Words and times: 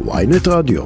ויינט 0.00 0.48
רדיו. 0.48 0.82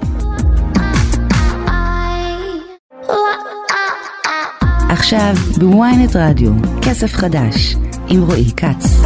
עכשיו 4.89 5.35
בוויינט 5.59 6.17
רדיו, 6.17 6.53
כסף 6.83 7.15
חדש, 7.15 7.77
עם 8.09 8.23
רועי 8.23 8.51
כץ. 8.57 9.01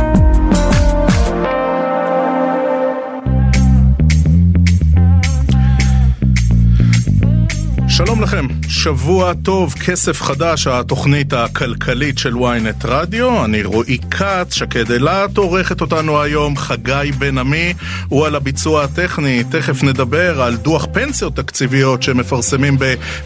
לכם, 8.22 8.46
שבוע 8.68 9.32
טוב, 9.42 9.74
כסף 9.74 10.22
חדש, 10.22 10.66
התוכנית 10.66 11.32
הכלכלית 11.32 12.18
של 12.18 12.34
ynet 12.34 12.84
רדיו, 12.84 13.44
אני 13.44 13.62
רועי 13.62 13.98
כץ, 14.10 14.54
שקד 14.54 14.92
אילת 14.92 15.36
עורכת 15.36 15.80
אותנו 15.80 16.22
היום, 16.22 16.56
חגי 16.56 17.10
בן 17.18 17.38
עמי, 17.38 17.74
הוא 18.08 18.26
על 18.26 18.34
הביצוע 18.34 18.84
הטכני, 18.84 19.44
תכף 19.50 19.82
נדבר 19.82 20.42
על 20.42 20.56
דוח 20.56 20.86
פנסיות 20.92 21.36
תקציביות 21.36 22.02
שמפרסמים 22.02 22.76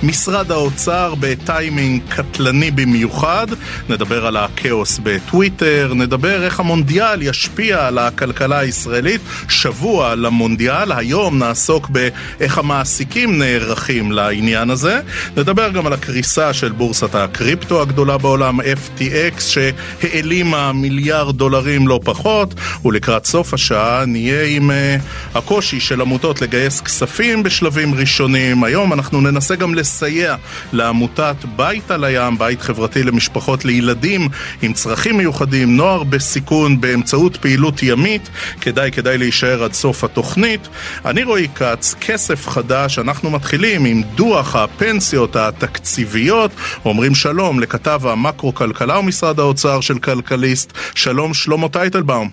במשרד 0.03 0.53
האוצר 0.53 1.15
בטיימינג 1.21 2.03
קטלני 2.09 2.71
במיוחד, 2.71 3.47
נדבר 3.89 4.27
על 4.27 4.37
הכאוס 4.37 5.01
בטוויטר, 5.03 5.93
נדבר 5.95 6.43
איך 6.43 6.61
המונדיאל 6.61 7.23
ישפיע 7.23 7.87
על 7.87 7.99
הכלכלה 7.99 8.59
הישראלית, 8.59 9.21
שבוע 9.49 10.15
למונדיאל, 10.15 10.93
היום 10.93 11.39
נעסוק 11.39 11.89
באיך 11.89 12.59
המעסיקים 12.59 13.39
נערכים 13.39 14.13
לעניין 14.13 14.57
העניין 14.57 14.71
הזה. 14.87 15.01
נדבר 15.37 15.71
גם 15.71 15.87
על 15.87 15.93
הקריסה 15.93 16.53
של 16.53 16.73
בורסת 16.73 17.15
הקריפטו 17.15 17.83
הגדולה 17.83 18.19
בעולם, 18.19 18.61
FTX, 18.61 19.41
שהעלימה 19.41 20.73
מיליארד 20.73 21.37
דולרים 21.37 21.89
לא 21.89 22.01
פחות, 22.05 22.55
ולקראת 22.85 23.25
סוף 23.25 23.55
השעה 23.55 24.05
נהיה 24.07 24.45
עם 24.45 24.71
uh, 24.71 25.35
הקושי 25.39 25.81
של 25.81 26.01
עמותות 26.01 26.43
לגייס 26.43 26.81
כספים 26.81 27.43
בשלבים 27.43 27.95
ראשונים. 27.95 28.65
היום 28.65 28.93
אנחנו 28.93 29.21
ננסה 29.21 29.57
גם 29.57 29.75
לסייע 29.75 30.37
לעמותת 30.73 31.37
בית 31.57 31.91
על 31.91 32.05
הים, 32.05 32.39
בית 32.39 32.63
חברתי 32.63 33.03
למשפחות 33.03 33.65
לילדים 33.65 34.29
עם 34.63 34.73
צרכים 34.73 35.17
מיוחדים, 35.17 35.77
נוער 35.77 36.03
בסיכון, 36.03 36.81
באמצעות 36.81 37.37
פעילות 37.37 37.83
ימית. 37.83 38.29
כדאי, 38.61 38.91
כדאי 38.91 39.19
להישאר 39.19 39.65
עד 39.65 39.73
סוף 39.73 40.05
התוכנית. 40.05 40.69
אני 41.05 41.25
רועי 41.25 41.49
כץ, 41.55 41.95
כסף 42.01 42.49
חדש, 42.49 42.99
אנחנו 42.99 43.31
מתחילים 43.31 43.85
עם 43.85 44.03
דוח 44.15 44.37
דוח 44.37 44.57
הפנסיות 44.77 45.37
התקציביות. 45.37 46.51
אומרים 46.85 47.15
שלום 47.15 47.61
לכתב 47.61 48.01
המקרו-כלכלה 48.05 48.99
ומשרד 48.99 49.41
האוצר 49.41 49.81
של 49.81 49.99
כלכליסט. 49.99 50.73
שלום 50.95 51.35
שלמה 51.35 51.69
טייטלבאום. 51.69 52.31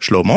שלמה? 0.00 0.34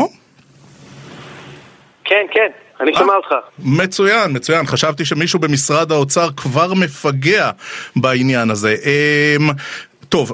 כן, 2.05 2.25
כן. 2.33 2.47
אני 2.81 2.91
שומע 2.93 3.13
אותך. 3.13 3.35
מצוין, 3.59 4.31
מצוין. 4.35 4.65
חשבתי 4.65 5.05
שמישהו 5.05 5.39
במשרד 5.39 5.91
האוצר 5.91 6.29
כבר 6.37 6.73
מפגע 6.73 7.51
בעניין 7.95 8.49
הזה. 8.49 8.75
טוב, 10.09 10.33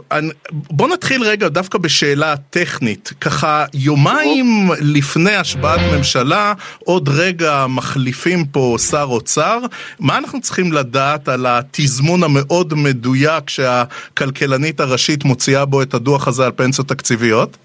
בוא 0.52 0.88
נתחיל 0.88 1.23
רגע 1.23 1.48
דווקא 1.48 1.78
בשאלה 1.78 2.34
טכנית. 2.50 3.14
ככה, 3.22 3.66
יומיים 3.73 4.45
לפני 4.95 5.36
השבעת 5.36 5.80
ממשלה, 5.98 6.54
עוד 6.86 7.09
רגע 7.09 7.66
מחליפים 7.70 8.46
פה 8.52 8.76
שר 8.92 9.06
אוצר. 9.09 9.59
מה 10.00 10.18
אנחנו 10.18 10.42
צריכים 10.42 10.73
לדעת 10.73 11.28
על 11.28 11.46
התזמון 11.46 12.20
המאוד 12.23 12.73
מדויק 12.73 13.50
שהכלכלנית 13.50 14.80
הראשית 14.80 15.26
מוציאה 15.26 15.66
בו 15.66 15.81
את 15.81 15.94
הדוח 15.94 16.28
הזה 16.28 16.46
על 16.46 16.52
פנסיות 16.56 16.88
תקציביות? 16.88 17.58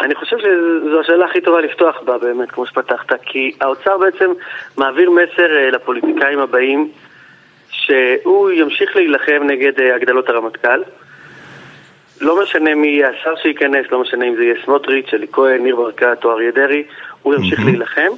אני 0.00 0.14
חושב 0.14 0.36
שזו 0.38 1.00
השאלה 1.00 1.24
הכי 1.24 1.40
טובה 1.40 1.60
לפתוח 1.60 1.96
בה 2.04 2.18
באמת, 2.18 2.50
כמו 2.50 2.66
שפתחת, 2.66 3.12
כי 3.26 3.52
האוצר 3.60 3.98
בעצם 3.98 4.30
מעביר 4.76 5.10
מסר 5.10 5.56
אה, 5.56 5.70
לפוליטיקאים 5.70 6.38
הבאים 6.38 6.90
שהוא 7.90 8.50
ימשיך 8.50 8.96
להילחם 8.96 9.42
נגד 9.46 9.80
אה, 9.80 9.94
הגדלות 9.94 10.28
הרמטכ"ל. 10.28 10.82
לא 12.20 12.42
משנה 12.42 12.74
מי 12.74 12.88
יהיה 12.88 13.08
השר 13.08 13.36
שייכנס, 13.42 13.86
לא 13.90 14.00
משנה 14.00 14.28
אם 14.28 14.36
זה 14.36 14.44
יהיה 14.44 14.54
סמוטריץ', 14.64 15.14
אלי 15.14 15.26
כהן, 15.32 15.62
ניר 15.62 15.76
ברקת 15.76 16.24
או 16.24 16.32
אריה 16.32 16.50
דרעי, 16.50 16.82
הוא 17.22 17.34
ימשיך. 17.34 17.60
להילחם. 17.64 18.10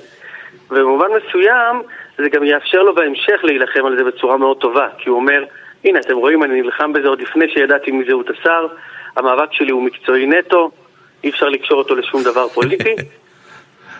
ובמובן 0.70 1.06
מסוים 1.16 1.82
זה 2.18 2.28
גם 2.28 2.44
יאפשר 2.44 2.82
לו 2.82 2.94
בהמשך 2.94 3.40
להילחם 3.42 3.86
על 3.86 3.96
זה 3.96 4.04
בצורה 4.04 4.36
מאוד 4.36 4.56
טובה, 4.56 4.88
כי 4.98 5.08
הוא 5.08 5.16
אומר, 5.16 5.44
הנה 5.84 6.00
אתם 6.00 6.16
רואים, 6.16 6.42
אני 6.42 6.62
נלחם 6.62 6.92
בזה 6.92 7.08
עוד 7.08 7.20
לפני 7.20 7.48
שידעתי 7.48 7.90
מי 7.90 8.04
זהות 8.08 8.30
השר, 8.30 8.66
המאבק 9.16 9.52
שלי 9.52 9.70
הוא 9.70 9.82
מקצועי 9.82 10.26
נטו, 10.26 10.70
אי 11.24 11.30
אפשר 11.30 11.48
לקשור 11.48 11.78
אותו 11.78 11.94
לשום 11.94 12.22
דבר 12.22 12.48
פוליטי. 12.48 12.94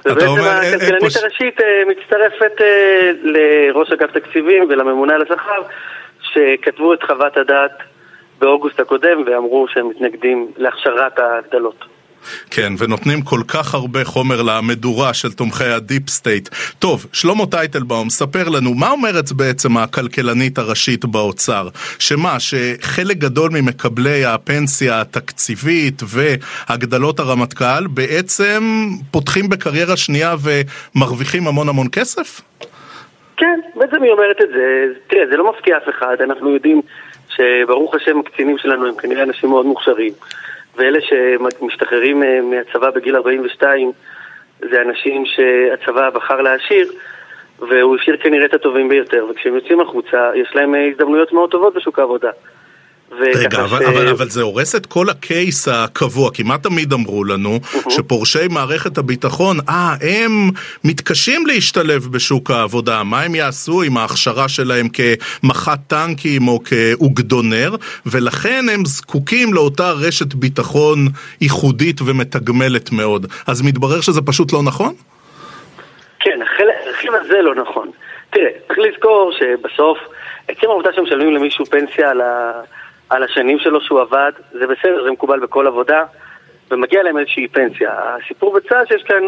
ובעצם 0.07 0.41
הכלכלנית 0.41 1.17
הראשית 1.23 1.61
אה, 1.61 1.83
מצטרפת 1.89 2.61
אה, 2.61 3.11
לראש 3.23 3.93
אגף 3.93 4.11
תקציבים 4.11 4.67
ולממונה 4.69 5.15
על 5.15 5.23
השכר 5.23 5.63
שכתבו 6.23 6.95
את 6.95 7.03
חוות 7.03 7.37
הדעת 7.37 7.73
באוגוסט 8.39 8.81
הקודם 8.81 9.23
ואמרו 9.27 9.69
שהם 9.69 9.89
מתנגדים 9.89 10.53
להכשרת 10.57 11.19
ההגדלות. 11.19 11.85
כן, 12.51 12.73
ונותנים 12.79 13.23
כל 13.23 13.41
כך 13.49 13.75
הרבה 13.75 14.05
חומר 14.05 14.43
למדורה 14.43 15.15
של 15.15 15.33
תומכי 15.33 15.65
ה 15.65 15.74
deep 15.74 16.09
state. 16.09 16.49
טוב, 16.79 17.07
שלמה 17.13 17.47
טייטלבאום, 17.47 18.11
ספר 18.11 18.49
לנו, 18.49 18.75
מה 18.75 18.91
אומרת 18.91 19.33
בעצם 19.33 19.77
הכלכלנית 19.77 20.59
הראשית 20.59 21.05
באוצר? 21.05 21.69
שמה, 21.99 22.41
שחלק 22.41 23.17
גדול 23.17 23.51
ממקבלי 23.51 24.25
הפנסיה 24.25 25.01
התקציבית 25.01 26.03
והגדלות 26.07 27.21
הרמטכ"ל 27.21 27.87
בעצם 27.87 28.89
פותחים 29.11 29.49
בקריירה 29.49 29.97
שנייה 29.97 30.35
ומרוויחים 30.95 31.47
המון 31.47 31.69
המון 31.69 31.87
כסף? 31.93 32.41
כן, 33.37 33.61
בעצם 33.75 34.03
היא 34.03 34.13
אומרת 34.13 34.37
את 34.43 34.49
זה. 34.49 34.87
תראה, 35.07 35.25
זה 35.31 35.37
לא 35.37 35.53
מפתיע 35.53 35.77
אף 35.77 35.89
אחד, 35.89 36.17
אנחנו 36.21 36.55
יודעים 36.55 36.81
שברוך 37.29 37.95
השם 37.95 38.19
הקצינים 38.19 38.59
שלנו 38.59 38.87
הם 38.87 38.95
כנראה 38.95 39.23
אנשים 39.23 39.51
מאוד 39.51 39.67
מוכשרים. 39.67 40.13
ואלה 40.77 40.99
שמשתחררים 41.01 42.23
אה, 42.23 42.41
מהצבא 42.43 42.91
בגיל 42.91 43.17
42 43.17 43.93
זה 44.71 44.83
אנשים 44.83 45.25
שהצבא 45.27 46.11
בחר 46.11 46.41
להשאיר 46.41 46.93
והוא 47.59 47.97
השאיר 47.97 48.17
כנראה 48.17 48.47
את 48.47 48.55
הטובים 48.55 48.89
ביותר 48.89 49.27
וכשהם 49.31 49.55
יוצאים 49.55 49.81
החוצה 49.81 50.31
יש 50.35 50.49
להם 50.55 50.75
אה, 50.75 50.89
הזדמנויות 50.89 51.33
מאוד 51.33 51.51
טובות 51.51 51.75
בשוק 51.75 51.99
העבודה. 51.99 52.31
רגע, 53.21 53.65
אבל, 53.65 53.85
ש... 53.85 53.89
אבל, 53.89 54.09
אבל 54.09 54.29
זה 54.29 54.43
הורס 54.43 54.75
את 54.75 54.87
כל 54.87 55.11
הקייס 55.11 55.69
הקבוע, 55.69 56.31
כי 56.31 56.43
מה 56.43 56.59
תמיד 56.59 56.93
אמרו 56.93 57.25
לנו? 57.25 57.59
Uh-huh. 57.63 57.91
שפורשי 57.91 58.49
מערכת 58.51 58.99
הביטחון, 58.99 59.57
אה, 59.69 59.95
הם 60.01 60.51
מתקשים 60.85 61.47
להשתלב 61.47 62.09
בשוק 62.11 62.51
העבודה, 62.51 63.03
מה 63.03 63.23
הם 63.23 63.35
יעשו 63.35 63.83
עם 63.83 63.97
ההכשרה 63.97 64.49
שלהם 64.49 64.89
כמח"ט 64.89 65.79
טנקים 65.87 66.49
או 66.49 66.61
כאוגדונר, 66.65 67.77
ולכן 68.07 68.65
הם 68.75 68.85
זקוקים 68.85 69.55
לאותה 69.55 69.91
רשת 69.91 70.35
ביטחון 70.35 70.99
ייחודית 71.41 72.01
ומתגמלת 72.07 72.93
מאוד. 72.93 73.27
אז 73.47 73.63
מתברר 73.63 74.01
שזה 74.01 74.23
פשוט 74.23 74.53
לא 74.53 74.63
נכון? 74.63 74.95
כן, 76.21 76.39
הרכיב 76.87 77.15
הזה 77.15 77.43
לא 77.43 77.55
נכון. 77.55 77.91
תראה, 78.31 78.51
צריך 78.69 78.79
לזכור 78.79 79.33
שבסוף, 79.39 79.99
עצם 80.49 80.67
העובדה 80.67 80.93
שמשלמים 80.93 81.35
למישהו 81.35 81.67
פנסיה 81.67 82.11
על 82.11 82.21
ה... 82.21 82.53
על 83.13 83.23
השנים 83.23 83.59
שלו 83.59 83.81
שהוא 83.81 84.01
עבד, 84.01 84.33
זה 84.53 84.67
בסדר, 84.67 85.05
זה 85.05 85.11
מקובל 85.11 85.41
בכל 85.41 85.67
עבודה, 85.67 86.05
ומגיע 86.71 87.03
להם 87.03 87.19
איזושהי 87.19 87.49
פנסיה. 87.49 87.91
הסיפור 87.95 88.55
בצד 88.55 88.85
שיש 88.89 89.03
כאן 89.03 89.23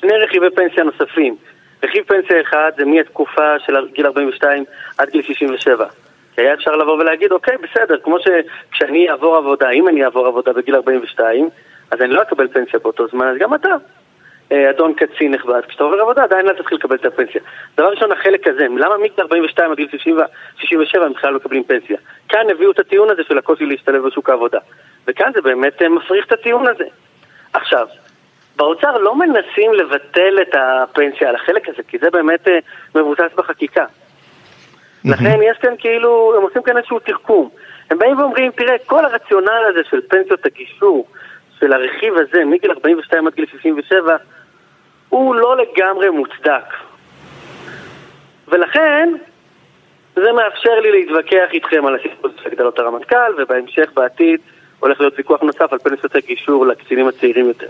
שני 0.00 0.12
רכיבי 0.12 0.50
פנסיה 0.50 0.84
נוספים. 0.84 1.36
רכיב 1.82 2.04
פנסיה 2.04 2.40
אחד 2.40 2.70
זה 2.78 2.84
מהתקופה 2.84 3.58
של 3.58 3.88
גיל 3.92 4.06
42 4.06 4.64
עד 4.98 5.10
גיל 5.10 5.22
67. 5.22 5.86
כי 6.34 6.40
היה 6.40 6.54
אפשר 6.54 6.70
לבוא 6.70 6.92
ולהגיד, 6.92 7.32
אוקיי, 7.32 7.56
בסדר, 7.56 7.96
כמו 8.04 8.16
שכשאני 8.20 9.10
אעבור 9.10 9.36
עבודה, 9.36 9.70
אם 9.70 9.88
אני 9.88 10.04
אעבור 10.04 10.26
עבודה 10.26 10.52
בגיל 10.52 10.74
42, 10.74 11.48
אז 11.90 12.00
אני 12.00 12.12
לא 12.12 12.22
אקבל 12.22 12.48
פנסיה 12.48 12.80
באותו 12.80 13.08
זמן, 13.08 13.26
אז 13.26 13.36
גם 13.38 13.54
אתה. 13.54 13.74
אה, 14.52 14.70
אדון 14.70 14.94
קצין 14.94 15.34
נכבד, 15.34 15.60
כשאתה 15.68 15.84
עובר 15.84 16.00
עבודה 16.00 16.24
עדיין 16.24 16.46
לא 16.46 16.52
תתחיל 16.52 16.78
לקבל 16.78 16.96
את 16.96 17.04
הפנסיה. 17.04 17.40
דבר 17.76 17.90
ראשון, 17.90 18.12
החלק 18.12 18.46
הזה, 18.46 18.66
למה 18.76 18.98
מגיל 18.98 19.12
42 19.18 19.70
עד 19.70 19.76
גיל 19.76 19.88
67 19.90 21.04
הם 21.04 21.12
בכלל 21.12 21.30
לא 21.30 21.36
מקבלים 21.36 21.64
פנסיה? 21.64 21.96
כאן 22.28 22.50
הביאו 22.50 22.70
את 22.70 22.78
הטיעון 22.78 23.10
הזה 23.10 23.22
של 23.28 23.38
הקושי 23.38 23.64
להשתלב 23.64 24.06
בשוק 24.06 24.30
העבודה. 24.30 24.58
וכאן 25.06 25.30
זה 25.34 25.40
באמת 25.42 25.82
אה, 25.82 25.88
מפריך 25.88 26.26
את 26.26 26.32
הטיעון 26.32 26.66
הזה. 26.66 26.84
עכשיו, 27.52 27.86
באוצר 28.56 28.98
לא 28.98 29.16
מנסים 29.16 29.74
לבטל 29.74 30.38
את 30.42 30.54
הפנסיה 30.54 31.28
על 31.28 31.34
החלק 31.34 31.68
הזה, 31.68 31.82
כי 31.88 31.98
זה 31.98 32.10
באמת 32.10 32.48
אה, 32.48 32.58
מבוסס 32.94 33.32
בחקיקה. 33.36 33.84
לכן 35.04 35.42
יש 35.42 35.58
כאן 35.58 35.74
כאילו, 35.78 36.34
הם 36.36 36.42
עושים 36.42 36.62
כאן 36.62 36.76
איזשהו 36.76 36.98
תחכום. 36.98 37.48
הם 37.90 37.98
באים 37.98 38.18
ואומרים, 38.18 38.52
תראה, 38.52 38.78
כל 38.86 39.04
הרציונל 39.04 39.64
הזה 39.68 39.80
של 39.90 40.00
פנסיות 40.08 40.46
הגישור, 40.46 41.06
של 41.60 41.72
הרכיב 41.72 42.14
הזה 42.16 42.44
מגיל 42.44 42.70
42 42.70 43.26
עד 43.26 43.34
גיל 43.34 43.46
67, 43.46 44.16
הוא 45.10 45.34
לא 45.34 45.56
לגמרי 45.56 46.10
מוצדק. 46.10 46.74
ולכן, 48.48 49.12
זה 50.14 50.32
מאפשר 50.32 50.80
לי 50.80 50.90
להתווכח 50.92 51.52
איתכם 51.52 51.86
על 51.86 51.94
הסיפור 51.94 52.30
של 52.42 52.48
הגדלות 52.48 52.78
הרמטכ"ל, 52.78 53.42
ובהמשך, 53.42 53.90
בעתיד, 53.94 54.40
הולך 54.80 55.00
להיות 55.00 55.14
ויכוח 55.18 55.42
נוסף 55.42 55.72
על 55.72 55.78
פנסיות 55.78 56.14
הגישור 56.14 56.66
לקצינים 56.66 57.08
הצעירים 57.08 57.46
יותר. 57.46 57.68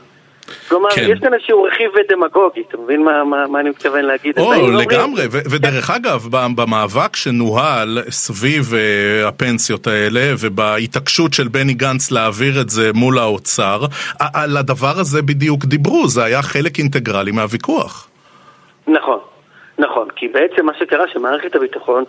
כלומר, 0.71 0.91
כן. 0.91 1.07
יש 1.09 1.19
כאן 1.21 1.35
איזשהו 1.35 1.63
רכיב 1.63 1.91
דמגוגי, 2.09 2.63
אתה 2.69 2.77
מבין 2.77 3.05
מה, 3.05 3.25
מה, 3.25 3.47
מה 3.47 3.61
אני 3.61 3.71
מתכוון 3.71 4.05
להגיד? 4.05 4.39
או, 4.39 4.71
לגמרי, 4.71 5.23
ו- 5.31 5.51
ודרך 5.51 5.91
אגב, 5.91 6.27
במאבק 6.31 7.17
שנוהל 7.17 7.99
סביב 8.11 8.65
uh, 8.73 9.29
הפנסיות 9.29 9.87
האלה, 9.87 10.21
ובהתעקשות 10.41 11.33
של 11.33 11.49
בני 11.49 11.75
גנץ 11.75 12.11
להעביר 12.11 12.61
את 12.61 12.71
זה 12.71 12.91
מול 12.95 13.19
האוצר, 13.19 13.81
על 14.35 14.57
הדבר 14.57 14.93
הזה 15.01 15.23
בדיוק 15.23 15.65
דיברו, 15.65 16.09
זה 16.09 16.25
היה 16.25 16.43
חלק 16.43 16.79
אינטגרלי 16.79 17.33
מהוויכוח. 17.33 18.09
נכון. 18.89 19.19
נכון, 19.79 20.09
כי 20.17 20.29
בעצם 20.29 20.67
מה 20.67 20.73
שקרה 20.79 21.09
שמערכת 21.09 21.57
הביטחון, 21.57 22.05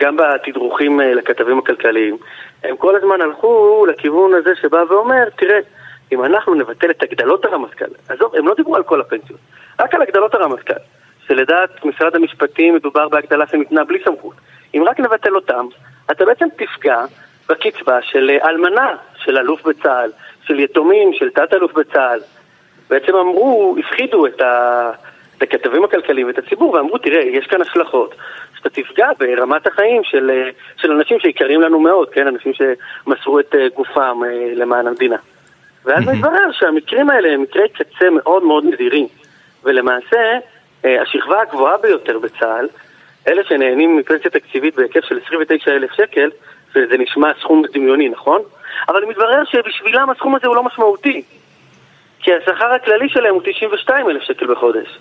גם 0.00 0.16
בתדרוכים 0.16 1.00
אה, 1.00 1.14
לכתבים 1.14 1.58
הכלכליים, 1.58 2.16
הם 2.64 2.76
כל 2.76 2.96
הזמן 2.96 3.20
הלכו 3.20 3.86
לכיוון 3.88 4.34
הזה 4.34 4.50
שבא 4.62 4.78
ואומר, 4.90 5.24
תראה, 5.36 5.58
אם 6.12 6.24
אנחנו 6.24 6.54
נבטל 6.54 6.90
את 6.90 7.02
הגדלות 7.02 7.44
הרמטכ"ל, 7.44 7.84
עזוב, 8.08 8.34
הם 8.34 8.48
לא 8.48 8.54
דיברו 8.54 8.76
על 8.76 8.82
כל 8.82 9.00
הפנסיות, 9.00 9.40
רק 9.80 9.94
על 9.94 10.02
הגדלות 10.02 10.34
הרמטכ"ל, 10.34 10.74
שלדעת 11.26 11.84
משרד 11.84 12.16
המשפטים 12.16 12.74
מדובר 12.74 13.08
בהגדלה 13.08 13.46
שניתנה 13.46 13.84
בלי 13.84 13.98
סמכות. 14.04 14.34
אם 14.74 14.84
רק 14.86 15.00
נבטל 15.00 15.34
אותם, 15.34 15.66
אתה 16.10 16.24
בעצם 16.24 16.46
תפגע 16.56 17.04
בקצבה 17.48 18.02
של 18.02 18.30
אה, 18.30 18.48
אלמנה, 18.48 18.96
של 19.16 19.38
אלוף 19.38 19.66
בצה"ל, 19.66 20.10
של 20.42 20.60
יתומים, 20.60 21.12
של 21.12 21.30
תת-אלוף 21.30 21.72
בצה"ל. 21.72 22.20
בעצם 22.90 23.16
אמרו, 23.16 23.76
הפחידו 23.78 24.26
את, 24.26 24.40
ה... 24.40 24.90
את 25.38 25.42
הכתבים 25.42 25.84
הכלכליים 25.84 26.26
ואת 26.26 26.38
הציבור 26.38 26.74
ואמרו, 26.74 26.98
תראה, 26.98 27.22
יש 27.22 27.46
כאן 27.46 27.60
השלכות 27.60 28.14
שאתה 28.56 28.68
תפגע 28.68 29.08
ברמת 29.18 29.66
החיים 29.66 30.04
של, 30.04 30.30
אה, 30.30 30.50
של 30.76 30.92
אנשים 30.92 31.20
שיקרים 31.20 31.60
לנו 31.60 31.80
מאוד, 31.80 32.10
כן? 32.10 32.26
אנשים 32.26 32.52
שמסרו 32.52 33.40
את 33.40 33.54
אה, 33.54 33.66
גופם 33.74 34.20
למען 34.54 34.86
המדינה. 34.86 35.16
ואז. 35.86 36.06
מתברר 36.06 36.52
שהמקרים 36.52 37.10
האלה 37.10 37.32
הם 37.32 37.42
מקרי 37.42 37.68
קצה 37.68 38.10
מאוד 38.10 38.42
מאוד 38.42 38.64
נדירים. 38.64 39.06
ולמעשה, 39.64 40.38
אה, 40.84 41.02
השכבה 41.02 41.42
הגבוהה 41.42 41.78
ביותר 41.78 42.18
בצה"ל, 42.18 42.68
אלה 43.28 43.42
שנהנים 43.44 43.96
מפנסיה 43.96 44.30
תקציבית 44.30 44.76
בהיקף 44.76 45.04
של 45.04 45.20
29,000 45.26 45.92
שקל, 45.92 46.30
וזה 46.70 46.98
נשמע 46.98 47.30
סכום 47.40 47.62
דמיוני, 47.72 48.08
נכון? 48.08 48.42
אבל 48.88 49.04
מתברר 49.04 49.44
שבשבילם 49.44 50.10
הסכום 50.10 50.34
הזה 50.34 50.46
הוא 50.46 50.56
לא 50.56 50.62
משמעותי. 50.62 51.22
כי 52.20 52.34
השכר 52.34 52.72
הכללי 52.72 53.08
שלהם 53.08 53.34
הוא 53.34 53.42
92,000 53.44 54.22
שקל 54.22 54.46
בחודש. 54.46 54.98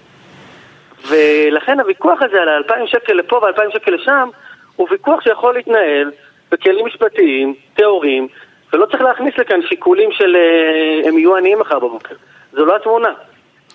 ולכן 1.07 1.79
הוויכוח 1.79 2.21
הזה 2.21 2.41
על 2.41 2.49
ה-2,000 2.49 2.87
שקל 2.87 3.13
לפה 3.13 3.35
ו-2,000 3.35 3.73
שקל 3.73 3.91
לשם, 3.91 4.29
הוא 4.75 4.87
ויכוח 4.91 5.21
שיכול 5.21 5.53
להתנהל 5.53 6.11
בכלים 6.51 6.85
משפטיים, 6.85 7.55
טהורים, 7.73 8.27
ולא 8.73 8.85
צריך 8.85 9.01
להכניס 9.01 9.33
לכאן 9.37 9.59
שיקולים 9.69 10.09
של 10.11 10.35
אה, 10.35 11.09
הם 11.09 11.17
יהיו 11.17 11.37
עניים 11.37 11.59
מחר 11.59 11.79
בבוקר. 11.79 12.15
זו 12.53 12.65
לא 12.65 12.75
התמונה. 12.75 13.09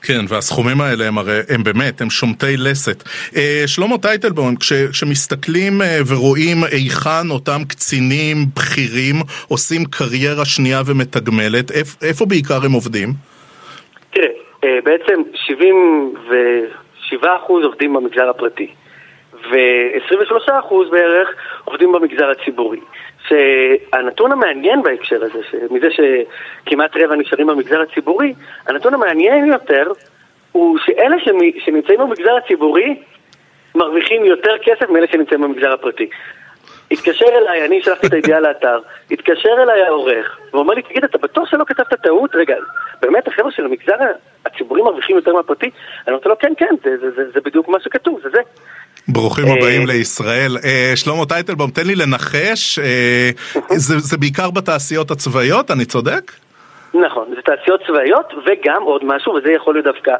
כן, 0.02 0.24
והסכומים 0.28 0.80
האלה 0.80 1.08
הם 1.08 1.18
הרי, 1.18 1.40
הם 1.54 1.64
באמת, 1.64 2.00
הם 2.00 2.10
שומטי 2.10 2.56
לסת. 2.56 3.02
אה, 3.36 3.62
שלמה 3.66 3.98
טייטלבום, 3.98 4.56
כש, 4.56 4.72
כשמסתכלים 4.72 5.82
אה, 5.82 5.98
ורואים 6.10 6.56
היכן 6.72 7.30
אותם 7.30 7.60
קצינים 7.68 8.36
בכירים 8.56 9.16
עושים 9.48 9.84
קריירה 9.84 10.44
שנייה 10.44 10.80
ומתגמלת, 10.86 11.70
איפ, 11.70 12.02
איפה 12.02 12.26
בעיקר 12.26 12.58
הם 12.64 12.72
עובדים? 12.72 13.08
תראה, 14.10 14.28
אה, 14.64 14.78
בעצם 14.84 15.22
77% 15.32 17.64
עובדים 17.64 17.94
במגזר 17.94 18.30
הפרטי, 18.30 18.68
ו-23% 19.50 20.74
בערך 20.90 21.28
עובדים 21.64 21.92
במגזר 21.92 22.30
הציבורי. 22.30 22.80
שהנתון 23.28 24.32
המעניין 24.32 24.82
בהקשר 24.82 25.24
הזה, 25.24 25.38
מזה 25.70 25.88
שכמעט 25.90 26.96
רבע 26.96 27.16
נשארים 27.16 27.46
במגזר 27.46 27.80
הציבורי, 27.80 28.34
הנתון 28.66 28.94
המעניין 28.94 29.44
יותר 29.44 29.92
הוא 30.52 30.78
שאלה 30.78 31.16
שנמצאים 31.58 32.00
במגזר 32.00 32.36
הציבורי 32.36 33.02
מרוויחים 33.74 34.24
יותר 34.24 34.58
כסף 34.62 34.90
מאלה 34.90 35.06
שנמצאים 35.06 35.40
במגזר 35.40 35.72
הפרטי. 35.72 36.08
התקשר 36.90 37.26
אליי, 37.26 37.66
אני 37.66 37.82
שלחתי 37.82 38.06
את 38.06 38.12
הידיעה 38.12 38.40
לאתר, 38.40 38.78
התקשר 39.10 39.62
אליי 39.62 39.82
העורך, 39.82 40.38
ואומר 40.52 40.74
לי, 40.74 40.82
תגיד, 40.82 41.04
אתה 41.04 41.18
בטוח 41.18 41.50
שלא 41.50 41.64
כתבת 41.64 41.94
טעות? 42.02 42.34
רגע, 42.34 42.56
באמת 43.02 43.28
החבר'ה 43.28 43.50
של 43.50 43.64
המגזר 43.64 43.94
הציבורי 44.46 44.82
מרוויחים 44.82 45.16
יותר 45.16 45.32
מהפרטי? 45.32 45.70
אני 46.06 46.16
אומר 46.16 46.26
לו, 46.26 46.38
כן, 46.38 46.52
כן, 46.56 46.74
זה, 46.84 46.96
זה, 46.96 47.10
זה, 47.10 47.30
זה 47.30 47.40
בדיוק 47.40 47.68
מה 47.68 47.80
שכתוב, 47.80 48.20
זה 48.22 48.28
זה. 48.30 48.40
ברוכים 49.08 49.48
אה, 49.48 49.52
הבאים 49.52 49.86
לישראל. 49.86 50.56
אה, 50.64 50.92
שלמה 50.96 51.26
טייטלבום, 51.26 51.70
תן 51.70 51.86
לי 51.86 51.94
לנחש, 51.94 52.78
אה, 52.78 53.30
זה 53.68 54.18
בעיקר 54.18 54.50
בתעשיות 54.50 55.10
הצבאיות, 55.10 55.70
אני 55.70 55.84
צודק? 55.84 56.32
נכון, 56.94 57.28
זה 57.34 57.42
תעשיות 57.42 57.80
צבאיות 57.86 58.34
וגם 58.46 58.82
עוד 58.82 59.04
משהו, 59.04 59.32
וזה 59.32 59.52
יכול 59.52 59.74
להיות 59.74 59.86
דווקא 59.86 60.12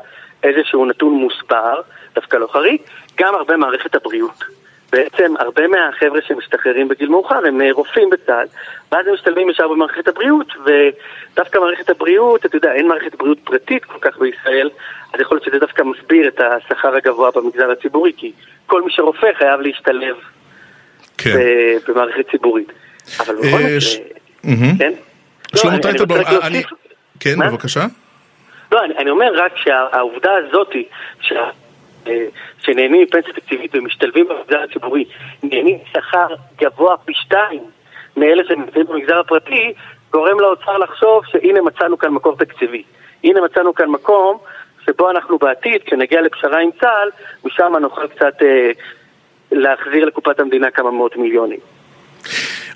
איזשהו 0.42 0.86
נתון 0.86 1.12
מוסבר, 1.12 1.74
דווקא 2.14 2.36
לא 2.36 2.48
חריג, 2.52 2.80
גם 3.20 3.34
הרבה 3.34 3.56
מערכת 3.56 3.94
הבריאות. 3.94 4.44
בעצם 4.92 5.34
הרבה 5.38 5.68
מהחבר'ה 5.68 6.20
שמשתחררים 6.26 6.88
בגיל 6.88 7.08
מאוחר 7.08 7.46
הם 7.46 7.60
רופאים 7.72 8.10
בצה"ל, 8.10 8.46
ואז 8.92 9.06
הם 9.06 9.14
משתלבים 9.14 9.50
ישר 9.50 9.68
במערכת 9.68 10.08
הבריאות, 10.08 10.52
ודווקא 10.64 11.58
מערכת 11.58 11.90
הבריאות, 11.90 12.46
אתה 12.46 12.56
יודע, 12.56 12.72
אין 12.72 12.88
מערכת 12.88 13.14
בריאות 13.14 13.38
פרטית 13.44 13.84
כל 13.84 13.98
כך 14.00 14.18
בישראל, 14.18 14.70
אז 15.14 15.20
יכול 15.20 15.36
להיות 15.36 15.44
שזה 15.44 15.58
דווקא 15.58 15.82
מסביר 15.82 16.28
את 16.28 16.40
השכר 16.40 16.94
הגבוה 16.94 17.30
במגזר 17.34 17.70
הציבורי, 17.70 18.12
כי 18.16 18.32
כל 18.66 18.82
מי 18.82 18.92
שרופא 18.92 19.26
חייב 19.38 19.60
להשתלב 19.60 20.16
כן. 21.18 21.30
במערכת 21.88 22.30
ציבורית. 22.30 22.72
אבל 23.20 23.34
בכל 23.34 23.46
אה, 23.46 23.76
מקרה, 23.76 24.76
כן? 24.78 24.92
שלמה 25.56 25.76
לא, 25.76 25.82
טייטלבום, 25.82 26.16
אני... 26.42 26.62
כן, 27.20 27.38
בבקשה. 27.38 27.86
לא, 28.72 28.80
אני 28.98 29.10
אומר 29.10 29.32
רק 29.34 29.52
שהעובדה 29.56 30.30
הזאתי, 30.36 30.84
אה, 31.32 31.50
שנהנים 32.58 33.02
מפנסיה 33.02 33.32
תקציבית 33.32 33.74
ומשתלבים 33.74 34.26
במגזר 34.28 34.62
הציבורי, 34.62 35.04
נהנים 35.42 35.78
שכר 35.92 36.26
גבוה 36.58 36.96
פי 36.96 37.12
שתיים 37.14 37.62
מאלה 38.16 38.42
שנמצאים 38.44 38.86
במגזר 38.86 39.18
הפרטי, 39.18 39.72
גורם 40.12 40.40
לאוצר 40.40 40.78
לחשוב 40.78 41.26
שהנה 41.26 41.60
מצאנו 41.60 41.98
כאן 41.98 42.10
מקור 42.10 42.36
תקציבי. 42.36 42.82
הנה 43.24 43.40
מצאנו 43.40 43.74
כאן 43.74 43.88
מקום 43.88 44.38
שבו 44.86 45.10
אנחנו 45.10 45.38
בעתיד, 45.38 45.82
כשנגיע 45.82 46.20
לפשרה 46.20 46.60
עם 46.60 46.70
צה"ל, 46.80 47.10
משם 47.44 47.72
נוכל 47.80 48.08
קצת 48.08 48.42
אה, 48.42 48.70
להחזיר 49.52 50.04
לקופת 50.04 50.40
המדינה 50.40 50.70
כמה 50.70 50.90
מאות 50.90 51.16
מיליונים. 51.16 51.60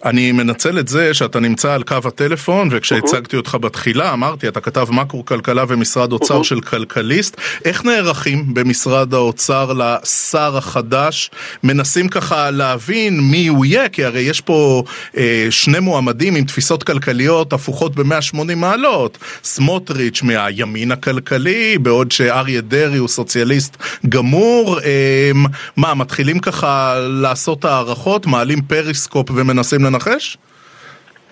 אני 0.04 0.32
מנצל 0.32 0.78
את 0.78 0.88
זה 0.88 1.14
שאתה 1.14 1.40
נמצא 1.40 1.72
על 1.72 1.82
קו 1.82 1.96
הטלפון, 2.04 2.68
וכשהצגתי 2.70 3.36
אותך 3.36 3.56
בתחילה 3.60 4.12
אמרתי, 4.12 4.48
אתה 4.48 4.60
כתב 4.60 4.86
מקרו 4.90 5.24
כלכלה 5.24 5.64
ומשרד 5.68 6.12
אוצר 6.12 6.42
של 6.42 6.60
כלכליסט. 6.60 7.36
איך 7.64 7.84
נערכים 7.84 8.54
במשרד 8.54 9.14
האוצר 9.14 9.72
לשר 9.72 10.56
החדש? 10.56 11.30
מנסים 11.62 12.08
ככה 12.08 12.50
להבין 12.50 13.20
מי 13.20 13.46
הוא 13.46 13.64
יהיה, 13.64 13.88
כי 13.88 14.04
הרי 14.04 14.20
יש 14.20 14.40
פה 14.40 14.82
אה, 15.16 15.46
שני 15.50 15.80
מועמדים 15.80 16.34
עם 16.34 16.44
תפיסות 16.44 16.82
כלכליות 16.82 17.52
הפוכות 17.52 17.94
ב-180 17.94 18.54
מעלות. 18.56 19.18
סמוטריץ' 19.44 20.22
מהימין 20.22 20.92
הכלכלי, 20.92 21.78
בעוד 21.78 22.12
שאריה 22.12 22.60
דרעי 22.60 22.98
הוא 22.98 23.08
סוציאליסט 23.08 23.76
גמור. 24.08 24.80
אה, 24.80 25.30
מה, 25.76 25.94
מתחילים 25.94 26.38
ככה 26.38 26.94
לעשות 26.98 27.64
הערכות, 27.64 28.26
מעלים 28.26 28.62
פריסקופ 28.62 29.30
ומנסים 29.34 29.83
לנחש? 29.84 30.36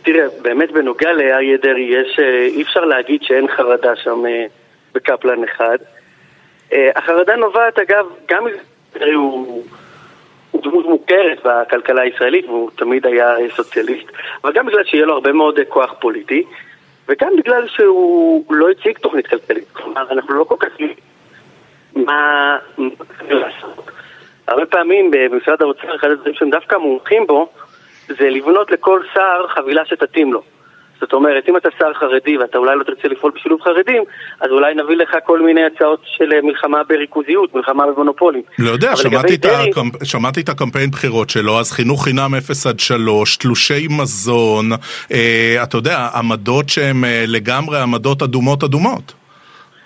תראה, 0.02 0.26
באמת 0.42 0.72
בנוגע 0.72 1.12
לאריה 1.12 1.56
דרעי 1.56 1.82
יש, 1.82 2.18
אה, 2.18 2.44
אי 2.44 2.62
אפשר 2.62 2.84
להגיד 2.84 3.22
שאין 3.22 3.48
חרדה 3.48 3.96
שם 3.96 4.26
אה, 4.26 4.44
בקפלן 4.94 5.44
אחד. 5.44 5.78
אה, 6.72 6.90
החרדה 6.96 7.36
נובעת 7.36 7.78
אגב, 7.78 8.06
גם 8.28 8.44
דרעי 8.94 9.12
הוא, 9.12 9.64
הוא 10.50 10.62
דמות 10.62 10.86
מוכרת 10.86 11.38
בכלכלה 11.44 12.02
הישראלית 12.02 12.44
והוא 12.44 12.70
תמיד 12.76 13.06
היה 13.06 13.34
סוציאליסט, 13.56 14.06
אבל 14.44 14.52
גם 14.52 14.66
בגלל 14.66 14.84
שיהיה 14.84 15.06
לו 15.06 15.14
הרבה 15.14 15.32
מאוד 15.32 15.58
כוח 15.68 15.94
פוליטי, 16.00 16.44
וגם 17.08 17.28
בגלל 17.38 17.68
שהוא 17.68 18.44
לא 18.50 18.70
הציג 18.70 18.98
תוכנית 18.98 19.26
כלכלית. 19.26 19.64
כלומר, 19.72 20.10
אנחנו 20.10 20.34
לא 20.34 20.44
כל 20.44 20.56
כך 20.58 20.68
יודעים 20.80 20.96
מה 21.94 22.58
לעשות. 23.30 23.90
הרבה 24.48 24.66
פעמים 24.66 25.10
במשרד 25.10 25.62
האוצר, 25.62 25.96
אחד 25.96 26.10
הדברים 26.10 26.34
שהם 26.34 26.50
דווקא 26.50 26.76
מומחים 26.76 27.26
בו, 27.26 27.48
זה 28.18 28.30
לבנות 28.30 28.70
לכל 28.70 29.00
שר 29.14 29.46
חבילה 29.48 29.82
שתתאים 29.86 30.32
לו. 30.32 30.42
זאת 31.02 31.12
אומרת, 31.12 31.48
אם 31.48 31.56
אתה 31.56 31.68
שר 31.78 31.92
חרדי 31.94 32.38
ואתה 32.38 32.58
אולי 32.58 32.76
לא 32.76 32.82
תרצה 32.82 33.08
לפעול 33.08 33.32
בשילוב 33.34 33.60
חרדים, 33.62 34.02
אז 34.40 34.50
אולי 34.50 34.74
נביא 34.74 34.96
לך 34.96 35.16
כל 35.24 35.40
מיני 35.40 35.64
הצעות 35.64 36.00
של 36.04 36.40
מלחמה 36.42 36.84
בריכוזיות, 36.88 37.54
מלחמה 37.54 37.86
במונופולים. 37.86 38.42
לא 38.58 38.70
יודע, 38.70 38.96
שמעתי, 38.96 39.34
את 39.34 39.40
דרי... 39.40 39.70
הקמפ... 39.70 40.04
שמעתי 40.04 40.40
את 40.40 40.48
הקמפיין 40.48 40.90
בחירות 40.90 41.30
שלו, 41.30 41.58
אז 41.60 41.72
חינוך 41.72 42.04
חינם 42.04 42.34
0 42.38 42.66
עד 42.66 42.80
3, 42.80 43.36
תלושי 43.36 43.86
מזון, 43.90 44.72
אה, 45.12 45.62
אתה 45.62 45.76
יודע, 45.76 46.08
עמדות 46.14 46.68
שהן 46.68 47.04
אה, 47.04 47.24
לגמרי 47.26 47.78
עמדות 47.78 48.22
אדומות 48.22 48.64
אדומות. 48.64 49.12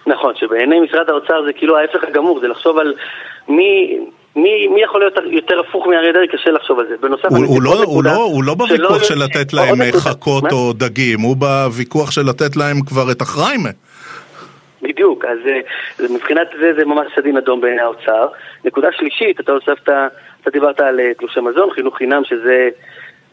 נכון, 0.06 0.32
שבעיני 0.36 0.80
משרד 0.80 1.10
האוצר 1.10 1.44
זה 1.46 1.52
כאילו 1.52 1.78
ההפך 1.78 2.04
הגמור, 2.04 2.40
זה 2.40 2.48
לחשוב 2.48 2.78
על 2.78 2.94
מי, 3.48 3.98
מי, 4.36 4.68
מי 4.68 4.82
יכול 4.82 5.00
להיות 5.00 5.14
יותר 5.30 5.60
הפוך 5.60 5.86
מאריה 5.86 6.12
דרעי? 6.12 6.28
קשה 6.28 6.50
לחשוב 6.50 6.78
על 6.78 6.86
זה. 6.88 6.94
בנוסף, 7.00 7.24
הוא, 7.24 7.46
הוא, 7.46 7.62
לא, 7.62 7.82
הוא, 7.84 8.04
לא, 8.04 8.10
הוא 8.10 8.44
לא 8.44 8.54
בוויכוח 8.54 9.04
של 9.04 9.18
לתת 9.24 9.52
להם 9.52 9.78
חכות 9.92 10.52
או 10.52 10.72
דגים, 10.72 11.20
הוא 11.20 11.36
בוויכוח 11.36 12.10
של 12.10 12.22
לתת 12.28 12.56
להם 12.56 12.80
כבר 12.86 13.10
את 13.12 13.20
החריימה. 13.20 13.70
בדיוק, 14.82 15.24
אז 15.24 15.38
אה, 15.46 15.60
מבחינת 16.14 16.48
זה 16.60 16.72
זה 16.78 16.84
ממש 16.84 17.06
סדין 17.16 17.36
אדום 17.36 17.60
בעיני 17.60 17.80
האוצר. 17.80 18.26
נקודה 18.64 18.88
שלישית, 18.92 19.40
אתה 19.40 19.52
הוספת, 19.52 19.88
אתה 20.42 20.50
דיברת 20.50 20.80
על 20.80 21.00
אה, 21.00 21.14
תלושי 21.18 21.40
מזון, 21.40 21.70
חינוך 21.70 21.96
חינם, 21.96 22.22
שזה, 22.24 22.68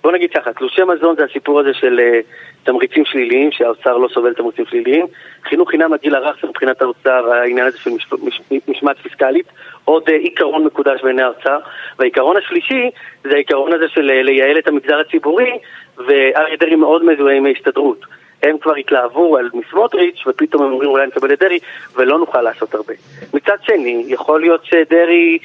בוא 0.03 0.11
נגיד 0.11 0.29
ככה, 0.33 0.53
תלושי 0.53 0.81
מזון 0.83 1.15
זה 1.15 1.23
הסיפור 1.23 1.59
הזה 1.59 1.73
של 1.73 1.99
uh, 1.99 2.25
תמריצים 2.63 3.05
שליליים, 3.05 3.51
שהאוצר 3.51 3.97
לא 3.97 4.07
סובל 4.13 4.33
תמריצים 4.33 4.65
שליליים. 4.65 5.05
חינוך 5.43 5.69
חינם 5.69 5.93
לגיל 5.93 6.15
הרך 6.15 6.35
זה 6.41 6.47
מבחינת 6.47 6.81
האוצר 6.81 7.33
העניין 7.33 7.67
הזה 7.67 7.77
של 7.77 7.89
מש, 7.89 8.07
מש, 8.23 8.41
משמעת 8.67 8.97
פיסקלית, 8.97 9.45
עוד 9.85 10.09
uh, 10.09 10.11
עיקרון 10.11 10.63
מקודש 10.63 11.01
בעיני 11.03 11.21
האוצר. 11.21 11.59
והעיקרון 11.99 12.37
השלישי 12.37 12.89
זה 13.23 13.33
העיקרון 13.33 13.73
הזה 13.73 13.85
של 13.89 14.09
uh, 14.09 14.25
לייעל 14.25 14.57
את 14.57 14.67
המגזר 14.67 14.99
הציבורי, 14.99 15.51
ואריה 15.97 16.57
דרעי 16.59 16.75
מאוד 16.75 17.05
מזוהה 17.05 17.35
עם 17.35 17.45
ההסתדרות. 17.45 18.05
הם 18.43 18.57
כבר 18.57 18.75
התלהבו 18.75 19.37
על 19.37 19.49
מסמוטריץ', 19.53 20.27
ופתאום 20.27 20.63
הם 20.63 20.71
אומרים 20.71 20.89
אולי 20.89 21.07
נקבל 21.07 21.33
את 21.33 21.39
דרעי, 21.39 21.59
ולא 21.95 22.19
נוכל 22.19 22.41
לעשות 22.41 22.75
הרבה. 22.75 22.93
מצד 23.33 23.57
שני, 23.65 24.03
יכול 24.07 24.41
להיות 24.41 24.65
שדרעי... 24.65 25.39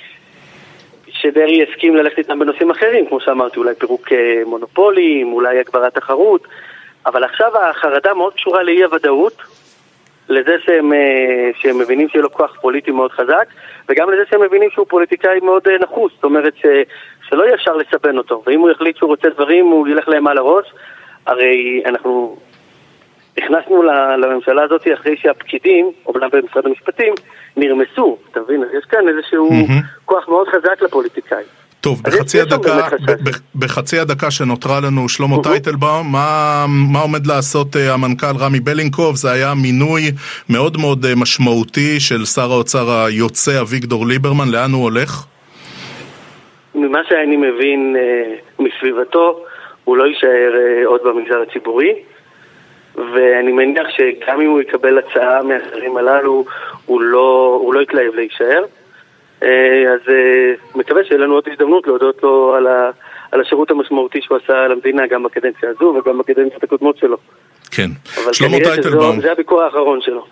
שדרעי 1.20 1.62
יסכים 1.62 1.96
ללכת 1.96 2.18
איתם 2.18 2.38
בנושאים 2.38 2.70
אחרים, 2.70 3.06
כמו 3.06 3.20
שאמרתי, 3.20 3.58
אולי 3.60 3.75
פירוק 3.75 4.12
אה, 4.12 4.42
מונופולים, 4.46 5.32
אולי 5.32 5.58
הגברת 5.58 5.94
תחרות, 5.94 6.46
אבל 7.06 7.25
עכשיו 7.25 7.58
החרדה 7.58 8.14
מאוד 8.14 8.34
קשורה 8.34 8.62
לאי 8.62 8.84
הוודאות, 8.84 9.42
לזה 10.28 10.56
שהם, 10.64 10.92
אה, 10.92 11.50
שהם 11.58 11.78
מבינים 11.78 12.08
שיהיה 12.08 12.22
לו 12.22 12.32
כוח 12.32 12.56
פוליטי 12.60 12.90
מאוד 12.90 13.12
חזק, 13.12 13.48
וגם 13.88 14.10
לזה 14.10 14.22
שהם 14.30 14.42
מבינים 14.42 14.70
שהוא 14.70 14.87
פוליטיקאי 14.88 15.40
מאוד 15.40 15.68
אה, 15.68 15.78
נחוס, 15.78 16.12
זאת 16.14 16.25
אומרת 16.25 16.56
ש, 16.56 16.66
שלא 17.28 17.44
יהיה 17.44 17.54
אפשר 17.54 17.76
לסבן 17.76 18.18
אותו, 18.18 18.42
ואם 18.46 18.60
הוא 18.60 18.70
יחליט 18.70 18.96
שהוא 18.96 19.08
רוצה 19.08 19.28
דברים, 19.28 19.66
הוא 19.66 19.88
ילך 19.88 20.08
להם 20.08 20.26
על 20.26 20.38
הראש, 20.38 20.66
הרי 21.26 21.82
אנחנו 21.87 22.37
נכנסנו 23.38 23.83
לממשלה 24.23 24.62
הזאת 24.62 24.83
אחרי 24.95 25.16
שהפקידים, 25.16 25.90
אומנם 26.07 26.28
במשרד 26.33 26.66
המשפטים, 26.66 27.14
נרמסו, 27.57 28.18
אתה 28.30 28.40
מבין? 28.40 28.64
יש 28.78 28.85
כאן 28.85 29.09
איזשהו 29.09 29.50
mm-hmm. 29.50 30.04
כוח 30.04 30.28
מאוד 30.28 30.49
חזק 30.49 30.83
לפוליטיקאים. 30.83 31.47
טוב, 31.80 32.02
בחצי 32.02 32.40
הדקה, 32.40 32.88
בחצי 33.54 33.99
הדקה 33.99 34.30
שנותרה 34.30 34.80
לנו, 34.80 35.09
שלמה. 35.09 35.37
טייטלבאום, 35.42 36.12
מה, 36.12 36.64
מה 36.92 36.99
עומד 37.00 37.26
לעשות 37.26 37.76
uh, 37.76 37.78
המנכ"ל 37.78 38.37
רמי 38.38 38.61
בלינקוב? 38.61 39.16
זה 39.16 39.30
היה 39.30 39.54
מינוי 39.62 40.02
מאוד 40.50 40.76
מאוד 40.80 41.04
uh, 41.04 41.09
משמעותי 41.16 42.00
של 42.00 42.25
שר 42.25 42.52
האוצר 42.52 42.90
היוצא 42.90 43.61
אביגדור 43.61 44.07
ליברמן, 44.07 44.49
לאן 44.52 44.71
הוא 44.73 44.83
הולך? 44.83 45.25
ממה 46.75 46.99
שאני 47.09 47.37
מבין 47.37 47.97
uh, 47.97 48.62
מסביבתו, 48.62 49.40
הוא 49.85 49.97
לא 49.97 50.04
יישאר 50.04 50.52
עוד 50.87 51.00
במגזר 51.04 51.42
הציבורי. 51.49 51.95
ואני 52.97 53.52
מניח 53.52 53.87
שגם 53.97 54.40
אם 54.40 54.50
הוא 54.50 54.61
יקבל 54.61 54.99
הצעה 54.99 55.42
מהשרים 55.42 55.97
הללו, 55.97 56.45
הוא 56.87 57.00
לא, 57.00 57.59
הוא 57.62 57.75
לא 57.75 57.80
יתלהב 57.80 58.14
להישאר. 58.14 58.64
אה, 59.42 59.92
אז 59.92 60.00
אה, 60.09 60.52
מקווה 60.75 61.04
שיהיה 61.04 61.21
לנו 61.21 61.35
עוד 61.35 61.45
הזדמנות 61.52 61.87
להודות 61.87 62.23
לו 62.23 62.54
על, 62.54 62.66
ה, 62.66 62.90
על 63.33 63.40
השירות 63.40 63.71
המשמעותי 63.71 64.18
שהוא 64.23 64.38
עשה 64.45 64.68
למדינה 64.68 65.07
גם 65.07 65.23
בקדנציה 65.23 65.68
הזו 65.71 65.85
וגם 65.85 66.18
בקדנציות 66.18 66.62
הקודמות 66.64 66.99
שלו. 66.99 67.16
כן. 67.71 67.90
שלמה 68.33 68.57
טייטלבאום. 68.64 69.21
זה 69.21 69.33
הביקור 69.33 69.62
האחרון 69.62 70.00
שלו. 70.02 70.26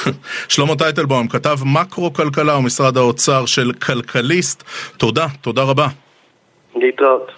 שלמה 0.48 0.76
טייטלבאום, 0.76 1.28
כתב 1.28 1.56
מקרו-כלכלה 1.74 2.56
ומשרד 2.56 2.96
האוצר 2.96 3.46
של 3.46 3.72
כלכליסט. 3.72 4.62
תודה, 4.96 5.26
תודה 5.40 5.62
רבה. 5.62 5.86
להתראות. 6.76 7.30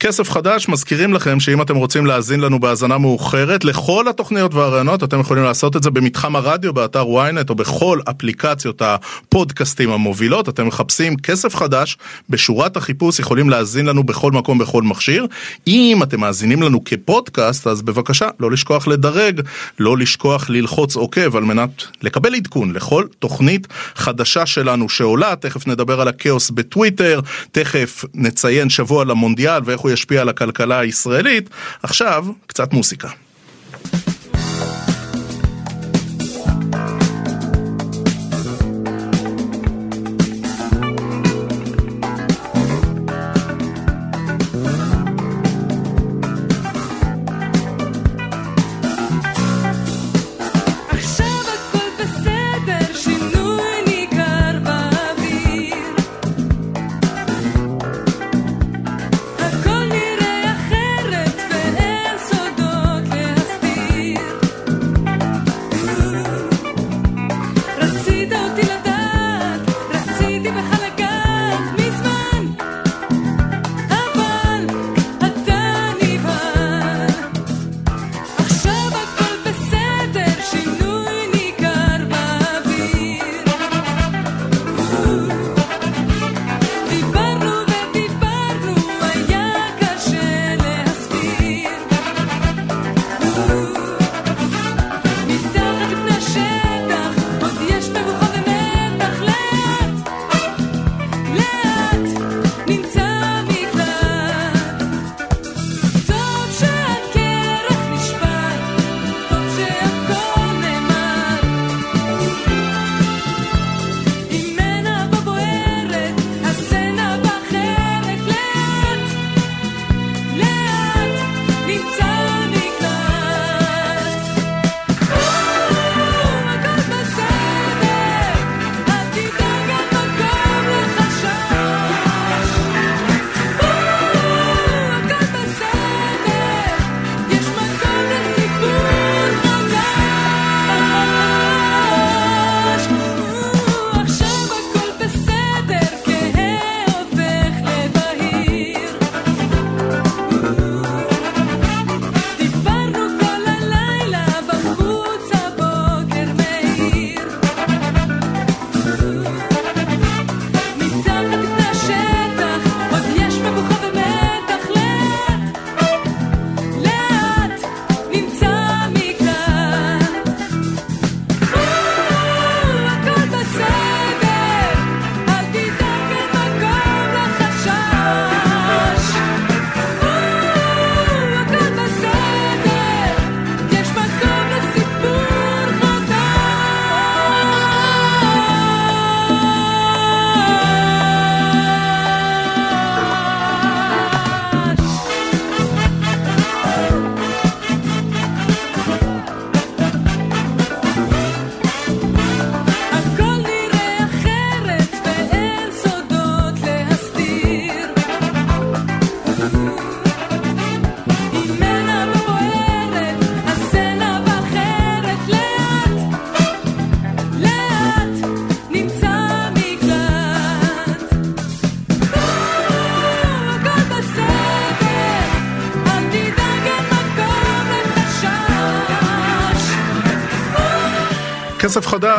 כסף 0.00 0.30
חדש, 0.30 0.68
מזכירים 0.68 1.14
לכם 1.14 1.40
שאם 1.40 1.62
אתם 1.62 1.76
רוצים 1.76 2.06
להאזין 2.06 2.40
לנו 2.40 2.60
בהאזנה 2.60 2.98
מאוחרת, 2.98 3.64
לכל 3.64 4.08
התוכניות 4.08 4.54
והרעיונות 4.54 5.04
אתם 5.04 5.20
יכולים 5.20 5.44
לעשות 5.44 5.76
את 5.76 5.82
זה 5.82 5.90
במתחם 5.90 6.36
הרדיו, 6.36 6.72
באתר 6.72 7.04
ynet 7.04 7.50
או 7.50 7.54
בכל 7.54 8.00
אפליקציות 8.10 8.82
הפודקאסטים 8.82 9.90
המובילות. 9.90 10.48
אתם 10.48 10.66
מחפשים 10.66 11.16
כסף 11.16 11.54
חדש, 11.54 11.98
בשורת 12.30 12.76
החיפוש 12.76 13.18
יכולים 13.18 13.50
להאזין 13.50 13.86
לנו 13.86 14.04
בכל 14.04 14.32
מקום, 14.32 14.58
בכל 14.58 14.82
מכשיר. 14.82 15.26
אם 15.66 16.00
אתם 16.02 16.20
מאזינים 16.20 16.62
לנו 16.62 16.84
כפודקאסט, 16.84 17.66
אז 17.66 17.82
בבקשה, 17.82 18.28
לא 18.40 18.50
לשכוח 18.50 18.88
לדרג, 18.88 19.40
לא 19.78 19.98
לשכוח 19.98 20.50
ללחוץ 20.50 20.96
עוקב 20.96 21.36
על 21.36 21.44
מנת 21.44 21.84
לקבל 22.02 22.34
עדכון 22.34 22.72
לכל 22.72 23.04
תוכנית 23.18 23.66
חדשה 23.94 24.46
שלנו 24.46 24.88
שעולה. 24.88 25.36
תכף 25.36 25.66
נדבר 25.66 26.00
על 26.00 26.08
הכאוס 26.08 26.50
בטוויטר, 26.50 27.20
תכף 27.52 28.04
נציין 28.14 28.70
שבוע 28.80 29.04
למונדיאל 29.04 29.60
ואיך 29.64 29.80
הוא 29.80 29.90
ישפיע 29.90 30.20
על 30.20 30.28
הכלכלה 30.28 30.78
הישראלית. 30.78 31.50
עכשיו, 31.82 32.26
קצת 32.46 32.72
מוסיקה. 32.72 33.08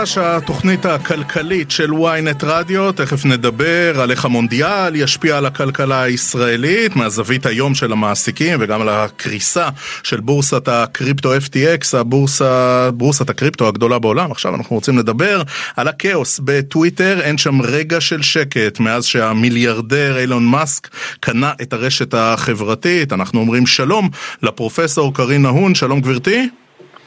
חדש, 0.02 0.18
התוכנית 0.18 0.86
הכלכלית 0.86 1.72
של 1.72 1.92
ynet 1.92 2.46
רדיו, 2.46 2.92
תכף 2.92 3.26
נדבר 3.26 4.02
על 4.02 4.12
איך 4.12 4.26
המונדיאל 4.26 4.96
ישפיע 4.96 5.38
על 5.38 5.46
הכלכלה 5.46 6.02
הישראלית, 6.02 6.96
מהזווית 6.96 7.46
היום 7.46 7.76
של 7.76 7.92
המעסיקים 7.92 8.58
וגם 8.62 8.82
על 8.82 8.90
הקריסה 8.90 9.70
של 10.04 10.20
בורסת 10.20 10.68
הקריפטו 10.68 11.34
FTX, 11.36 11.98
הבורסה, 11.98 12.90
בורסת 12.94 13.30
הקריפטו 13.30 13.68
הגדולה 13.68 14.00
בעולם. 14.00 14.32
עכשיו 14.32 14.56
אנחנו 14.56 14.76
רוצים 14.76 14.98
לדבר 14.98 15.42
על 15.78 15.88
הכאוס 15.88 16.40
בטוויטר, 16.44 17.20
אין 17.22 17.38
שם 17.38 17.62
רגע 17.62 18.02
של 18.02 18.22
שקט 18.22 18.80
מאז 18.80 19.06
שהמיליארדר 19.06 20.18
אילון 20.18 20.46
מאסק 20.46 20.88
קנה 21.20 21.52
את 21.62 21.74
הרשת 21.74 22.14
החברתית. 22.14 23.14
אנחנו 23.14 23.40
אומרים 23.40 23.66
שלום 23.66 24.10
לפרופסור 24.44 25.14
קרין 25.14 25.42
נהון, 25.42 25.76
שלום 25.76 26.02
גברתי. 26.02 26.50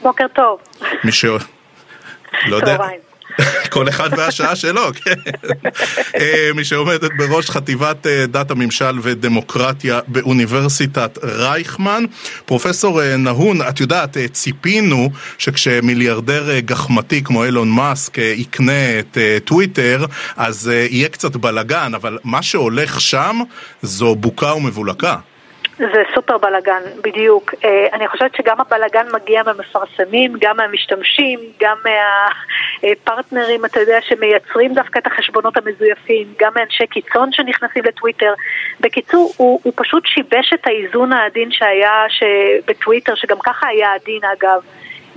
בוקר 0.01 0.25
טוב. 0.35 0.59
מי 1.03 1.11
ש... 1.11 1.25
לא 2.47 2.55
יודע. 2.55 2.77
כל 3.69 3.89
אחד 3.89 4.09
והשעה 4.17 4.55
שלו, 4.55 4.81
כן. 5.03 5.13
אה, 6.19 6.49
מי 6.55 6.65
שעומדת 6.65 7.11
בראש 7.17 7.49
חטיבת 7.49 8.07
אה, 8.07 8.25
דת 8.27 8.51
הממשל 8.51 8.99
ודמוקרטיה 9.01 9.99
באוניברסיטת 10.07 11.17
רייכמן. 11.23 12.03
פרופסור 12.45 13.01
אה, 13.01 13.17
נהון, 13.17 13.61
את 13.61 13.79
יודעת, 13.79 14.17
ציפינו 14.31 15.09
שכשמיליארדר 15.37 16.59
גחמתי 16.59 17.23
כמו 17.23 17.45
אילון 17.45 17.69
מאסק 17.69 18.17
יקנה 18.17 18.99
את 18.99 19.17
טוויטר, 19.45 20.05
אז 20.37 20.71
יהיה 20.89 21.09
קצת 21.09 21.35
בלאגן, 21.35 21.91
אבל 21.95 22.17
מה 22.23 22.41
שהולך 22.41 23.01
שם 23.01 23.39
זו 23.81 24.15
בוקה 24.15 24.53
ומבולקה. 24.53 25.15
זה 25.77 26.03
סופר 26.15 26.37
בלאגן, 26.37 26.81
בדיוק. 27.03 27.53
אה, 27.63 27.87
אני 27.93 28.07
חושבת 28.07 28.35
שגם 28.35 28.61
הבלאגן 28.61 29.05
מגיע 29.13 29.43
מהמפרסמים, 29.43 30.33
גם 30.41 30.57
מהמשתמשים, 30.57 31.39
גם 31.59 31.77
מהפרטנרים, 31.85 33.65
אתה 33.65 33.79
יודע, 33.79 33.97
שמייצרים 34.01 34.73
דווקא 34.73 34.99
את 34.99 35.07
החשבונות 35.07 35.57
המזויפים, 35.57 36.27
גם 36.39 36.51
מאנשי 36.55 36.87
קיצון 36.87 37.31
שנכנסים 37.31 37.83
לטוויטר. 37.83 38.33
בקיצור, 38.79 39.33
הוא, 39.37 39.59
הוא 39.63 39.73
פשוט 39.75 40.03
שיבש 40.05 40.53
את 40.53 40.67
האיזון 40.67 41.13
העדין 41.13 41.51
שהיה 41.51 42.03
בטוויטר, 42.67 43.15
שגם 43.15 43.37
ככה 43.39 43.67
היה 43.67 43.93
עדין 43.93 44.21
אגב. 44.37 44.61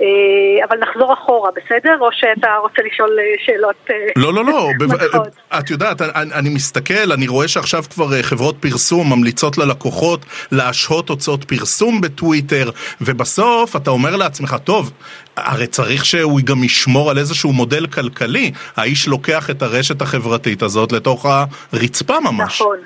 אה, 0.01 0.65
אבל 0.69 0.79
נחזור 0.79 1.15
אחורה, 1.15 1.51
בסדר? 1.51 1.97
או 2.01 2.09
שאתה 2.13 2.57
רוצה 2.63 2.83
לשאול 2.87 3.19
אה, 3.19 3.25
שאלות 3.47 3.77
אה, 3.91 3.95
לא, 4.17 4.35
לא, 4.35 4.45
לא. 4.45 4.71
את 5.59 5.71
יודעת, 5.71 6.03
אני, 6.03 6.35
אני 6.35 6.49
מסתכל, 6.49 7.13
אני 7.13 7.29
רואה 7.29 7.49
שעכשיו 7.49 7.85
כבר 7.91 8.23
חברות 8.23 8.57
פרסום 8.61 9.13
ממליצות 9.13 9.59
ללקוחות 9.59 10.25
להשהות 10.53 11.09
הוצאות 11.09 11.45
פרסום 11.45 12.01
בטוויטר, 12.01 12.71
ובסוף 13.01 13.77
אתה 13.77 13.91
אומר 13.91 14.17
לעצמך, 14.17 14.57
טוב, 14.65 14.93
הרי 15.37 15.67
צריך 15.67 16.05
שהוא 16.05 16.41
גם 16.45 16.65
ישמור 16.65 17.11
על 17.11 17.19
איזשהו 17.19 17.53
מודל 17.53 17.87
כלכלי. 17.87 18.53
האיש 18.77 19.09
לוקח 19.09 19.51
את 19.51 19.63
הרשת 19.63 20.03
החברתית 20.03 20.63
הזאת 20.63 20.93
לתוך 20.93 21.27
הרצפה 21.73 22.21
ממש. 22.21 22.63
נכון. 22.63 22.79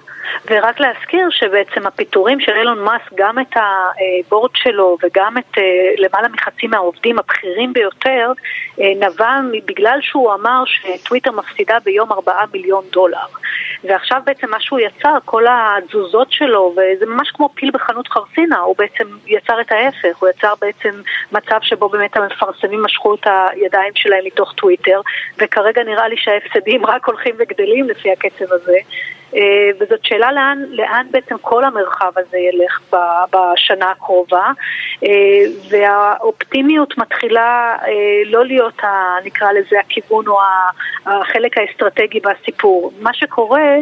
ורק 0.50 0.80
להזכיר 0.80 1.28
שבעצם 1.30 1.86
הפיטורים 1.86 2.40
של 2.40 2.52
אילון 2.52 2.84
מאסק, 2.84 3.12
גם 3.14 3.38
את 3.38 3.56
הבורד 3.56 4.50
שלו 4.54 4.96
וגם 5.02 5.38
את 5.38 5.58
אה, 5.58 5.62
למעלה 5.98 6.28
מחצי 6.28 6.66
מהעובדים 6.66 7.18
הבכירים 7.18 7.72
ביותר, 7.72 8.32
אה, 8.80 8.92
נבע 8.96 9.40
בגלל 9.66 9.98
שהוא 10.02 10.34
אמר 10.34 10.62
שטוויטר 10.66 11.30
מפסידה 11.30 11.78
ביום 11.84 12.12
4 12.12 12.32
מיליון 12.52 12.84
דולר. 12.92 13.26
ועכשיו 13.84 14.22
בעצם 14.24 14.50
מה 14.50 14.60
שהוא 14.60 14.80
יצר, 14.80 15.14
כל 15.24 15.44
התזוזות 15.48 16.32
שלו, 16.32 16.74
וזה 16.76 17.06
ממש 17.06 17.30
כמו 17.30 17.48
פיל 17.54 17.70
בחנות 17.70 18.08
חרסינה, 18.08 18.58
הוא 18.58 18.76
בעצם 18.78 19.04
יצר 19.26 19.60
את 19.60 19.72
ההפך, 19.72 20.18
הוא 20.18 20.28
יצר 20.28 20.52
בעצם 20.60 20.90
מצב 21.32 21.58
שבו 21.62 21.88
באמת 21.88 22.16
המפרסמים 22.16 22.82
משכו 22.82 23.14
את 23.14 23.26
הידיים 23.26 23.92
שלהם 23.94 24.24
מתוך 24.24 24.52
טוויטר, 24.52 25.00
וכרגע 25.38 25.82
נראה 25.82 26.08
לי 26.08 26.16
שההפסדים 26.16 26.86
רק 26.86 27.06
הולכים 27.06 27.34
וגדלים 27.38 27.88
לפי 27.88 28.12
הקצב 28.12 28.52
הזה. 28.52 28.78
אה, 29.36 29.70
וזאת 29.80 30.04
שאלה 30.04 30.32
לאן, 30.32 30.58
לאן 30.70 31.06
בעצם 31.10 31.34
כל 31.40 31.64
המרחב 31.64 32.12
הזה 32.16 32.38
ילך 32.38 32.80
בשנה 33.32 33.90
הקרובה 33.90 34.50
אה, 35.04 35.10
והאופטימיות 35.68 36.98
מתחילה 36.98 37.76
אה, 37.82 37.90
לא 38.26 38.46
להיות, 38.46 38.84
ה, 38.84 39.16
נקרא 39.24 39.52
לזה, 39.52 39.80
הכיוון 39.80 40.26
או 40.26 40.38
החלק 41.06 41.58
האסטרטגי 41.58 42.20
בסיפור. 42.20 42.92
מה 43.00 43.14
שקורה, 43.14 43.76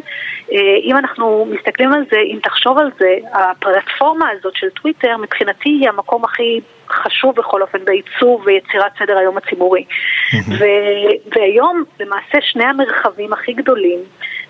אם 0.84 0.96
אנחנו 0.96 1.46
מסתכלים 1.50 1.92
על 1.92 2.04
זה, 2.10 2.16
אם 2.18 2.38
תחשוב 2.42 2.78
על 2.78 2.90
זה, 2.98 3.16
הפלטפורמה 3.32 4.28
הזאת 4.30 4.56
של 4.56 4.70
טוויטר 4.70 5.16
מבחינתי 5.16 5.68
היא 5.68 5.88
המקום 5.88 6.24
הכי 6.24 6.60
חשוב 6.90 7.34
בכל 7.36 7.62
אופן 7.62 7.84
בעיצוב 7.84 8.42
ויצירת 8.46 8.92
סדר 8.98 9.18
היום 9.18 9.36
הציבורי. 9.36 9.84
והיום 11.36 11.84
למעשה 12.00 12.38
שני 12.40 12.64
המרחבים 12.64 13.32
הכי 13.32 13.52
גדולים 13.52 13.98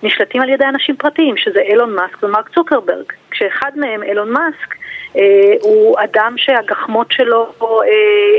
נשלטים 0.03 0.43
על 0.43 0.49
ידי 0.49 0.65
אנשים 0.65 0.97
פרטיים, 0.97 1.37
שזה 1.37 1.61
אילון 1.71 1.95
מאסק 1.95 2.23
ומרק 2.23 2.51
צוקרברג. 2.55 3.13
כשאחד 3.31 3.71
מהם, 3.77 4.03
אילון 4.03 4.33
מאסק, 4.33 4.75
אה, 5.17 5.23
הוא 5.61 5.97
אדם 6.01 6.35
שהגחמות 6.37 7.07
שלו 7.11 7.53
אה, 7.63 7.89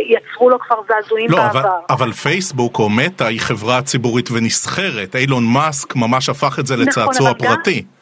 יצרו 0.08 0.50
לו 0.50 0.60
כבר 0.60 0.76
זעזועים 0.88 1.32
לא, 1.32 1.38
בעבר. 1.38 1.60
אבל, 1.60 1.69
אבל 1.89 2.12
פייסבוק 2.12 2.80
או 2.80 2.89
מטא 2.89 3.24
היא 3.24 3.39
חברה 3.39 3.82
ציבורית 3.82 4.30
ונסחרת. 4.32 5.15
אילון 5.15 5.43
מאסק 5.54 5.95
ממש 5.95 6.30
הפך 6.30 6.60
את 6.60 6.67
זה 6.67 6.74
נכון, 6.74 6.88
לצעצוע 6.88 7.34
פרטי. 7.34 7.80
גם... 7.80 8.00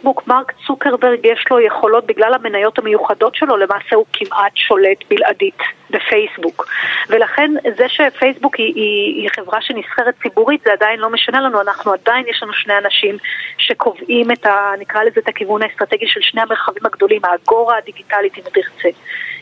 בפייסבוק 0.00 0.26
מרק 0.26 0.52
צוקרברג 0.66 1.24
יש 1.24 1.44
לו 1.50 1.60
יכולות 1.60 2.06
בגלל 2.06 2.34
המניות 2.34 2.78
המיוחדות 2.78 3.34
שלו, 3.34 3.56
למעשה 3.56 3.96
הוא 3.96 4.04
כמעט 4.12 4.56
שולט 4.56 4.98
בלעדית 5.10 5.58
בפייסבוק. 5.90 6.66
ולכן 7.08 7.50
זה 7.76 7.88
שפייסבוק 7.88 8.56
היא, 8.56 8.72
היא, 8.74 9.22
היא 9.22 9.28
חברה 9.36 9.62
שנסחרת 9.62 10.14
ציבורית 10.22 10.60
זה 10.64 10.72
עדיין 10.72 11.00
לא 11.00 11.10
משנה 11.10 11.40
לנו, 11.40 11.60
אנחנו 11.60 11.92
עדיין 11.92 12.26
יש 12.28 12.42
לנו 12.42 12.52
שני 12.52 12.78
אנשים 12.78 13.16
שקובעים 13.58 14.30
את 14.30 14.46
ה... 14.46 14.72
נקרא 14.78 15.02
לזה 15.02 15.20
את 15.20 15.28
הכיוון 15.28 15.62
האסטרטגי 15.62 16.08
של 16.08 16.20
שני 16.22 16.40
המרחבים 16.40 16.86
הגדולים, 16.86 17.24
האגורה 17.24 17.76
הדיגיטלית 17.76 18.38
אם 18.38 18.42
תרצה. 18.42 18.88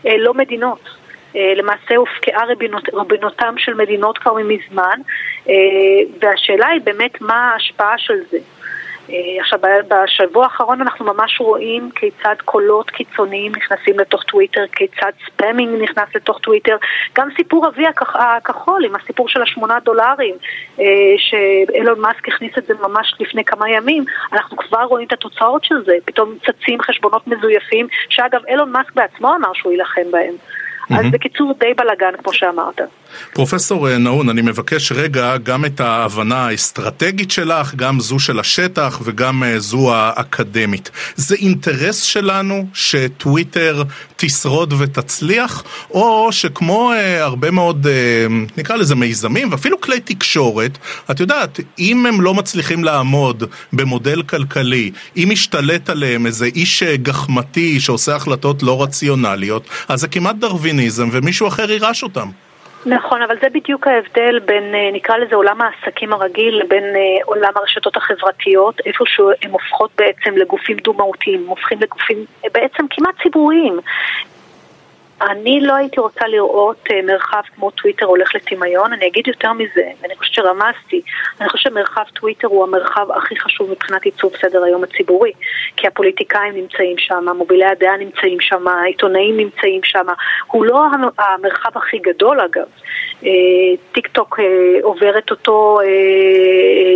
אה, 0.07 0.16
לא 0.18 0.35
מדינות. 0.35 0.81
אה, 1.37 1.53
למעשה 1.57 1.97
הופקעה 1.97 2.44
ריבונות, 2.48 2.88
ריבונותם 2.92 3.55
של 3.59 3.75
מדינות 3.75 4.18
כבר 4.18 4.35
מזמן, 4.35 5.01
אה, 5.49 5.55
והשאלה 6.21 6.66
היא 6.66 6.81
באמת 6.85 7.21
מה 7.21 7.51
ההשפעה 7.53 7.99
של 7.99 8.18
זה. 8.31 8.38
אה, 9.11 9.40
עכשיו, 9.40 9.59
בשבוע 9.88 10.44
האחרון 10.44 10.81
אנחנו 10.81 11.05
ממש 11.05 11.40
רואים 11.40 11.90
כיצד 11.94 12.35
קולות 12.44 12.90
קיצוניים 12.90 13.53
נכנסים 13.57 13.99
לתוך 13.99 14.23
טוויטר, 14.23 14.64
כיצד 14.73 15.12
spamming 15.27 15.83
נכנס 15.83 16.09
לתוך 16.14 16.38
טוויטר. 16.38 16.77
גם 17.14 17.29
סיפור 17.37 17.68
ה-V 17.68 17.85
הכחול 18.14 18.85
עם 18.85 18.97
הסיפור 18.97 19.29
של 19.29 19.42
השמונה 19.42 19.79
דולרים, 19.85 20.35
אה, 20.81 20.85
שאילון 21.18 22.01
מאסק 22.01 22.29
הכניס 22.29 22.59
את 22.59 22.66
זה 22.66 22.75
ממש 22.83 23.14
לפני 23.21 23.44
כמה 23.44 23.71
ימים, 23.71 24.05
אנחנו 24.33 24.57
כבר 24.57 24.83
רואים 24.83 25.07
את 25.07 25.12
התוצאות 25.12 25.64
של 25.64 25.85
זה. 25.85 25.97
פתאום 26.05 26.35
צצים 26.47 26.81
חשבונות 26.83 27.27
מזויפים, 27.27 27.87
שאגב, 28.09 28.40
אילון 28.49 28.73
מאסק 28.73 28.92
בעצמו 28.94 29.35
אמר 29.35 29.53
שהוא 29.55 29.73
יילחם 29.73 30.11
בהם. 30.11 30.35
אז 30.90 31.07
בקיצור 31.12 31.55
די 31.61 31.74
בלאגן 31.77 32.16
כמו 32.22 32.33
שאמרת. 32.33 32.81
פרופסור 33.33 33.88
אה, 33.88 33.98
נאון, 33.98 34.29
אני 34.29 34.42
מבקש 34.42 34.92
רגע 34.92 35.37
גם 35.37 35.64
את 35.64 35.81
ההבנה 35.81 36.46
האסטרטגית 36.46 37.31
שלך, 37.31 37.74
גם 37.74 38.01
זו 38.01 38.18
של 38.18 38.38
השטח 38.38 39.01
וגם 39.05 39.42
אה, 39.42 39.59
זו 39.59 39.94
האקדמית. 39.94 40.90
זה 41.16 41.35
אינטרס 41.35 42.03
שלנו 42.03 42.66
שטוויטר 42.74 43.83
תשרוד 44.16 44.74
ותצליח, 44.79 45.64
או 45.90 46.33
שכמו 46.33 46.92
אה, 46.92 47.24
הרבה 47.24 47.51
מאוד, 47.51 47.87
אה, 47.87 48.27
נקרא 48.57 48.77
לזה 48.77 48.94
מיזמים, 48.94 49.53
ואפילו 49.53 49.81
כלי 49.81 50.01
תקשורת, 50.01 50.79
את 51.11 51.20
יודעת, 51.20 51.61
אם 51.79 52.07
הם 52.07 52.20
לא 52.20 52.35
מצליחים 52.35 52.85
לעמוד 52.85 53.44
במודל 53.72 54.22
כלכלי, 54.22 54.90
אם 55.16 55.29
משתלט 55.33 55.90
עליהם 55.90 56.27
איזה 56.27 56.46
איש 56.46 56.83
אה, 56.83 56.96
גחמתי 56.96 57.81
שעושה 57.81 58.16
החלטות 58.16 58.62
לא 58.62 58.83
רציונליות, 58.83 59.68
אז 59.88 60.01
זה 60.01 60.09
כמעט 60.09 60.37
דרוויניזם 60.79 61.09
ומישהו 61.12 61.49
אחר 61.49 61.71
יירש 61.71 62.03
אותם. 62.03 62.29
נכון, 62.87 63.23
אבל 63.23 63.37
זה 63.43 63.49
בדיוק 63.55 63.87
ההבדל 63.87 64.38
בין, 64.38 64.75
אה, 64.75 64.91
נקרא 64.93 65.17
לזה 65.17 65.37
עולם 65.37 65.59
העסקים 65.61 66.12
הרגיל, 66.12 66.61
לבין 66.64 66.85
אה, 66.85 67.25
עולם 67.25 67.53
הרשתות 67.57 67.97
החברתיות, 67.97 68.81
איפה 68.87 69.05
שהן 69.07 69.51
הופכות 69.51 69.91
בעצם 69.99 70.37
לגופים 70.37 70.77
דו-מהותיים, 70.77 71.47
הופכים 71.47 71.79
לגופים 71.81 72.25
אה, 72.45 72.51
בעצם 72.55 72.87
כמעט 72.91 73.14
ציבוריים. 73.23 73.81
אני 75.20 75.61
לא 75.61 75.74
הייתי 75.74 76.00
רוצה 76.00 76.26
לראות 76.26 76.87
uh, 76.88 77.07
מרחב 77.07 77.42
כמו 77.54 77.70
טוויטר 77.70 78.07
הולך 78.07 78.35
לטמיון, 78.35 78.92
אני 78.92 79.07
אגיד 79.07 79.28
יותר 79.28 79.52
מזה, 79.52 79.90
ואני 80.02 80.16
חושבת 80.16 80.35
שרמזתי, 80.35 81.00
אני 81.40 81.48
חושבת 81.48 81.72
שמרחב 81.72 82.02
טוויטר 82.12 82.48
הוא 82.48 82.64
המרחב 82.64 83.11
הכי 83.11 83.40
חשוב 83.40 83.70
מבחינת 83.70 84.02
עיצוב 84.02 84.33
סדר 84.37 84.64
היום 84.64 84.85
הציבורי, 84.85 85.33
כי 85.76 85.87
הפוליטיקאים 85.87 86.54
נמצאים 86.54 86.98
שם, 86.98 87.26
מובילי 87.37 87.64
הדעה 87.64 87.96
נמצאים 87.96 88.40
שם, 88.40 88.68
העיתונאים 88.68 89.37
נמצאים 89.37 89.81
שם, 89.85 90.07
הוא 90.46 90.64
לא 90.64 90.85
המרחב 91.18 91.70
הכי 91.74 91.98
גדול 91.98 92.40
אגב, 92.40 92.66
uh, 93.20 93.26
טיק 93.92 94.07
טוק 94.07 94.38
uh, 94.38 94.42
עובר 94.83 95.18
את 95.18 95.31
אותו, 95.31 95.78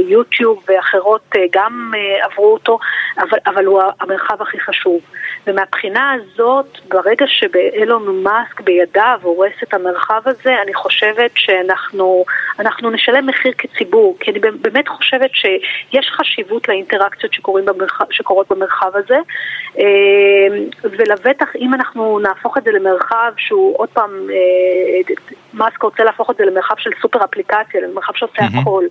יוטיוב 0.08 0.64
ואחרות 0.68 1.34
גם 1.50 1.92
עברו 2.22 2.52
אותו, 2.52 2.78
אבל, 3.18 3.38
אבל 3.46 3.64
הוא 3.64 3.82
המרחב 4.00 4.42
הכי 4.42 4.60
חשוב, 4.60 5.00
ומהבחינה 5.46 6.12
הזאת, 6.12 6.78
ברגע 6.88 7.26
שבאלון 7.28 8.11
מאסק 8.12 8.60
בידיו 8.60 9.18
הורס 9.22 9.52
את 9.62 9.74
המרחב 9.74 10.20
הזה, 10.24 10.54
אני 10.62 10.74
חושבת 10.74 11.30
שאנחנו 11.34 12.90
נשלם 12.92 13.26
מחיר 13.26 13.52
כציבור, 13.58 14.16
כי 14.20 14.30
אני 14.30 14.38
באמת 14.38 14.88
חושבת 14.88 15.30
שיש 15.34 16.10
חשיבות 16.10 16.68
לאינטראקציות 16.68 17.32
במרחב, 17.64 18.04
שקורות 18.10 18.46
במרחב 18.50 18.90
הזה, 18.94 19.18
ולבטח 20.84 21.56
אם 21.56 21.74
אנחנו 21.74 22.18
נהפוך 22.18 22.58
את 22.58 22.64
זה 22.64 22.70
למרחב 22.70 23.32
שהוא 23.36 23.74
עוד 23.78 23.88
פעם, 23.88 24.28
מאסק 25.54 25.82
רוצה 25.82 26.04
להפוך 26.04 26.30
את 26.30 26.36
זה 26.36 26.44
למרחב 26.44 26.74
של 26.78 26.90
סופר 27.02 27.24
אפליקציה, 27.24 27.80
למרחב 27.80 28.12
שעושה 28.16 28.42
mm-hmm. 28.42 28.60
הכל. 28.60 28.84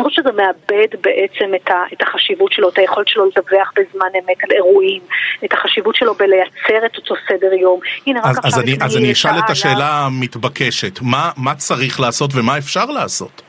אני 0.00 0.08
חושבת 0.08 0.24
שזה 0.24 0.32
מאבד 0.32 0.88
בעצם 1.00 1.54
את, 1.54 1.70
ה, 1.70 1.82
את 1.92 2.02
החשיבות 2.02 2.52
שלו, 2.52 2.68
את 2.68 2.78
היכולת 2.78 3.08
שלו 3.08 3.26
לדווח 3.26 3.72
בזמן 3.76 4.08
אמת 4.18 4.44
על 4.44 4.50
אירועים, 4.50 5.02
את 5.44 5.52
החשיבות 5.52 5.94
שלו 5.94 6.14
בלייצר 6.14 6.86
את 6.86 6.96
אותו 6.96 7.14
סדר 7.28 7.52
יום. 7.52 7.80
הנה, 8.06 8.20
רק 8.20 8.26
אז, 8.26 8.38
עכשיו... 8.38 8.60
אז 8.60 8.67
אני, 8.76 8.84
אז 8.84 8.96
אני 8.96 9.12
אשאל 9.12 9.38
את 9.38 9.50
השאלה 9.50 10.06
המתבקשת, 10.06 11.00
מה, 11.02 11.30
מה 11.36 11.54
צריך 11.54 12.00
לעשות 12.00 12.30
ומה 12.34 12.58
אפשר 12.58 12.84
לעשות? 12.84 13.42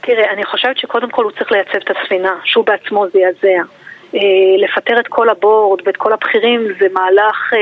תראה, 0.00 0.32
אני 0.32 0.44
חושבת 0.44 0.78
שקודם 0.78 1.10
כל 1.10 1.24
הוא 1.24 1.32
צריך 1.32 1.52
לייצב 1.52 1.76
את 1.76 1.90
הספינה, 1.96 2.32
שהוא 2.44 2.64
בעצמו 2.66 3.06
זעזע. 3.12 3.62
אה, 4.14 4.20
לפטר 4.58 5.00
את 5.00 5.08
כל 5.08 5.28
הבורד 5.28 5.80
ואת 5.84 5.96
כל 5.96 6.12
הבכירים 6.12 6.68
זה 6.80 6.86
מהלך 6.92 7.52
אה, 7.52 7.58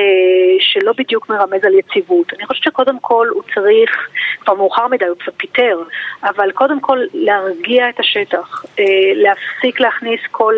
שלא 0.61 0.93
בדיוק 0.99 1.29
מרמז 1.29 1.65
על 1.65 1.75
יציבות. 1.75 2.35
אני 2.35 2.47
חושבת 2.47 2.65
שקודם 2.65 2.99
כל 3.01 3.29
הוא 3.31 3.43
צריך, 3.55 4.09
כבר 4.41 4.55
מאוחר 4.55 4.89
מדי, 4.89 5.05
הוא 5.05 5.17
קצת 5.19 5.33
פיטר, 5.37 5.83
אבל 6.23 6.51
קודם 6.53 6.81
כל 6.81 6.99
להרגיע 7.15 7.89
את 7.89 8.01
השטח, 8.01 8.65
אה, 8.79 8.85
להפסיק 9.15 9.81
להכניס 9.81 10.21
כל 10.31 10.55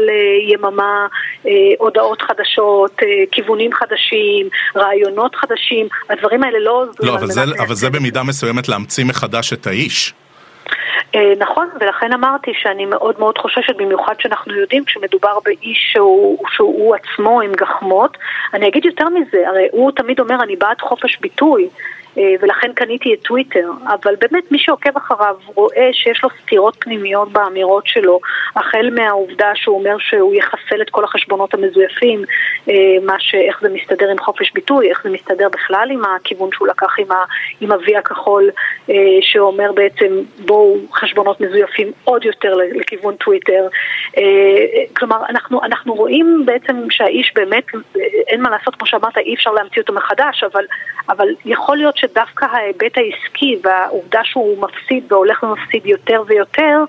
יממה 0.48 1.06
הודעות 1.78 2.22
חדשות, 2.22 3.00
כיוונים 3.30 3.72
חדשים, 3.72 4.48
רעיונות 4.76 5.34
חדשים, 5.34 5.88
הדברים 6.10 6.42
האלה 6.42 6.58
לא 6.58 6.82
עוזרים. 6.82 7.12
לא, 7.12 7.18
אבל 7.18 7.26
זה, 7.26 7.42
אבל 7.58 7.74
זה 7.74 7.90
במידה 7.90 8.22
מסוימת 8.22 8.68
להמציא 8.68 9.04
מחדש 9.04 9.52
את 9.52 9.66
האיש. 9.66 10.14
אה, 11.14 11.32
נכון, 11.38 11.68
ולכן 11.80 12.12
אמרתי 12.12 12.52
שאני 12.54 12.84
מאוד 12.84 13.14
מאוד 13.18 13.38
חוששת, 13.38 13.76
במיוחד 13.76 14.14
שאנחנו 14.20 14.54
יודעים 14.54 14.84
כשמדובר 14.84 15.38
באיש 15.44 15.90
שהוא, 15.92 16.38
שהוא 16.48 16.94
עצמו 16.94 17.40
עם 17.40 17.52
גחמות. 17.52 18.18
אני 18.54 18.68
אגיד 18.68 18.84
יותר 18.84 19.08
מזה, 19.08 19.48
הרי 19.48 19.68
הוא 19.72 19.92
תמיד 19.92 20.20
אומר 20.20 20.42
אני 20.42 20.56
בעד 20.56 20.80
חופש 20.80 21.18
ביטוי. 21.20 21.68
אה, 22.18 22.34
ולכן 22.40 22.72
קניתי 22.74 23.14
את 23.14 23.22
טוויטר, 23.22 23.70
אבל 23.86 24.14
באמת 24.20 24.52
מי 24.52 24.58
שעוקב 24.58 24.96
אחריו 24.96 25.36
רואה 25.54 25.88
שיש 25.92 26.22
לו 26.22 26.28
סתירות 26.42 26.76
פנימיות 26.80 27.32
באמירות 27.32 27.86
שלו, 27.86 28.20
החל 28.56 28.90
מהעובדה 28.94 29.50
שהוא 29.54 29.78
אומר 29.78 29.96
שהוא 29.98 30.34
יחסל 30.34 30.82
את 30.82 30.90
כל 30.90 31.04
החשבונות 31.04 31.54
המזויפים, 31.54 32.24
אה, 32.68 32.74
מה 33.02 33.20
ש... 33.20 33.34
איך 33.34 33.60
זה 33.60 33.68
מסתדר 33.68 34.10
עם 34.10 34.18
חופש 34.18 34.52
ביטוי, 34.52 34.90
איך 34.90 35.02
זה 35.04 35.10
מסתדר 35.10 35.48
בכלל 35.48 35.88
עם 35.92 36.02
הכיוון 36.04 36.50
שהוא 36.52 36.68
לקח 36.68 36.98
עם, 36.98 37.12
ה... 37.12 37.24
עם 37.60 37.72
ה-V 37.72 37.98
הכחול, 37.98 38.50
אה, 38.90 38.94
שאומר 39.20 39.72
בעצם 39.72 40.20
בואו 40.38 40.76
חשבונות 40.92 41.40
מזויפים 41.40 41.92
עוד 42.04 42.24
יותר 42.24 42.54
לכיוון 42.54 43.14
טוויטר. 43.16 43.68
כלומר, 44.96 45.16
אנחנו, 45.28 45.64
אנחנו 45.64 45.94
רואים 45.94 46.42
בעצם 46.44 46.90
שהאיש 46.90 47.32
באמת, 47.34 47.64
אין 48.26 48.42
מה 48.42 48.50
לעשות, 48.50 48.74
כמו 48.74 48.86
שאמרת, 48.86 49.18
אי 49.18 49.34
אפשר 49.34 49.50
להמציא 49.50 49.82
אותו 49.82 49.92
מחדש, 49.92 50.44
אבל, 50.44 50.64
אבל 51.08 51.28
יכול 51.44 51.76
להיות 51.76 51.96
שדווקא 52.04 52.44
ההיבט 52.44 52.96
העסקי 52.96 53.56
והעובדה 53.64 54.20
שהוא 54.24 54.62
מפסיד 54.62 55.12
והולך 55.12 55.42
ומפסיד 55.42 55.86
יותר 55.86 56.22
ויותר, 56.26 56.84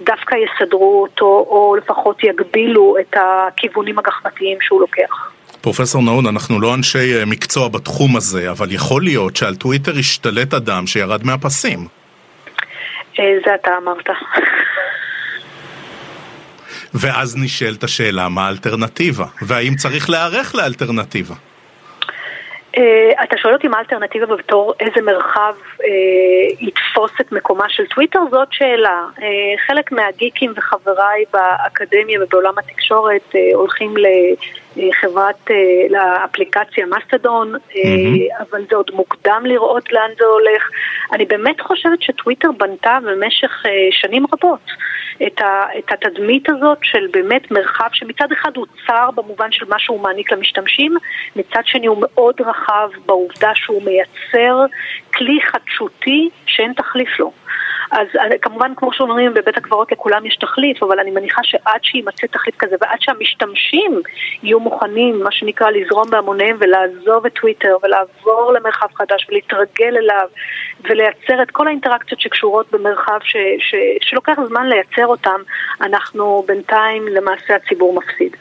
דווקא 0.00 0.34
יסדרו 0.34 1.02
אותו 1.02 1.46
או 1.48 1.76
לפחות 1.76 2.24
יגבילו 2.24 2.96
את 3.00 3.16
הכיוונים 3.16 3.98
הגחמתיים 3.98 4.58
שהוא 4.60 4.80
לוקח. 4.80 5.32
פרופסור 5.60 6.02
נאון, 6.02 6.26
אנחנו 6.26 6.60
לא 6.60 6.74
אנשי 6.74 7.18
אה, 7.18 7.26
מקצוע 7.26 7.68
בתחום 7.68 8.16
הזה, 8.16 8.50
אבל 8.50 8.72
יכול 8.72 9.02
להיות 9.02 9.36
שעל 9.36 9.56
טוויטר 9.56 9.92
השתלט 9.98 10.54
אדם 10.54 10.86
שירד 10.86 11.26
מהפסים. 11.26 11.78
אה, 13.18 13.24
זה 13.46 13.54
אתה 13.54 13.70
אמרת. 13.82 14.08
ואז 16.94 17.36
נשאלת 17.36 17.84
השאלה 17.84 18.28
מה 18.28 18.46
האלטרנטיבה, 18.46 19.26
והאם 19.42 19.74
צריך 19.74 20.10
להיערך 20.10 20.54
לאלטרנטיבה. 20.54 21.34
Uh, 22.76 23.24
אתה 23.24 23.36
שואל 23.36 23.54
אותי 23.54 23.68
מה 23.68 23.76
האלטרנטיבה 23.76 24.36
בתור 24.36 24.74
איזה 24.80 25.02
מרחב 25.02 25.54
uh, 25.78 25.84
יתפוס 26.60 27.12
את 27.20 27.32
מקומה 27.32 27.64
של 27.68 27.86
טוויטר? 27.86 28.20
זאת 28.30 28.48
שאלה. 28.50 29.04
Uh, 29.16 29.22
חלק 29.66 29.92
מהגיקים 29.92 30.52
וחבריי 30.56 31.24
באקדמיה 31.32 32.22
ובעולם 32.22 32.58
התקשורת 32.58 33.22
uh, 33.32 33.38
הולכים 33.54 33.94
uh, 33.96 34.59
לאפליקציה 35.90 36.86
מסטדון, 36.86 37.54
mm-hmm. 37.54 37.76
uh, 37.76 38.42
אבל 38.42 38.64
זה 38.70 38.76
עוד 38.76 38.90
מוקדם 38.94 39.42
לראות 39.46 39.92
לאן 39.92 40.10
זה 40.18 40.24
הולך. 40.24 40.70
אני 41.12 41.24
באמת 41.24 41.60
חושבת 41.60 42.02
שטוויטר 42.02 42.48
בנתה 42.58 42.98
במשך 43.02 43.62
שנים 43.90 44.24
רבות. 44.32 44.70
את, 45.26 45.40
ה, 45.40 45.62
את 45.78 45.92
התדמית 45.92 46.48
הזאת 46.50 46.78
של 46.82 47.06
באמת 47.10 47.50
מרחב 47.50 47.88
שמצד 47.92 48.32
אחד 48.32 48.56
הוא 48.56 48.66
צר 48.86 49.10
במובן 49.14 49.52
של 49.52 49.64
מה 49.68 49.78
שהוא 49.78 50.00
מעניק 50.00 50.32
למשתמשים, 50.32 50.96
מצד 51.36 51.60
שני 51.64 51.86
הוא 51.86 51.98
מאוד 52.00 52.34
רחב 52.40 52.88
בעובדה 53.06 53.50
שהוא 53.54 53.82
מייצר 53.84 54.64
כלי 55.14 55.38
חדשותי 55.46 56.28
שאין 56.46 56.72
תחליף 56.72 57.18
לו. 57.18 57.32
אז 57.90 58.06
אה, 58.18 58.38
כמובן, 58.42 58.72
כמו 58.76 58.92
שאומרים, 58.92 59.34
בבית 59.34 59.56
הקברות 59.56 59.92
לכולם 59.92 60.26
יש 60.26 60.36
תחליף, 60.36 60.82
אבל 60.82 61.00
אני 61.00 61.10
מניחה 61.10 61.40
שעד 61.44 61.80
שיימצא 61.82 62.26
תחליף 62.26 62.56
כזה 62.56 62.76
ועד 62.80 63.00
שהמשתמשים 63.00 64.00
יהיו 64.42 64.60
מוכנים, 64.60 65.22
מה 65.22 65.32
שנקרא, 65.32 65.70
לזרום 65.70 66.10
בהמוניהם 66.10 66.56
ולעזוב 66.60 67.26
את 67.26 67.32
טוויטר 67.40 67.76
ולעבור 67.82 68.52
למרחב 68.52 68.86
חדש 68.94 69.26
ולהתרגל 69.28 69.96
אליו 69.96 70.28
ולייצר 70.80 71.42
את 71.42 71.50
כל 71.50 71.66
האינטראקציות 71.66 72.20
שקשורות 72.20 72.66
במרחב 72.72 73.18
ש, 73.22 73.36
ש, 73.58 73.74
שלוקח 74.00 74.36
זמן 74.48 74.66
לייצר 74.66 75.06
אותם, 75.06 75.40
אנחנו 75.80 76.44
בינתיים, 76.46 77.08
למעשה 77.08 77.56
הציבור 77.56 77.94
מפסיד. 77.94 78.36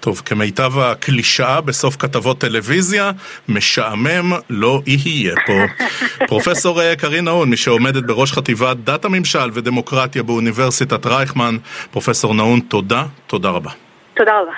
טוב, 0.00 0.22
כמיטב 0.24 0.78
הקלישאה 0.78 1.60
בסוף 1.60 1.96
כתבות 1.96 2.38
טלוויזיה, 2.38 3.10
משעמם 3.48 4.32
לא 4.50 4.82
יהיה 4.86 5.34
פה. 5.46 5.84
פרופסור 6.28 6.82
אה, 6.82 6.96
קרין 6.96 7.24
נאון, 7.24 7.50
מי 7.50 7.56
שעומדת 7.56 8.04
בראש 8.04 8.32
חטיבת 8.32 8.76
דת 8.84 9.04
הממשל 9.04 9.50
ודמוקרטיה 9.52 10.22
באוניברסיטת 10.22 11.06
רייכמן, 11.06 11.56
פרופסור 11.90 12.34
נאון, 12.34 12.60
תודה, 12.60 13.04
תודה 13.26 13.48
רבה. 13.48 13.70
תודה 14.14 14.32
רבה. 14.42 14.52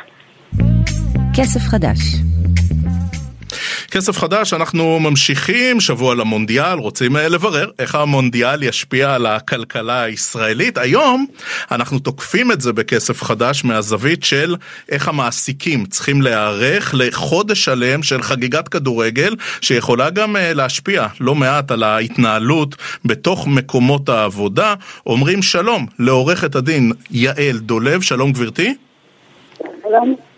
כסף 1.36 1.60
חדש 1.60 1.98
כסף 3.94 4.18
חדש, 4.18 4.52
אנחנו 4.52 5.00
ממשיכים, 5.00 5.80
שבוע 5.80 6.14
למונדיאל, 6.14 6.78
רוצים 6.78 7.16
אה, 7.16 7.28
לברר 7.28 7.70
איך 7.78 7.94
המונדיאל 7.94 8.62
ישפיע 8.62 9.14
על 9.14 9.26
הכלכלה 9.26 10.02
הישראלית. 10.02 10.78
היום 10.78 11.26
אנחנו 11.70 11.98
תוקפים 11.98 12.52
את 12.52 12.60
זה 12.60 12.72
בכסף 12.72 13.22
חדש 13.22 13.64
מהזווית 13.64 14.24
של 14.24 14.56
איך 14.88 15.08
המעסיקים 15.08 15.86
צריכים 15.86 16.22
להיערך 16.22 16.94
לחודש 16.98 17.64
שלם 17.64 18.02
של 18.02 18.22
חגיגת 18.22 18.68
כדורגל, 18.68 19.34
שיכולה 19.60 20.10
גם 20.10 20.36
אה, 20.36 20.52
להשפיע 20.54 21.06
לא 21.20 21.34
מעט 21.34 21.70
על 21.70 21.82
ההתנהלות 21.82 22.76
בתוך 23.04 23.46
מקומות 23.46 24.08
העבודה. 24.08 24.74
אומרים 25.06 25.42
שלום 25.42 25.86
לעורכת 25.98 26.54
הדין 26.54 26.92
יעל 27.10 27.58
דולב, 27.58 28.00
שלום 28.00 28.32
גברתי. 28.32 28.74
שלום. 29.82 30.33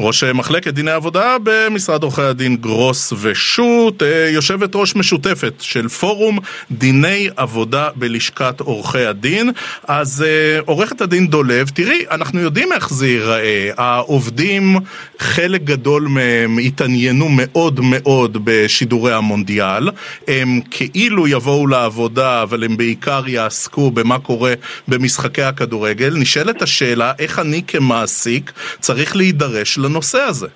ראש 0.00 0.24
מחלקת 0.24 0.74
דיני 0.74 0.90
עבודה 0.90 1.36
במשרד 1.42 2.02
עורכי 2.02 2.22
הדין 2.22 2.56
גרוס 2.56 3.12
ושות', 3.20 4.02
אה, 4.02 4.28
יושבת 4.32 4.70
ראש 4.74 4.96
משותפת 4.96 5.54
של 5.60 5.88
פורום 5.88 6.38
דיני 6.70 7.28
עבודה 7.36 7.88
בלשכת 7.94 8.60
עורכי 8.60 9.06
הדין. 9.06 9.50
אז 9.88 10.24
אה, 10.26 10.60
עורכת 10.66 11.00
הדין 11.00 11.26
דולב, 11.26 11.68
תראי, 11.68 12.04
אנחנו 12.10 12.40
יודעים 12.40 12.72
איך 12.72 12.92
זה 12.92 13.06
ייראה. 13.06 13.70
העובדים, 13.76 14.76
חלק 15.18 15.62
גדול 15.64 16.02
מהם 16.02 16.58
התעניינו 16.58 17.28
מאוד 17.30 17.80
מאוד 17.82 18.38
בשידורי 18.44 19.12
המונדיאל. 19.14 19.90
הם 20.28 20.60
כאילו 20.70 21.28
יבואו 21.28 21.66
לעבודה, 21.66 22.42
אבל 22.42 22.64
הם 22.64 22.76
בעיקר 22.76 23.22
יעסקו 23.26 23.90
במה 23.90 24.18
קורה 24.18 24.54
במשחקי 24.88 25.42
הכדורגל. 25.42 26.14
נשאלת 26.16 26.62
השאלה, 26.62 27.12
איך 27.18 27.38
אני 27.38 27.62
כמעסיק 27.66 28.52
צריך 28.80 29.16
להידרש 29.16 29.65
יש 29.66 29.78
לנושא 29.78 30.18
הזה? 30.28 30.46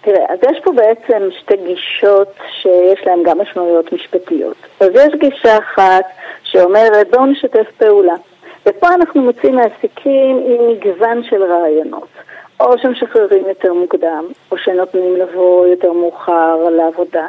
תראה, 0.00 0.24
אז 0.28 0.38
יש 0.50 0.58
פה 0.64 0.72
בעצם 0.72 1.28
שתי 1.40 1.56
גישות 1.56 2.34
שיש 2.62 3.00
להן 3.06 3.22
גם 3.24 3.38
משמעויות 3.40 3.92
משפטיות. 3.92 4.56
אז 4.80 4.88
יש 4.94 5.14
גישה 5.20 5.58
אחת 5.58 6.04
שאומרת 6.42 7.10
בואו 7.10 7.26
נשתף 7.26 7.66
פעולה. 7.78 8.14
ופה 8.66 8.88
אנחנו 8.94 9.22
מוצאים 9.22 9.56
מעסיקים 9.56 10.36
עם 10.46 10.70
מגוון 10.70 11.22
של 11.30 11.42
רעיונות. 11.42 12.08
או 12.60 12.78
שמשחררים 12.78 13.44
יותר 13.48 13.72
מוקדם, 13.72 14.24
או 14.50 14.58
שנותנים 14.58 15.16
לבוא 15.16 15.66
יותר 15.66 15.92
מאוחר 15.92 16.56
לעבודה, 16.56 17.26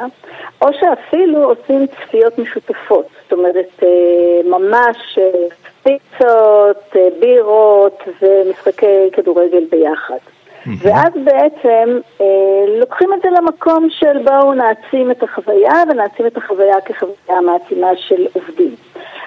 או 0.62 0.68
שאפילו 0.72 1.44
עושים 1.44 1.86
צפיות 1.86 2.38
משותפות. 2.38 3.06
זאת 3.22 3.32
אומרת, 3.32 3.82
אה, 3.82 4.40
ממש 4.44 5.18
אה, 5.18 5.46
פיצות, 5.82 6.96
אה, 6.96 7.08
בירות 7.20 8.02
ומשחקי 8.22 9.10
כדורגל 9.12 9.64
ביחד. 9.70 10.18
ואז 10.66 11.12
בעצם 11.24 11.98
אה, 12.20 12.64
לוקחים 12.80 13.12
את 13.12 13.18
זה 13.22 13.28
למקום 13.30 13.86
של 13.90 14.18
בואו 14.24 14.54
נעצים 14.54 15.10
את 15.10 15.22
החוויה 15.22 15.82
ונעצים 15.90 16.26
את 16.26 16.36
החוויה 16.36 16.80
כחוויה 16.80 17.40
מעצימה 17.40 17.88
של 17.96 18.26
עובדים. 18.32 18.74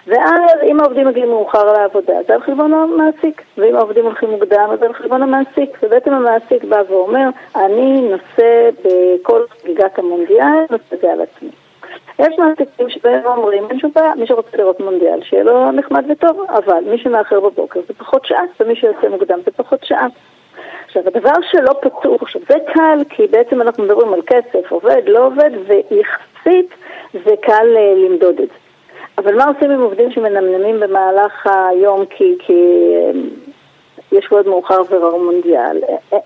ואז 0.07 0.59
אם 0.63 0.79
העובדים 0.79 1.07
מגיעים 1.07 1.29
מאוחר 1.29 1.73
לעבודה, 1.73 2.13
זה 2.27 2.33
על 2.33 2.41
חשבון 2.41 2.73
המעסיק, 2.73 3.41
ואם 3.57 3.75
העובדים 3.75 4.05
הולכים 4.05 4.29
מוקדם, 4.29 4.69
זה 4.79 4.85
על 4.85 4.93
חשבון 4.93 5.23
המעסיק, 5.23 5.77
ובעצם 5.83 6.13
המעסיק 6.13 6.63
בא 6.63 6.81
ואומר, 6.89 7.29
אני 7.55 8.01
נושא 8.01 8.69
בכל 8.83 9.41
חגיגת 9.49 9.99
המונדיאל, 9.99 10.61
נושא 10.69 10.95
זה 11.01 11.11
על 11.11 11.21
עצמי. 11.21 11.49
יש 12.19 12.39
מעסיקים 12.39 12.89
שבהם 12.89 13.25
אומרים, 13.25 13.63
אין 13.69 13.79
שום 13.79 13.91
בעיה, 13.95 14.15
מי 14.15 14.27
שרוצה 14.27 14.57
לראות 14.57 14.79
מונדיאל, 14.79 15.19
שיהיה 15.23 15.43
לו 15.43 15.71
נחמד 15.71 16.05
וטוב, 16.09 16.45
אבל 16.49 16.83
מי 16.91 16.97
שמאחר 16.97 17.39
בבוקר 17.39 17.79
זה 17.87 17.93
פחות 17.93 18.25
שעה, 18.25 18.43
ומי 18.59 18.75
שיוצא 18.75 19.09
מוקדם 19.09 19.39
זה 19.45 19.51
פחות 19.51 19.83
שעה. 19.83 20.07
עכשיו, 20.85 21.03
הדבר 21.07 21.41
שלא 21.51 21.73
פתור, 21.81 22.17
עכשיו 22.21 22.41
זה 22.49 22.57
קל, 22.73 22.99
כי 23.09 23.27
בעצם 23.27 23.61
אנחנו 23.61 23.83
מדברים 23.83 24.13
על 24.13 24.21
כסף, 24.27 24.71
עובד, 24.71 25.01
לא 25.07 25.25
עובד, 25.25 25.49
ויחסית 25.67 26.73
זה 27.13 27.35
קל 27.41 27.67
uh, 27.75 28.05
למדוד 28.05 28.39
את 28.39 28.47
זה. 28.47 28.63
אבל 29.17 29.35
מה 29.37 29.45
עושים 29.45 29.71
עם 29.71 29.81
עובדים 29.81 30.11
שמנמנמים 30.11 30.79
במהלך 30.79 31.47
היום 31.71 32.05
כי, 32.05 32.35
כי 32.39 32.53
יש 34.11 34.27
עוד 34.29 34.47
מאוחר 34.47 34.81
ורר 34.89 35.17
מונדיאל? 35.17 35.81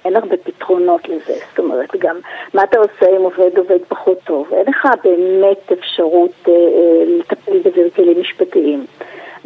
אין 0.05 0.15
הרבה 0.15 0.37
פתרונות 0.37 1.09
לזה. 1.09 1.33
זאת 1.49 1.59
אומרת, 1.59 1.95
גם 1.99 2.15
מה 2.53 2.63
אתה 2.63 2.79
עושה 2.79 3.17
אם 3.17 3.21
עובד 3.21 3.57
עובד 3.57 3.79
פחות 3.87 4.17
טוב? 4.23 4.53
אין 4.53 4.65
לך 4.67 4.87
באמת 5.03 5.71
אפשרות 5.71 6.31
אה, 6.47 6.53
אה, 6.53 7.03
לטפל 7.07 7.59
בזה 7.59 7.87
בכלים 7.87 8.21
משפטיים. 8.21 8.85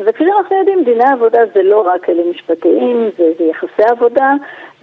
וכפי 0.06 0.24
שאנחנו 0.24 0.58
יודעים, 0.58 0.84
דיני 0.84 1.10
עבודה 1.14 1.40
זה 1.54 1.64
לא 1.64 1.88
רק 1.88 2.06
כלים 2.06 2.32
משפטיים, 2.32 3.10
זה, 3.18 3.24
זה 3.38 3.44
יחסי 3.44 3.84
עבודה, 3.92 4.34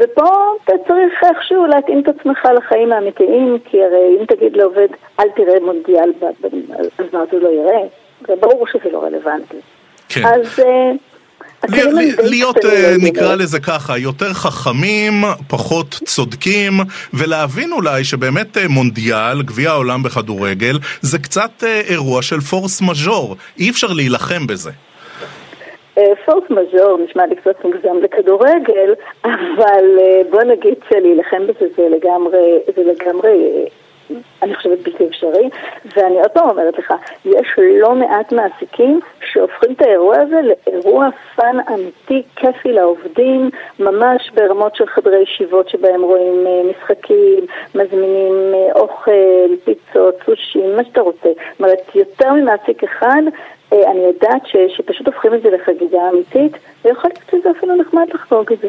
ופה 0.00 0.30
אתה 0.64 0.72
צריך 0.88 1.24
איכשהו 1.24 1.66
להתאים 1.66 2.00
את 2.00 2.08
עצמך 2.08 2.48
לחיים 2.56 2.92
האמיתיים, 2.92 3.58
כי 3.64 3.82
הרי 3.84 4.16
אם 4.20 4.24
תגיד 4.24 4.56
לעובד, 4.56 4.88
אל 5.20 5.28
תראה 5.36 5.60
מונדיאל, 5.60 6.12
אז 6.78 7.06
מה 7.12 7.20
זה 7.32 7.38
לא 7.38 7.48
יראה? 7.48 7.86
זה 8.26 8.34
ברור 8.40 8.66
שזה 8.66 8.90
לא 8.92 9.04
רלוונטי. 9.04 9.56
כן. 10.08 10.26
אז... 10.26 10.58
אה, 10.58 10.92
להיות, 12.22 12.64
אה, 12.64 12.94
נקרא 12.98 13.34
לזה 13.34 13.60
ככה, 13.60 13.98
יותר 13.98 14.32
חכמים, 14.32 15.24
פחות 15.48 16.00
צודקים, 16.04 16.72
ולהבין 17.14 17.72
אולי 17.72 18.04
שבאמת 18.04 18.58
אה, 18.58 18.68
מונדיאל, 18.68 19.42
גביע 19.42 19.70
העולם 19.70 20.02
בכדורגל, 20.02 20.78
זה 21.00 21.18
קצת 21.18 21.64
אירוע 21.88 22.22
של 22.22 22.40
פורס 22.40 22.80
מז'ור. 22.80 23.36
אי 23.58 23.70
אפשר 23.70 23.92
להילחם 23.92 24.46
בזה. 24.46 24.70
פורס 26.24 26.44
מז'ור 26.50 26.98
נשמע 26.98 27.26
לי 27.26 27.36
קצת 27.36 27.64
מוגזם 27.64 27.96
לכדורגל, 28.02 28.94
אבל 29.24 29.98
בוא 30.30 30.42
נגיד 30.42 30.74
שלהילחם 30.88 31.46
בזה 31.46 31.66
זה 31.76 31.88
לגמרי, 31.88 32.58
זה 32.76 32.82
לגמרי 32.82 33.68
אני 34.42 34.54
חושבת 34.54 34.78
בלתי 34.78 35.06
אפשרי, 35.06 35.48
ואני 35.96 36.20
עוד 36.20 36.30
פעם 36.30 36.50
אומרת 36.50 36.78
לך, 36.78 36.94
יש 37.24 37.54
לא 37.58 37.94
מעט 37.94 38.32
מעסיקים 38.32 39.00
שהופכים 39.32 39.72
את 39.72 39.82
האירוע 39.82 40.16
הזה 40.18 40.40
לאירוע 40.42 41.08
fun 41.36 41.56
אמיתי, 41.74 42.22
כיפי 42.36 42.72
לעובדים, 42.72 43.50
ממש 43.78 44.30
ברמות 44.34 44.76
של 44.76 44.86
חדרי 44.86 45.22
ישיבות 45.22 45.68
שבהם 45.68 46.02
רואים 46.02 46.46
אה, 46.46 46.62
משחקים, 46.70 47.46
מזמינים 47.74 48.54
אה, 48.54 48.80
אוכל, 48.80 49.54
פיצות, 49.64 50.14
סושים, 50.26 50.76
מה 50.76 50.84
שאתה 50.84 51.00
רוצה. 51.00 51.28
זאת 51.28 51.60
אומרת, 51.60 51.94
יותר 51.94 52.32
ממעסיק 52.32 52.84
אחד, 52.84 53.22
אה, 53.26 53.57
אני 53.72 54.00
יודעת 54.00 54.42
ש, 54.46 54.56
שפשוט 54.76 55.06
הופכים 55.06 55.34
את 55.34 55.42
זה 55.42 55.48
לחגיגה 55.50 55.98
אמיתית, 56.12 56.52
ויכול 56.84 57.10
להיות 57.10 57.30
שזה 57.30 57.50
אפילו 57.58 57.76
נחמד 57.76 58.06
לחגוג 58.14 58.52
את 58.52 58.58
זה. 58.62 58.68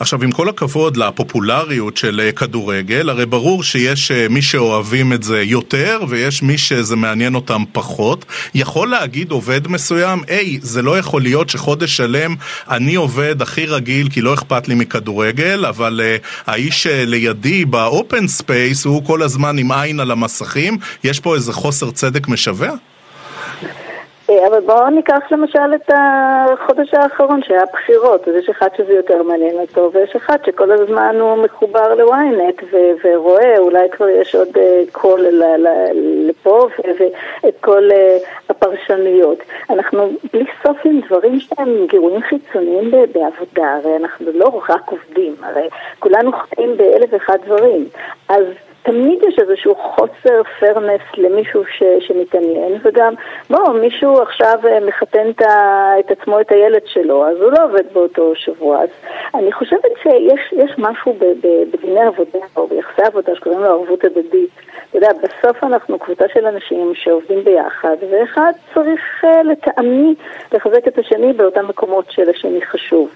עכשיו, 0.00 0.22
עם 0.22 0.30
כל 0.30 0.48
הכבוד 0.48 0.96
לפופולריות 0.96 1.96
של 1.96 2.20
אה, 2.24 2.32
כדורגל, 2.32 3.08
הרי 3.08 3.26
ברור 3.26 3.62
שיש 3.62 4.10
אה, 4.10 4.26
מי 4.30 4.42
שאוהבים 4.42 5.12
את 5.12 5.22
זה 5.22 5.42
יותר 5.42 6.00
ויש 6.08 6.42
מי 6.42 6.58
שזה 6.58 6.96
מעניין 6.96 7.34
אותם 7.34 7.62
פחות. 7.72 8.24
יכול 8.54 8.88
להגיד 8.88 9.30
עובד 9.30 9.68
מסוים, 9.68 10.18
היי, 10.28 10.58
זה 10.62 10.82
לא 10.82 10.98
יכול 10.98 11.22
להיות 11.22 11.48
שחודש 11.48 11.96
שלם 11.96 12.34
אני 12.70 12.94
עובד 12.94 13.42
הכי 13.42 13.66
רגיל 13.66 14.08
כי 14.08 14.20
לא 14.20 14.34
אכפת 14.34 14.68
לי 14.68 14.74
מכדורגל, 14.74 15.66
אבל 15.66 16.00
uh, 16.00 16.26
האיש 16.46 16.86
לידי 16.86 17.64
ב 17.64 17.76
open 17.76 18.26
space 18.28 18.84
הוא 18.84 19.04
כל 19.04 19.22
הזמן 19.22 19.58
עם 19.58 19.72
עין 19.72 20.00
על 20.00 20.10
המסכים. 20.10 20.78
יש 21.04 21.20
פה 21.20 21.34
איזה 21.34 21.52
חוסר 21.52 21.90
צדק 21.90 22.28
משווע? 22.28 22.70
אה, 24.30 24.46
אבל 24.46 24.60
בואו 24.60 24.90
ניקח 24.90 25.18
למשל 25.30 25.74
את 25.74 25.90
החודש 25.94 26.94
האחרון 26.94 27.42
שהיה 27.42 27.64
בחירות, 27.72 28.28
אז 28.28 28.34
יש 28.34 28.48
אחד 28.48 28.68
שזה 28.76 28.92
יותר 28.92 29.22
מעניין 29.22 29.54
אותו, 29.54 29.90
ויש 29.92 30.16
אחד 30.16 30.38
שכל 30.46 30.70
הזמן 30.72 31.16
הוא 31.20 31.36
מחובר 31.44 31.94
ל-ynet 31.94 32.62
ורואה, 33.04 33.58
אולי 33.58 33.90
כבר 33.90 34.08
יש 34.08 34.34
עוד 34.34 34.48
אה, 34.56 34.82
קול 34.92 35.20
לפה 36.28 36.68
ואת 37.42 37.54
כל 37.60 37.90
אה, 37.92 38.18
הפרשנויות. 38.48 39.38
אנחנו 39.70 40.10
בלי 40.32 40.44
סוף 40.66 40.76
עם 40.84 41.00
דברים 41.00 41.40
שהם 41.40 41.86
גירויים 41.86 42.22
חיצוניים 42.22 42.90
בעבודה, 42.90 43.74
הרי 43.74 43.96
אנחנו 43.96 44.26
לא 44.34 44.62
רק 44.68 44.90
עובדים, 44.90 45.34
הרי 45.42 45.68
כולנו 45.98 46.32
חיים 46.32 46.76
באלף 46.76 47.08
ואחד 47.12 47.38
דברים. 47.46 47.88
אז 48.28 48.44
תמיד 48.90 49.18
יש 49.28 49.38
איזשהו 49.38 49.74
חוסר 49.74 50.42
פרנס 50.60 51.00
למישהו 51.16 51.64
ש, 51.64 51.82
שמתעניין, 52.00 52.78
וגם, 52.82 53.14
בוא, 53.50 53.72
מישהו 53.72 54.22
עכשיו 54.22 54.58
אה, 54.64 54.80
מחתן 54.80 55.30
את 56.00 56.10
עצמו, 56.10 56.40
את 56.40 56.52
הילד 56.52 56.82
שלו, 56.86 57.26
אז 57.26 57.36
הוא 57.36 57.52
לא 57.52 57.64
עובד 57.64 57.84
באותו 57.92 58.32
שבוע. 58.34 58.82
אז 58.82 58.88
אני 59.34 59.52
חושבת 59.52 59.90
שיש 60.02 60.74
משהו 60.78 61.16
בדיני 61.72 62.00
עבודה, 62.00 62.38
או 62.56 62.66
ביחסי 62.66 63.02
עבודה, 63.02 63.34
שקוראים 63.34 63.60
לו 63.60 63.66
ערבות 63.66 64.04
הדדית. 64.04 64.50
אתה 64.88 64.98
יודע, 64.98 65.08
בסוף 65.12 65.64
אנחנו 65.64 65.98
קבוצה 65.98 66.24
של 66.34 66.46
אנשים 66.46 66.92
שעובדים 66.94 67.44
ביחד, 67.44 67.96
ואחד 68.10 68.52
צריך 68.74 69.24
uh, 69.24 69.42
לטעמי 69.44 70.14
לחזק 70.52 70.88
את 70.88 70.98
השני 70.98 71.32
באותם 71.32 71.68
מקומות 71.68 72.04
שלשני 72.10 72.62
חשוב. 72.62 73.10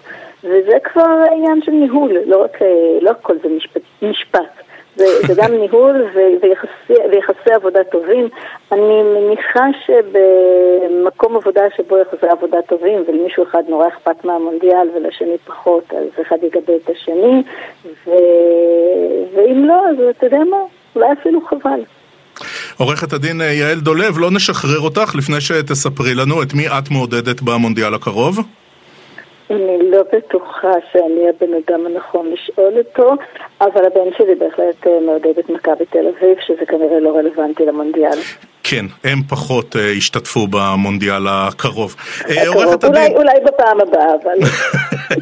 וזה 0.45 0.79
כבר 0.85 1.25
עניין 1.33 1.63
של 1.63 1.73
ניהול, 1.73 2.13
לא 2.27 2.43
רק, 2.43 2.63
אה, 2.63 2.69
לא 3.01 3.11
הכל 3.11 3.35
זה 3.43 3.49
משפט. 3.49 3.83
משפט. 4.03 4.65
זה, 4.97 5.35
גם 5.37 5.55
ניהול 5.55 6.07
ויחסי, 6.43 7.03
ויחסי 7.13 7.53
עבודה 7.55 7.85
טובים. 7.85 8.29
אני 8.73 9.03
מניחה 9.03 9.65
שבמקום 9.87 11.37
עבודה 11.37 11.63
שבו 11.77 11.99
יחסי 11.99 12.27
עבודה 12.27 12.59
טובים 12.69 13.05
ולמישהו 13.09 13.45
אחד 13.51 13.63
נורא 13.69 13.89
אכפת 13.89 14.25
מהמונדיאל 14.25 14.89
ולשני 14.95 15.37
פחות, 15.47 15.85
אז 15.91 16.23
אחד 16.23 16.37
יגבה 16.43 16.73
את 16.85 16.91
השני, 16.91 17.43
ו... 18.07 18.11
ואם 19.35 19.65
לא, 19.65 19.89
אז 19.89 19.97
אתה 20.11 20.27
יודע 20.27 20.41
מה, 20.51 20.57
אולי 20.97 21.13
אפילו 21.13 21.41
חבל. 21.47 21.81
עורכת 22.79 23.13
הדין 23.13 23.41
יעל 23.41 23.81
דולב, 23.81 24.19
לא 24.19 24.31
נשחרר 24.31 24.81
אותך 24.81 25.15
לפני 25.15 25.41
שתספרי 25.41 26.15
לנו 26.15 26.43
את 26.43 26.55
מי 26.55 26.69
את 26.69 26.91
מעודדת 26.91 27.43
במונדיאל 27.43 27.95
הקרוב. 27.95 28.39
אני 29.51 29.91
לא 29.91 30.03
בטוחה 30.13 30.73
שאני 30.93 31.29
הבן 31.29 31.55
אדם 31.55 31.87
הנכון 31.87 32.31
לשאול 32.31 32.79
אותו, 32.79 33.11
אבל 33.61 33.85
הבן 33.85 34.13
שלי 34.19 34.35
בהחלט 34.35 34.87
אה, 34.87 35.01
מעודד 35.01 35.39
את 35.39 35.51
מכבי 35.51 35.85
תל 35.87 36.07
אביב, 36.09 36.39
שזה 36.41 36.67
כנראה 36.67 37.01
לא 37.01 37.17
רלוונטי 37.17 37.67
למונדיאל. 37.67 38.19
כן, 38.67 38.87
הם 39.05 39.19
פחות 39.29 39.77
uh, 39.77 39.79
השתתפו 39.99 40.47
במונדיאל 40.51 41.27
הקרוב. 41.29 41.97
אה, 42.29 42.43
הקרוב. 42.43 42.85
אולי, 42.85 43.01
הדין... 43.01 43.17
אולי 43.17 43.33
בפעם 43.45 43.81
הבאה, 43.81 44.07
אבל... 44.23 44.49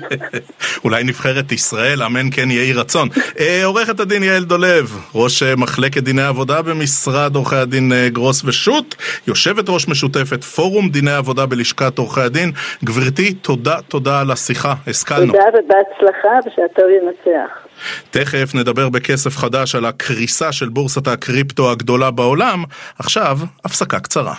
אולי 0.85 1.05
נבחרת 1.05 1.53
ישראל, 1.53 2.03
אמן 2.03 2.31
כן 2.33 2.51
יהי 2.51 2.73
רצון. 2.73 3.09
Uh, 3.09 3.41
עורכת 3.65 4.01
הדין 4.01 4.23
יעל 4.23 4.45
דולב, 4.45 4.97
ראש 5.15 5.43
מחלקת 5.43 6.03
דיני 6.03 6.23
עבודה 6.23 6.63
במשרד 6.63 7.37
עורכי 7.37 7.57
הדין 7.57 7.93
גרוס 8.09 8.45
ושות', 8.45 8.95
יושבת 9.27 9.65
ראש 9.69 9.89
משותפת 9.89 10.45
פורום 10.45 10.89
דיני 10.89 11.13
עבודה 11.13 11.47
בלשכת 11.47 11.99
עורכי 11.99 12.21
הדין. 12.21 12.53
גברתי, 12.85 13.35
תודה, 13.35 13.77
תודה 13.89 14.21
על 14.21 14.31
השיחה, 14.31 14.75
השכלנו. 14.87 15.33
תודה 15.33 15.45
ובהצלחה 15.49 16.39
ושהטוב 16.47 16.87
ינצח. 16.91 17.72
תכף 18.11 18.55
נדבר 18.55 18.89
בכסף 18.89 19.37
חדש 19.37 19.75
על 19.75 19.85
הקריסה 19.85 20.53
של 20.53 20.69
בורסת 20.69 21.09
הקריפטו 21.09 21.71
הגדולה 21.71 22.11
בעולם. 22.11 22.65
עכשיו, 22.99 23.39
הפסקה 23.65 24.01
קצרה. 24.01 24.35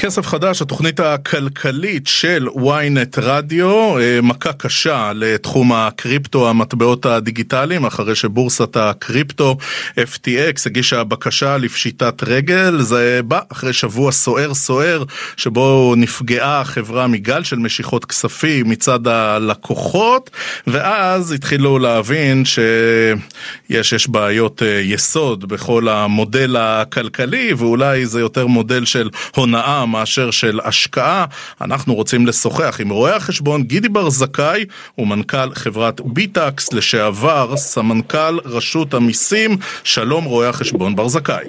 כסף 0.00 0.26
חדש, 0.26 0.62
התוכנית 0.62 1.00
הכלכלית 1.00 2.06
של 2.06 2.48
ynet 2.56 3.20
רדיו, 3.22 3.98
אה, 3.98 4.18
מכה 4.22 4.52
קשה 4.52 5.12
לתחום 5.14 5.72
הקריפטו, 5.72 6.50
המטבעות 6.50 7.06
הדיגיטליים, 7.06 7.84
אחרי 7.84 8.14
שבורסת 8.14 8.76
הקריפטו 8.76 9.56
FTX 9.96 10.62
הגישה 10.66 11.04
בקשה 11.04 11.56
לפשיטת 11.56 12.22
רגל. 12.22 12.80
זה 12.80 13.20
בא 13.24 13.40
אחרי 13.52 13.72
שבוע 13.72 14.12
סוער 14.12 14.54
סוער, 14.54 15.04
שבו 15.36 15.94
נפגעה 15.96 16.60
החברה 16.60 17.06
מגל 17.06 17.42
של 17.42 17.56
משיכות 17.56 18.04
כספים 18.04 18.68
מצד 18.70 19.06
הלקוחות, 19.06 20.30
ואז 20.66 21.32
התחילו 21.32 21.78
להבין 21.78 22.44
שיש 22.44 23.92
יש 23.92 24.08
בעיות 24.08 24.62
אה, 24.62 24.80
יסוד 24.84 25.48
בכל 25.48 25.88
המודל 25.88 26.56
הכלכלי, 26.56 27.52
ואולי 27.56 28.06
זה 28.06 28.20
יותר 28.20 28.46
מודל 28.46 28.84
של 28.84 29.10
הונאה 29.40 29.86
מאשר 29.86 30.30
של 30.30 30.60
השקעה. 30.64 31.24
אנחנו 31.60 31.94
רוצים 31.94 32.26
לשוחח 32.26 32.80
עם 32.80 32.90
רואה 32.90 33.16
החשבון 33.16 33.62
גידי 33.62 33.88
בר 33.88 34.10
זכאי, 34.10 34.64
הוא 34.94 35.06
מנכ"ל 35.06 35.50
חברת 35.54 36.00
ביטקס 36.00 36.72
לשעבר, 36.72 37.56
סמנכ"ל 37.56 38.38
רשות 38.44 38.94
המיסים. 38.94 39.50
שלום 39.84 40.24
רואה 40.24 40.48
החשבון 40.48 40.96
בר 40.96 41.08
זכאי. 41.08 41.44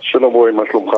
שלום 0.00 0.32
רועי, 0.32 0.52
מה 0.52 0.62
שלומך? 0.70 0.92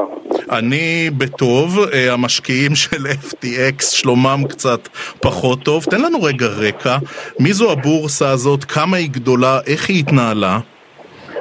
אני 0.52 1.10
בטוב, 1.18 1.78
אה, 1.92 2.12
המשקיעים 2.12 2.74
של 2.74 3.06
FTX 3.06 3.82
שלומם 3.82 4.40
קצת 4.48 4.88
פחות 5.22 5.58
טוב. 5.62 5.84
תן 5.84 6.00
לנו 6.00 6.22
רגע 6.22 6.46
רקע, 6.46 6.96
מי 7.40 7.52
זו 7.52 7.72
הבורסה 7.72 8.30
הזאת, 8.30 8.64
כמה 8.64 8.96
היא 8.96 9.10
גדולה, 9.10 9.58
איך 9.66 9.88
היא 9.88 9.98
התנהלה? 9.98 10.58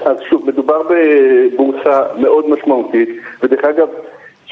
אז 0.06 0.18
שוב, 0.30 0.48
מדובר 0.48 0.82
בבורסה 0.90 2.02
מאוד 2.18 2.46
משמעותית, 2.50 3.10
ודרך 3.44 3.64
אגב, 3.64 3.88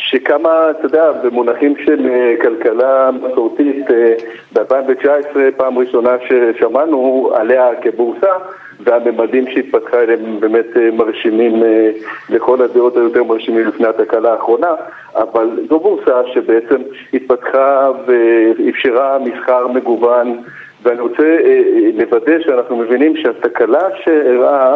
שכמה, 0.04 0.70
אתה 0.72 0.86
יודע, 0.86 1.12
במונחים 1.12 1.74
של 1.86 2.10
אה, 2.10 2.34
כלכלה 2.42 3.10
מסורתית, 3.12 3.92
אה, 3.92 4.14
ב-2019 4.54 5.38
פעם 5.58 5.78
ראשונה 5.78 6.12
ששמענו 6.28 7.32
עליה 7.36 7.70
כבורסה, 7.82 8.32
והממדים 8.80 9.48
שהתפתחה 9.48 10.02
אליהם 10.02 10.40
באמת 10.40 10.78
אה, 10.78 10.92
מרשימים 10.92 11.64
לכל 12.30 12.62
הדעות 12.62 12.98
היותר 12.98 13.24
מרשימים 13.24 13.68
לפני 13.68 13.88
התקלה 13.88 14.32
האחרונה, 14.32 14.72
אבל 15.16 15.60
זו 15.70 15.80
בורסה 15.80 16.22
שבעצם 16.34 16.82
התפתחה 17.14 17.92
ואפשרה 18.06 19.18
מסחר 19.20 19.68
מגוון, 19.68 20.38
ואני 20.84 21.00
רוצה 21.02 21.38
לוודא 21.94 22.40
שאנחנו 22.42 22.78
מבינים 22.78 23.18
שהתקלה 23.18 23.88
שאירעה 24.04 24.76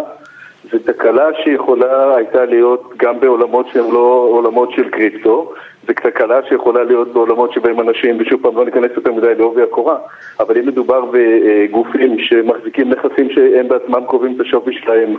זו 0.71 0.77
תקלה 0.86 1.30
שיכולה 1.43 2.15
הייתה 2.15 2.45
להיות 2.45 2.93
גם 2.97 3.19
בעולמות 3.19 3.67
שהם 3.73 3.93
לא 3.93 4.27
עולמות 4.32 4.71
של 4.71 4.89
קריפטו, 4.89 5.53
זו 5.88 5.93
תקלה 5.93 6.39
שיכולה 6.49 6.84
להיות 6.84 7.13
בעולמות 7.13 7.53
שבהם 7.53 7.80
אנשים, 7.80 8.17
ושוב 8.19 8.41
פעם 8.41 8.58
לא 8.58 8.65
ניכנס 8.65 8.91
יותר 8.95 9.12
מדי 9.12 9.36
לעובי 9.38 9.62
הקורה, 9.62 9.97
אבל 10.39 10.58
אם 10.58 10.67
מדובר 10.67 11.06
בגופים 11.12 12.19
שמחזיקים 12.19 12.89
נכסים 12.89 13.30
שהם 13.30 13.67
בעצמם 13.67 14.06
קובעים 14.06 14.36
את 14.36 14.41
השווי 14.41 14.73
שלהם 14.73 15.15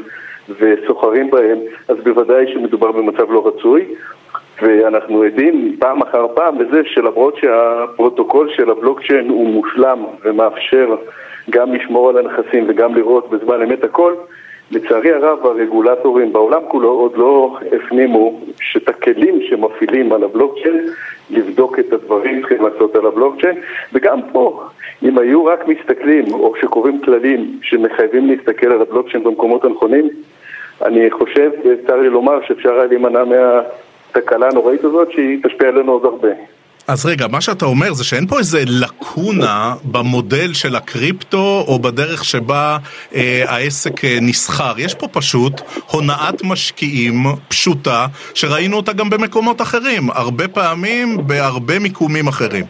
וסוחרים 0.59 1.31
בהם, 1.31 1.59
אז 1.89 1.97
בוודאי 2.05 2.53
שמדובר 2.53 2.93
במצב 2.93 3.33
לא 3.33 3.47
רצוי. 3.47 3.85
ואנחנו 4.63 5.23
עדים 5.23 5.77
פעם 5.79 6.03
אחר 6.03 6.27
פעם 6.35 6.61
לזה 6.61 6.81
שלמרות 6.85 7.37
שהפרוטוקול 7.37 8.51
של 8.57 8.71
הבלוקצ'יין 8.71 9.29
הוא 9.29 9.49
מושלם 9.49 10.05
ומאפשר 10.25 10.97
גם 11.51 11.73
לשמור 11.73 12.09
על 12.09 12.19
הנכסים 12.19 12.65
וגם 12.69 12.95
לראות 12.95 13.31
בזמן 13.31 13.63
אמת 13.63 13.85
הכל, 13.85 14.15
לצערי 14.71 15.13
הרב 15.13 15.47
הרגולטורים 15.47 16.33
בעולם 16.33 16.61
כולו 16.69 16.91
עוד 16.91 17.13
לא 17.17 17.59
הפנימו 17.73 18.41
שאת 18.61 18.89
הכלים 18.89 19.41
שמפעילים 19.49 20.13
על 20.13 20.25
הבלוקצ'יין 20.25 20.87
לבדוק 21.31 21.79
את 21.79 21.93
הדברים 21.93 22.41
צריכים 22.41 22.63
לעשות 22.63 22.97
על 22.97 23.07
הבלוקצ'יין. 23.07 23.57
וגם 23.93 24.21
פה 24.33 24.63
אם 25.03 25.19
היו 25.19 25.45
רק 25.45 25.69
מסתכלים 25.69 26.25
או 26.33 26.55
שקובעים 26.61 27.01
כללים 27.01 27.59
שמחייבים 27.63 28.27
להסתכל 28.27 28.67
על 28.67 28.83
הבלוקצ'יין 28.83 29.25
במקומות 29.25 29.65
הנכונים 29.65 30.09
אני 30.83 31.11
חושב, 31.11 31.51
צר 31.87 31.97
לי 31.97 32.09
לומר, 32.09 32.39
שאפשר 32.47 32.75
היה 32.75 32.87
להימנע 32.87 33.25
מהתקלה 33.25 34.49
הנוראית 34.49 34.85
הזאת 34.85 35.13
שהיא 35.13 35.39
תשפיע 35.43 35.69
עלינו 35.69 35.93
עוד 35.93 36.05
הרבה 36.05 36.29
אז 36.89 37.07
רגע, 37.07 37.27
מה 37.33 37.41
שאתה 37.41 37.65
אומר 37.65 37.93
זה 37.93 38.05
שאין 38.05 38.27
פה 38.27 38.39
איזה 38.39 38.59
לקונה 38.81 39.75
במודל 39.93 40.53
של 40.53 40.77
הקריפטו 40.77 41.65
או 41.69 41.79
בדרך 41.79 42.25
שבה 42.25 42.77
אה, 43.15 43.45
העסק 43.47 44.05
אה, 44.05 44.19
נסחר. 44.23 44.73
יש 44.79 44.95
פה 44.95 45.09
פשוט 45.09 45.53
הונאת 45.93 46.45
משקיעים 46.45 47.15
פשוטה, 47.49 48.07
שראינו 48.35 48.77
אותה 48.77 48.93
גם 48.93 49.11
במקומות 49.11 49.61
אחרים, 49.61 50.03
הרבה 50.15 50.49
פעמים 50.49 51.09
בהרבה 51.27 51.79
מיקומים 51.79 52.29
אחרים. 52.29 52.65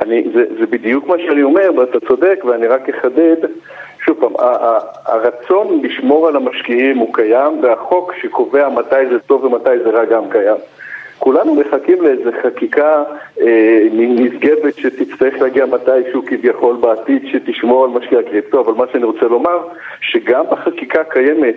אני, 0.00 0.24
זה, 0.34 0.44
זה 0.60 0.66
בדיוק 0.66 1.06
מה 1.06 1.14
שאני 1.26 1.42
אומר, 1.42 1.70
ואתה 1.78 1.98
צודק, 2.08 2.44
ואני 2.44 2.66
רק 2.66 2.88
אחדד. 2.88 3.48
שוב 4.06 4.16
פעם, 4.20 4.32
הרצון 5.06 5.82
לשמור 5.82 6.28
על 6.28 6.36
המשקיעים 6.36 6.98
הוא 6.98 7.14
קיים, 7.14 7.62
והחוק 7.62 8.12
שקובע 8.22 8.68
מתי 8.68 9.06
זה 9.10 9.18
טוב 9.18 9.44
ומתי 9.44 9.78
זה 9.84 9.90
רע 9.90 10.04
גם 10.04 10.30
קיים. 10.30 10.56
כולנו 11.18 11.54
מחכים 11.54 12.02
לאיזה 12.02 12.30
חקיקה 12.42 13.04
אה, 13.40 13.82
נשגבת 13.92 14.76
שתצטרך 14.76 15.34
להגיע 15.34 15.66
מתישהו 15.66 16.22
כביכול 16.26 16.76
בעתיד 16.76 17.22
שתשמור 17.32 17.84
על 17.84 17.90
משקיע 17.90 18.22
קריפטו, 18.22 18.60
אבל 18.60 18.72
מה 18.72 18.84
שאני 18.92 19.04
רוצה 19.04 19.26
לומר, 19.26 19.58
שגם 20.00 20.44
בחקיקה 20.50 21.04
קיימת 21.04 21.56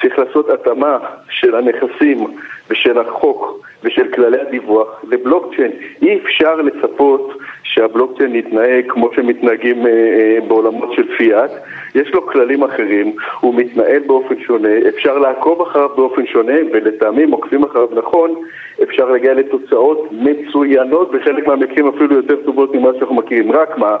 צריך 0.00 0.18
לעשות 0.18 0.50
התאמה 0.50 0.98
של 1.30 1.54
הנכסים 1.54 2.26
ושל 2.70 2.98
החוק 2.98 3.68
ושל 3.82 4.08
כללי 4.14 4.40
הדיווח 4.40 5.04
לבלוקצ'יין. 5.08 5.72
אי 6.02 6.18
אפשר 6.18 6.54
לצפות 6.54 7.32
שהבלוקצ'יין 7.68 8.34
יתנהג 8.34 8.84
כמו 8.88 9.10
שמתנהגים 9.16 9.86
אה, 9.86 9.90
אה, 9.90 10.38
בעולמות 10.48 10.92
של 10.92 11.16
פיאט. 11.16 11.50
יש 11.94 12.08
לו 12.14 12.26
כללים 12.26 12.62
אחרים, 12.62 13.16
הוא 13.40 13.54
מתנהל 13.54 14.02
באופן 14.06 14.40
שונה, 14.40 14.68
אפשר 14.88 15.18
לעקוב 15.18 15.62
אחריו 15.62 15.88
באופן 15.96 16.26
שונה, 16.26 16.52
ולטעמי 16.72 17.24
אם 17.24 17.30
עוקבים 17.30 17.64
אחריו 17.64 17.88
נכון, 17.92 18.34
אפשר 18.82 19.10
להגיע 19.10 19.34
לתוצאות 19.34 20.08
מצוינות, 20.12 21.12
בחלק 21.12 21.46
מהמקרים 21.46 21.88
אפילו 21.88 22.16
יותר 22.16 22.36
טובות 22.36 22.74
ממה 22.74 22.90
שאנחנו 22.98 23.14
מכירים. 23.14 23.52
רק 23.52 23.78
מה? 23.78 23.96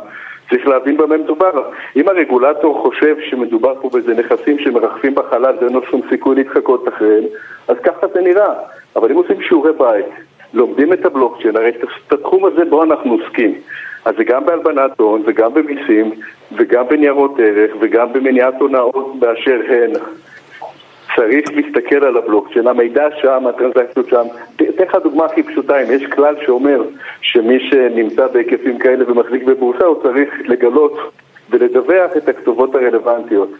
צריך 0.50 0.66
להבין 0.66 0.96
במה 0.96 1.16
מדובר. 1.16 1.62
אם 1.96 2.08
הרגולטור 2.08 2.82
חושב 2.82 3.16
שמדובר 3.30 3.74
פה 3.80 3.90
באיזה 3.92 4.14
נכסים 4.14 4.58
שמרחפים 4.58 5.14
בחלל 5.14 5.54
ואין 5.60 5.72
לו 5.72 5.82
שום 5.90 6.00
סיכוי 6.10 6.34
להתחקות 6.34 6.88
אחריהם, 6.88 7.24
אז 7.68 7.76
ככה 7.84 8.06
זה 8.14 8.20
נראה. 8.20 8.54
אבל 8.96 9.10
אם 9.10 9.16
עושים 9.16 9.42
שיעורי 9.42 9.72
בית, 9.72 10.06
לומדים 10.54 10.92
את 10.92 11.06
הבלוקצ'יין, 11.06 11.56
הרי 11.56 11.68
את 11.68 12.12
התחום 12.12 12.44
הזה 12.44 12.64
בו 12.64 12.82
אנחנו 12.82 13.12
עוסקים. 13.12 13.54
אז 14.04 14.14
זה 14.16 14.24
גם 14.24 14.46
בהלבנת 14.46 14.98
הון 14.98 15.22
וגם 15.26 15.54
במיסים 15.54 16.10
וגם 16.52 16.88
בניירות 16.88 17.38
ערך 17.38 17.70
וגם 17.80 18.12
במניעת 18.12 18.54
הונאות 18.60 19.16
באשר 19.18 19.60
הן. 19.68 19.92
צריך 21.16 21.52
להסתכל 21.54 22.04
על 22.04 22.16
הבלוקצ'יין, 22.16 22.66
המידע 22.66 23.08
שם, 23.22 23.46
הטרנזקציות 23.46 24.08
שם. 24.08 24.26
אתן 24.56 24.84
לך 24.84 24.94
דוגמה 25.02 25.24
הכי 25.24 25.42
פשוטה, 25.42 25.82
אם 25.82 25.86
יש 25.90 26.06
כלל 26.06 26.34
שאומר 26.46 26.82
שמי 27.20 27.70
שנמצא 27.70 28.26
בהיקפים 28.26 28.78
כאלה 28.78 29.10
ומחזיק 29.10 29.44
בבורסה 29.44 29.84
הוא 29.84 30.02
צריך 30.02 30.34
לגלות 30.44 30.98
ולדווח 31.50 32.16
את 32.16 32.28
הכתובות 32.28 32.74
הרלוונטיות. 32.74 33.50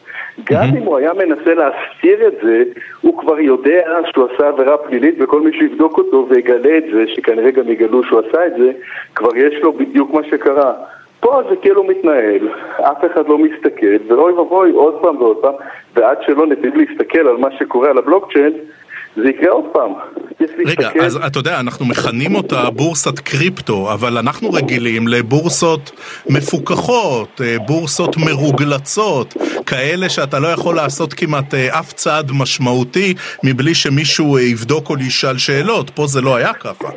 גם 0.44 0.64
אם 0.79 0.83
הוא 0.83 0.96
היה 0.96 1.12
מנסה 1.12 1.55
להסתיר 1.55 2.29
את 2.29 2.35
זה, 2.42 2.62
הוא 3.01 3.18
כבר 3.18 3.40
יודע 3.40 3.98
שהוא 4.12 4.29
עשה 4.35 4.48
עבירה 4.48 4.77
פלילית 4.77 5.14
וכל 5.18 5.40
מי 5.40 5.53
שיבדוק 5.53 5.98
אותו 5.98 6.27
ויגלה 6.31 6.79
את 6.79 6.85
זה, 6.92 7.05
שכנראה 7.07 7.51
גם 7.51 7.68
יגלו 7.68 8.05
שהוא 8.05 8.20
עשה 8.29 8.46
את 8.46 8.53
זה, 8.59 8.70
כבר 9.14 9.37
יש 9.37 9.55
לו 9.62 9.72
בדיוק 9.72 10.14
מה 10.14 10.20
שקרה. 10.31 10.72
פה 11.20 11.40
זה 11.51 11.57
כאילו 11.57 11.85
מתנהל, 11.85 12.48
אף 12.81 13.05
אחד 13.12 13.29
לא 13.29 13.38
מסתכל, 13.38 13.96
ואוי 14.09 14.33
ואבוי 14.33 14.70
עוד 14.70 14.94
פעם 15.03 15.16
ועוד 15.16 15.37
פעם, 15.37 15.55
ועד 15.94 16.18
שלא 16.27 16.46
נתחיל 16.46 16.72
להסתכל 16.77 17.29
על 17.29 17.37
מה 17.37 17.48
שקורה 17.59 17.90
על 17.90 17.98
הבלוקצ'יין, 17.98 18.53
זה 19.23 19.29
יקרה 19.29 19.50
עוד 19.50 19.64
פעם. 19.73 19.92
רגע, 20.66 20.90
אז 21.04 21.16
אתה 21.27 21.38
יודע, 21.38 21.60
אנחנו 21.60 21.87
מכנים 21.87 22.35
אותה 22.35 22.71
בורסת 22.71 23.19
קריפטו, 23.19 23.92
אבל 23.92 24.19
אנחנו 24.19 24.50
רגילים 24.52 25.08
לבורסות 25.08 25.90
מפוקחות, 26.31 27.40
אה, 27.40 27.56
בורסות 27.66 28.16
מרוגלצות, 28.16 29.35
כאלה 29.66 30.08
שאתה 30.08 30.38
לא 30.38 30.48
יכול 30.48 30.77
לעשות 30.77 31.12
כמעט 31.12 31.54
אה, 31.54 31.79
אף 31.79 31.92
צעד 31.92 32.31
משמעותי 32.40 33.14
מבלי 33.44 33.75
שמישהו 33.75 34.37
אה, 34.37 34.42
יבדוק 34.42 34.90
או 34.90 34.94
ישאל 35.06 35.38
שאלות. 35.38 35.90
פה 35.90 36.06
זה 36.06 36.21
לא 36.21 36.37
היה 36.37 36.54
ככה. 36.54 36.88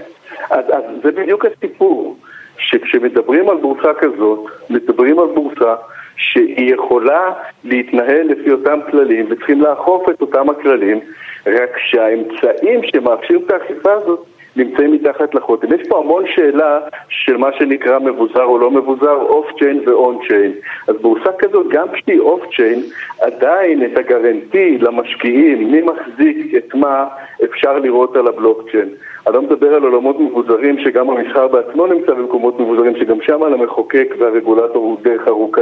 אז, 0.50 0.66
אז 0.68 0.84
זה 1.04 1.12
בדיוק 1.12 1.46
הסיפור. 1.46 2.18
שכשמדברים 2.62 3.50
על 3.50 3.58
בורסה 3.58 3.94
כזאת, 4.00 4.40
מדברים 4.70 5.20
על 5.20 5.28
בורסה 5.36 5.76
שהיא 6.18 6.74
יכולה 6.74 7.34
להתנהל 7.64 8.28
לפי 8.28 8.52
אותם 8.52 8.80
כללים 8.92 9.26
וצריכים 9.30 9.62
לאכוף 9.62 10.10
את 10.10 10.22
אותם 10.22 10.50
הכללים, 10.50 11.00
רק 11.48 11.78
שהאמצעים 11.78 12.80
שמאפשרים 12.84 13.42
את 13.46 13.52
האכיפה 13.52 13.94
הזאת 13.94 14.26
נמצאים 14.56 14.92
מתחת 14.92 15.36
לחותם. 15.36 15.68
יש 15.74 15.88
פה 15.88 16.00
המון 16.00 16.24
שאלה 16.28 16.80
של 17.10 17.38
מה 17.38 17.50
שנקרא 17.54 18.00
מבוזר 18.00 18.44
או 18.44 18.58
לא 18.58 18.72
מבוזר, 18.72 19.16
off 19.16 19.46
chain 19.60 19.82
ו 19.86 19.97
on 19.97 20.20
chain. 20.28 20.52
אז 20.88 20.96
בורסה 21.02 21.32
כזאת, 21.38 21.68
גם 21.70 21.88
כשהיא 21.92 22.20
off 22.20 22.42
chain, 22.56 22.84
עדיין 23.22 23.86
את 23.86 23.98
ה 23.98 24.06
guarantee 24.06 24.78
למשקיעים, 24.78 25.72
מי 25.72 25.82
מחזיק 25.82 26.56
את 26.56 26.76
מה, 26.76 27.08
אפשר 27.44 27.80
לראות 27.80 28.16
על 28.16 28.28
הבלוקצ'יין. 28.28 28.90
אני 29.28 29.36
לא 29.36 29.42
מדבר 29.42 29.76
על 29.76 29.84
עולמות 29.84 30.20
מבוזרים 30.20 30.80
שגם 30.84 31.10
המסחר 31.10 31.48
בעצמו 31.48 31.88
נמצא 31.88 32.14
במקומות 32.14 32.60
מבוזרים, 32.60 32.96
שגם 33.00 33.22
שם 33.22 33.44
על 33.44 33.54
המחוקק 33.54 34.16
והרגולטור 34.20 34.84
הוא 34.84 34.98
דרך 35.02 35.28
ארוכה. 35.28 35.62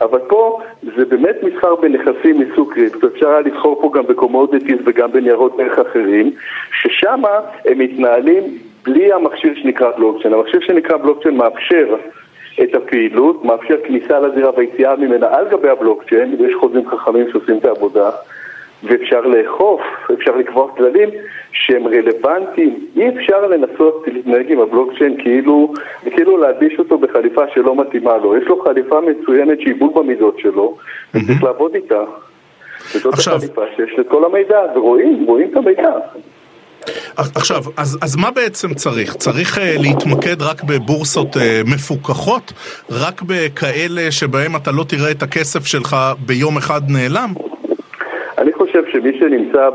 אבל 0.00 0.18
פה 0.18 0.60
זה 0.96 1.04
באמת 1.04 1.36
מסחר 1.42 1.74
בנכסים 1.76 2.40
מסוג 2.40 2.72
קריפטו, 2.74 3.06
אפשר 3.06 3.28
היה 3.28 3.40
לבחור 3.40 3.82
פה 3.82 3.90
גם 3.94 4.06
ב 4.06 4.12
commodities 4.12 4.78
וגם 4.84 5.12
בניירות 5.12 5.56
ערך 5.56 5.78
אחרים, 5.78 6.32
ששם 6.72 7.22
הם 7.64 7.78
מתנהלים 7.78 8.42
בלי 8.84 9.12
המכשיר 9.12 9.54
שנקרא 9.62 9.90
בלוקצ'יין. 9.96 10.34
המכשיר 10.34 10.60
שנקרא 10.60 10.96
בלוקצ'יין 10.96 11.36
מאפשר 11.36 11.96
את 12.62 12.74
הפעילות, 12.74 13.44
מאפשר 13.44 13.76
כניסה 13.84 14.20
לזירה 14.20 14.50
ויציאה 14.56 14.96
ממנה 14.96 15.26
על 15.30 15.48
גבי 15.48 15.68
הבלוקצ'יין, 15.68 16.36
ויש 16.38 16.54
חוזים 16.54 16.88
חכמים 16.88 17.30
שעושים 17.32 17.58
את 17.58 17.64
העבודה. 17.64 18.10
ואפשר 18.82 19.20
לאכוף, 19.20 19.80
אפשר 20.12 20.36
לקבוע 20.36 20.70
כללים 20.76 21.08
שהם 21.52 21.86
רלוונטיים. 21.86 22.86
אי 22.96 23.08
אפשר 23.08 23.46
לנסות 23.46 24.04
להתנהג 24.06 24.52
עם 24.52 24.60
הבלוקצ'יין 24.60 25.16
כאילו, 25.22 25.74
כאילו 26.02 26.36
להלביש 26.36 26.78
אותו 26.78 26.98
בחליפה 26.98 27.42
שלא 27.54 27.76
מתאימה 27.76 28.16
לו. 28.16 28.36
יש 28.36 28.44
לו 28.48 28.62
חליפה 28.64 29.00
מצוינת 29.00 29.60
שהיא 29.60 29.74
בול 29.78 29.90
במידות 29.94 30.38
שלו, 30.38 30.76
וצריך 31.14 31.42
לעבוד 31.42 31.74
איתה. 31.74 32.04
וזאת 32.94 33.14
עכשיו... 33.14 33.36
החליפה 33.36 33.62
שיש 33.76 33.90
את 34.00 34.08
כל 34.08 34.24
המידע, 34.24 34.58
ורואים, 34.74 35.24
רואים 35.26 35.50
את 35.52 35.56
המידע. 35.56 35.92
עכשיו, 37.16 37.62
אז, 37.76 37.98
אז 38.02 38.16
מה 38.16 38.30
בעצם 38.30 38.74
צריך? 38.74 39.14
צריך 39.14 39.58
uh, 39.58 39.60
להתמקד 39.78 40.42
רק 40.42 40.62
בבורסות 40.64 41.36
uh, 41.36 41.40
מפוקחות? 41.74 42.52
רק 42.90 43.22
בכאלה 43.22 44.10
שבהם 44.10 44.56
אתה 44.56 44.70
לא 44.70 44.84
תראה 44.84 45.10
את 45.10 45.22
הכסף 45.22 45.66
שלך 45.66 45.96
ביום 46.26 46.56
אחד 46.56 46.80
נעלם? 46.88 47.34
חושב 48.70 48.84
שמי 48.92 49.18
שנמצא 49.18 49.70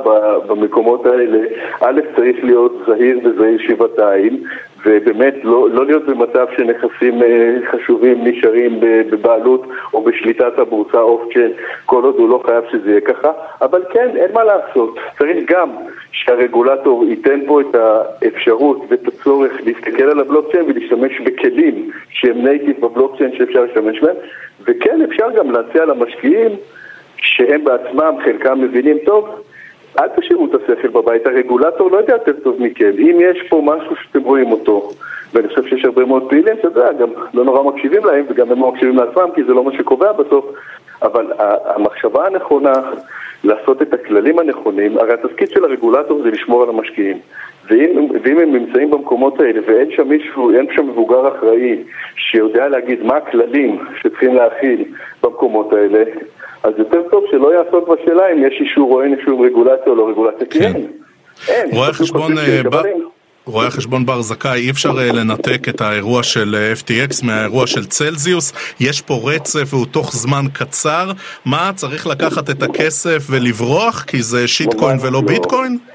במקומות 0.47 1.05
האלה, 1.05 1.39
א', 1.81 1.99
צריך 2.15 2.37
להיות 2.43 2.81
זהיר 2.87 3.19
וזהיר 3.23 3.57
שבעתיים, 3.67 4.43
ובאמת 4.85 5.33
לא, 5.43 5.69
לא 5.69 5.85
להיות 5.85 6.05
במצב 6.05 6.45
שנכסים 6.57 7.23
אה, 7.23 7.55
חשובים 7.71 8.27
נשארים 8.27 8.79
בבעלות 8.81 9.67
או 9.93 10.03
בשליטת 10.03 10.59
הבורסה 10.59 10.99
off-chain, 10.99 11.51
כל 11.85 12.03
עוד 12.03 12.15
הוא 12.15 12.29
לא 12.29 12.43
חייב 12.45 12.63
שזה 12.71 12.89
יהיה 12.89 13.01
ככה, 13.01 13.31
אבל 13.61 13.83
כן, 13.93 14.09
אין 14.15 14.31
מה 14.33 14.43
לעשות. 14.43 14.97
צריך 15.17 15.51
גם 15.51 15.69
שהרגולטור 16.11 17.05
ייתן 17.05 17.39
פה 17.47 17.61
את 17.61 17.75
האפשרות 17.75 18.81
ואת 18.89 19.07
הצורך 19.07 19.51
להסתכל 19.65 20.03
על 20.03 20.19
הבלוקצ'יין 20.19 20.65
ולהשתמש 20.67 21.19
בכלים 21.19 21.91
שהם 22.09 22.37
native 22.37 22.85
בבלוקצ'יין 22.85 23.31
שאפשר 23.37 23.61
להשתמש 23.61 23.99
בהם, 23.99 24.15
וכן 24.61 25.01
אפשר 25.01 25.31
גם 25.37 25.51
להציע 25.51 25.85
למשקיעים 25.85 26.51
שהם 27.17 27.63
בעצמם, 27.63 28.15
חלקם 28.23 28.61
מבינים 28.61 28.97
טוב, 29.05 29.29
אל 29.99 30.07
תשאירו 30.07 30.45
את 30.45 30.55
השכל 30.55 30.87
בבית, 30.87 31.27
הרגולטור 31.27 31.91
לא 31.91 31.97
יודע 31.97 32.13
יותר 32.13 32.33
טוב 32.43 32.55
מכם. 32.59 32.91
אם 32.99 33.17
יש 33.19 33.43
פה 33.49 33.61
משהו 33.65 33.95
שאתם 33.95 34.23
רואים 34.23 34.51
אותו, 34.51 34.89
ואני 35.33 35.47
חושב 35.47 35.65
שיש 35.65 35.85
הרבה 35.85 36.05
מאוד 36.05 36.29
פעילים, 36.29 36.55
אתה 36.59 36.67
יודע, 36.67 36.91
גם 36.93 37.09
לא 37.33 37.45
נורא 37.45 37.63
מקשיבים 37.63 38.05
להם, 38.05 38.25
וגם 38.29 38.51
הם 38.51 38.61
לא 38.61 38.71
מקשיבים 38.71 38.95
לעצמם, 38.95 39.29
כי 39.35 39.43
זה 39.43 39.53
לא 39.53 39.63
מה 39.63 39.71
שקובע 39.77 40.11
בסוף, 40.11 40.45
אבל 41.01 41.31
המחשבה 41.65 42.25
הנכונה, 42.25 42.73
לעשות 43.43 43.81
את 43.81 43.93
הכללים 43.93 44.39
הנכונים, 44.39 44.97
הרי 44.97 45.13
התפקיד 45.13 45.49
של 45.49 45.63
הרגולטור 45.65 46.21
זה 46.23 46.29
לשמור 46.29 46.63
על 46.63 46.69
המשקיעים. 46.69 47.17
ואם, 47.69 48.07
ואם 48.23 48.39
הם 48.39 48.55
נמצאים 48.55 48.91
במקומות 48.91 49.39
האלה 49.39 49.59
ואין 49.67 49.91
שם 49.91 50.07
מישהו, 50.07 50.51
אין 50.51 50.67
שם 50.75 50.87
מבוגר 50.87 51.27
אחראי 51.27 51.83
שיודע 52.15 52.67
להגיד 52.67 53.03
מה 53.03 53.17
הכללים 53.17 53.79
שצריכים 54.01 54.35
להכיל 54.35 54.83
במקומות 55.23 55.73
האלה, 55.73 56.03
אז 56.63 56.73
יותר 56.77 57.01
טוב 57.11 57.23
שלא 57.31 57.53
יעסוק 57.53 57.89
בשאלה 57.89 58.31
אם 58.31 58.47
יש 58.47 58.61
אישור 58.61 58.93
או 58.93 59.01
אין 59.01 59.15
אישור 59.19 59.45
רגולציה 59.45 59.87
או 59.87 59.95
לא 59.95 60.09
רגולציה, 60.09 60.47
כי 60.47 60.59
כן. 60.59 60.65
אין. 60.65 60.87
אין. 61.47 61.69
רואה 61.71 61.93
חשבון... 61.93 62.37
אה, 62.37 62.61
רואה 63.47 63.71
חשבון 63.71 64.05
בר 64.05 64.21
זכאי, 64.21 64.61
אי 64.61 64.69
אפשר 64.69 64.89
אה, 64.99 65.11
לנתק 65.11 65.69
את 65.69 65.81
האירוע 65.81 66.23
של 66.23 66.55
אה, 66.55 66.73
FTX 66.73 67.25
מהאירוע 67.25 67.67
של 67.67 67.85
צלזיוס, 67.85 68.53
יש 68.79 69.01
פה 69.01 69.19
רצף 69.23 69.73
והוא 69.73 69.85
תוך 69.85 70.11
זמן 70.13 70.45
קצר, 70.53 71.11
מה, 71.45 71.71
צריך 71.75 72.07
לקחת 72.07 72.49
את 72.49 72.63
הכסף 72.63 73.27
ולברוח 73.29 74.03
כי 74.03 74.21
זה 74.21 74.47
שיטקוין 74.47 74.97
ולא 75.01 75.11
לא. 75.11 75.21
ביטקוין? 75.21 75.77
כל, 75.77 75.94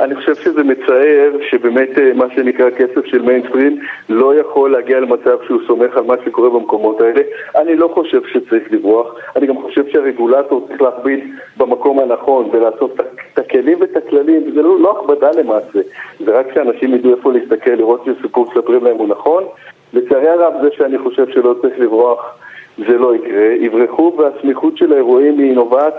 אני 0.00 0.14
חושב 0.14 0.34
שזה 0.34 0.62
מצער 0.62 1.30
שבאמת 1.50 1.98
אה, 1.98 2.12
מה 2.14 2.24
שנקרא 2.34 2.70
כסף 2.70 3.04
של 3.04 3.22
מיינסטרים 3.22 3.78
לא 4.08 4.34
יכול 4.34 4.72
להגיע 4.72 5.00
למצב 5.00 5.38
שהוא 5.46 5.60
סומך 5.66 5.96
על 5.96 6.04
מה 6.04 6.14
שקורה 6.24 6.50
במקומות 6.50 7.00
האלה. 7.00 7.20
אני 7.56 7.76
לא 7.76 7.90
חושב 7.94 8.20
שצריך 8.32 8.72
לברוח, 8.72 9.14
אני 9.36 9.46
גם 9.46 9.62
חושב 9.62 9.88
שהרגולטור 9.88 10.66
צריך 10.68 10.82
להכביד 10.82 11.24
במקום 11.56 11.98
הנכון 11.98 12.48
ולעשות 12.52 13.00
את 13.32 13.38
הכלים 13.38 13.80
ואת 13.80 13.96
הכללים, 13.96 14.42
וזה 14.48 14.62
לא, 14.62 14.80
לא 14.80 14.98
הכבדה 14.98 15.30
למעשה, 15.30 15.80
זה 16.24 16.38
רק 16.38 16.46
שאנשים 16.54 16.94
ידעו 16.94 17.16
איפה 17.16 17.32
להסתכל, 17.32 17.70
לראות 17.70 18.04
שסיפור 18.06 18.46
מספרים 18.50 18.84
להם 18.84 18.96
הוא 18.96 19.08
נכון. 19.08 19.44
לצערי 19.92 20.28
הרב 20.28 20.54
זה 20.62 20.68
שאני 20.76 20.98
חושב 20.98 21.28
שלא 21.28 21.54
צריך 21.62 21.78
לברוח 21.78 22.38
זה 22.78 22.98
לא 22.98 23.14
יקרה, 23.14 23.44
יברחו 23.60 24.12
והסמיכות 24.18 24.76
של 24.76 24.92
האירועים 24.92 25.38
היא 25.38 25.54
נובעת 25.54 25.94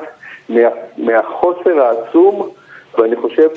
מה, 0.50 0.62
מהחוסר 0.98 1.82
העצום 1.82 2.50
ואני 2.98 3.16
חושב, 3.16 3.48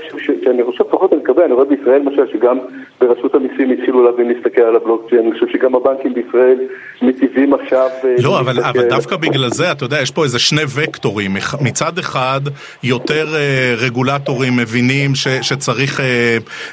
שאני 0.45 0.65
חושב, 0.65 0.85
לפחות 0.89 1.13
אני 1.13 1.21
מקווה, 1.23 1.45
אני 1.45 1.53
רואה 1.55 1.65
בישראל 1.65 2.01
למשל 2.01 2.23
שגם 2.33 2.59
ברשות 3.01 3.35
המיסים 3.35 3.71
התחילו 3.71 4.05
להבין 4.05 4.29
להסתכל 4.29 4.61
על 4.61 4.77
הבלוקצ'יין, 4.77 5.21
אני 5.27 5.33
חושב 5.33 5.47
שגם 5.53 5.75
הבנקים 5.75 6.15
בישראל 6.15 6.59
מטיבים 7.03 7.55
עכשיו... 7.55 7.89
אה, 8.05 8.15
לא, 8.23 8.41
אבל, 8.41 8.61
אבל 8.61 8.89
דווקא 8.89 9.17
בגלל 9.17 9.49
זה, 9.51 9.73
אתה 9.73 9.85
יודע, 9.85 10.01
יש 10.01 10.11
פה 10.11 10.25
איזה 10.25 10.39
שני 10.39 10.63
וקטורים. 10.75 11.37
מצד 11.61 11.99
אחד, 11.99 12.41
יותר 12.83 13.27
uh, 13.33 13.83
רגולטורים 13.83 14.57
מבינים 14.57 15.15
ש, 15.15 15.29
שצריך 15.29 16.01
uh, 16.01 16.03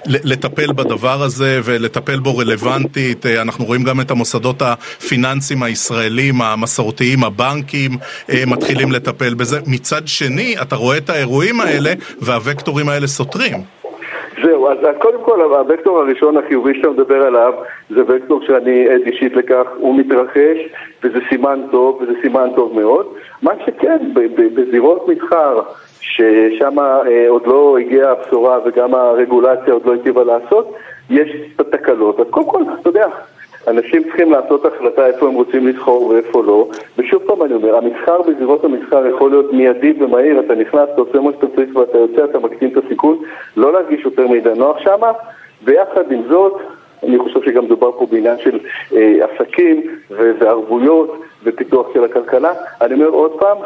לטפל 0.05 0.73
בדבר 0.73 1.23
הזה 1.23 1.59
ולטפל 1.63 2.19
בו 2.19 2.37
רלוונטית. 2.37 3.25
אנחנו 3.25 3.65
רואים 3.65 3.83
גם 3.83 4.01
את 4.01 4.11
המוסדות 4.11 4.61
הפיננסיים 4.61 5.63
הישראלים, 5.63 6.41
המסורתיים, 6.41 7.23
הבנקים, 7.23 7.91
מתחילים 8.47 8.91
לטפל 8.91 9.33
בזה. 9.33 9.59
מצד 9.67 10.01
שני, 10.07 10.55
אתה 10.61 10.75
רואה 10.75 10.97
את 10.97 11.09
האירועים 11.09 11.61
האלה, 11.61 11.93
והווקטורים... 12.21 12.58
הוקטורים 12.59 12.89
האלה 12.89 13.07
סותרים. 13.07 13.57
זהו, 14.43 14.67
אז 14.69 14.77
קודם 14.99 15.23
כל 15.23 15.41
הוקטור 15.41 15.99
הראשון 15.99 16.37
החיובי 16.37 16.75
שאתה 16.75 16.89
מדבר 16.89 17.21
עליו 17.21 17.53
זה 17.89 18.01
וקטור 18.07 18.41
שאני 18.47 18.89
עד 18.89 19.01
אישית 19.05 19.35
לכך, 19.35 19.65
הוא 19.77 19.95
מתרחש 19.99 20.57
וזה 21.03 21.19
סימן 21.29 21.59
טוב 21.71 21.99
וזה 22.01 22.11
סימן 22.21 22.49
טוב 22.55 22.79
מאוד. 22.79 23.05
מה 23.41 23.51
שכן, 23.65 23.97
בזירות 24.55 25.07
מסחר 25.07 25.61
ששם 26.01 26.79
אה, 26.79 27.29
עוד 27.29 27.47
לא 27.47 27.77
הגיעה 27.77 28.11
הבשורה 28.11 28.57
וגם 28.65 28.95
הרגולציה 28.95 29.73
עוד 29.73 29.85
לא 29.85 29.93
הטיבה 29.93 30.23
לעשות, 30.23 30.75
יש 31.09 31.29
את 31.55 31.59
התקלות. 31.59 32.19
אז 32.19 32.25
קודם 32.29 32.49
כל, 32.49 32.63
אתה 32.81 32.89
יודע, 32.89 33.07
אנשים 33.69 34.03
צריכים 34.03 34.31
לעשות 34.31 34.65
החלטה 34.65 35.07
איפה 35.07 35.27
הם 35.27 35.33
רוצים 35.33 35.67
לסחור 35.67 36.07
ואיפה 36.07 36.43
לא. 36.43 36.67
ושוב 36.97 37.23
פעם 37.25 37.43
אני 37.43 37.53
אומר, 37.53 37.75
המסחר 37.75 38.21
בזירות 38.21 38.63
המסחר 38.63 39.07
יכול 39.07 39.29
להיות 39.29 39.53
מיידי 39.53 39.93
ומהיר, 39.99 40.39
אתה 40.39 40.55
נכנס, 40.55 40.89
אתה 40.93 41.01
עושה 41.01 41.19
מה 41.19 41.31
שאתה 41.31 41.47
צריך 41.55 41.75
ואתה 41.75 41.97
יוצא, 41.97 42.23
אתה 42.23 42.39
מקטין 42.39 42.69
את 42.69 42.85
הסיכון, 42.85 43.17
לא 43.57 43.73
להרגיש 43.73 44.05
יותר 44.05 44.27
מידע 44.27 44.53
נוח 44.53 44.77
שמה, 44.79 45.11
ויחד 45.63 46.11
עם 46.11 46.21
זאת, 46.29 46.53
אני 47.03 47.19
חושב 47.19 47.39
שגם 47.45 47.67
דובר 47.67 47.91
פה 47.91 48.07
בעניין 48.11 48.37
של 48.37 48.59
אה, 48.95 49.25
עסקים 49.25 49.83
וערבויות 50.09 51.21
ופיתוח 51.43 51.87
של 51.93 52.03
הכלכלה. 52.03 52.53
אני 52.81 52.93
אומר 52.93 53.07
עוד 53.07 53.31
פעם, 53.39 53.57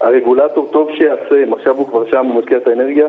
הרגולטור 0.00 0.68
טוב 0.72 0.88
שיעשה, 0.94 1.42
אם 1.44 1.52
עכשיו 1.54 1.76
הוא 1.76 1.88
כבר 1.88 2.10
שם, 2.10 2.26
הוא 2.26 2.40
משקיע 2.40 2.58
את 2.58 2.68
האנרגיה, 2.68 3.06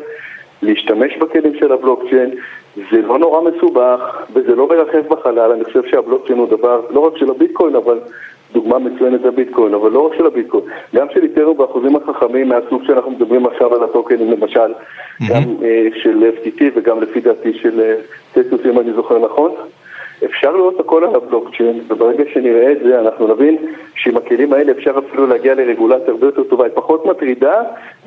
להשתמש 0.61 1.17
בכלים 1.17 1.53
של 1.59 1.71
הבלוקצ'יין, 1.71 2.29
זה 2.75 3.01
לא 3.01 3.19
נורא 3.19 3.41
מסובך 3.49 3.99
וזה 4.33 4.55
לא 4.55 4.67
מרחב 4.69 5.07
בחלל, 5.09 5.51
אני 5.51 5.63
חושב 5.63 5.83
שהבלוקצ'יין 5.91 6.39
הוא 6.39 6.47
דבר 6.47 6.81
לא 6.89 6.99
רק 6.99 7.17
של 7.17 7.29
הביטקוין, 7.29 7.75
אבל 7.75 7.99
דוגמה 8.53 8.79
מצוינת 8.79 9.21
זה 9.21 9.31
ביטקוין, 9.31 9.73
אבל 9.73 9.91
לא 9.91 10.07
רק 10.07 10.17
של 10.17 10.25
הביטקוין, 10.25 10.63
גם 10.95 11.07
של 11.13 11.23
איתנו 11.23 11.53
באחוזים 11.53 11.95
החכמים 11.95 12.49
מהסוג 12.49 12.83
שאנחנו 12.87 13.11
מדברים 13.11 13.45
עכשיו 13.45 13.75
על 13.75 13.83
הטוקנים 13.83 14.31
למשל, 14.31 14.59
mm-hmm. 14.59 15.29
גם 15.29 15.43
uh, 15.43 16.01
של 16.03 16.31
FTT 16.37 16.61
וגם 16.75 17.01
לפי 17.01 17.19
דעתי 17.19 17.53
של 17.53 17.95
uh, 18.35 18.69
אם 18.69 18.79
אני 18.79 18.93
זוכר 18.93 19.19
נכון. 19.19 19.51
אפשר 20.25 20.51
לראות 20.51 20.79
הכל 20.79 21.03
על 21.03 21.15
הבלוקצ'יין, 21.15 21.81
וברגע 21.87 22.23
שנראה 22.33 22.71
את 22.71 22.77
זה 22.83 22.99
אנחנו 22.99 23.35
נבין 23.35 23.57
שעם 23.95 24.17
הכלים 24.17 24.53
האלה 24.53 24.71
אפשר 24.71 24.91
אפילו 25.07 25.27
להגיע 25.27 25.55
לרגולציה 25.55 26.07
הרבה 26.07 26.25
יותר 26.25 26.43
טובה, 26.43 26.65
היא 26.65 26.73
פחות 26.75 27.05
מטרידה 27.05 27.55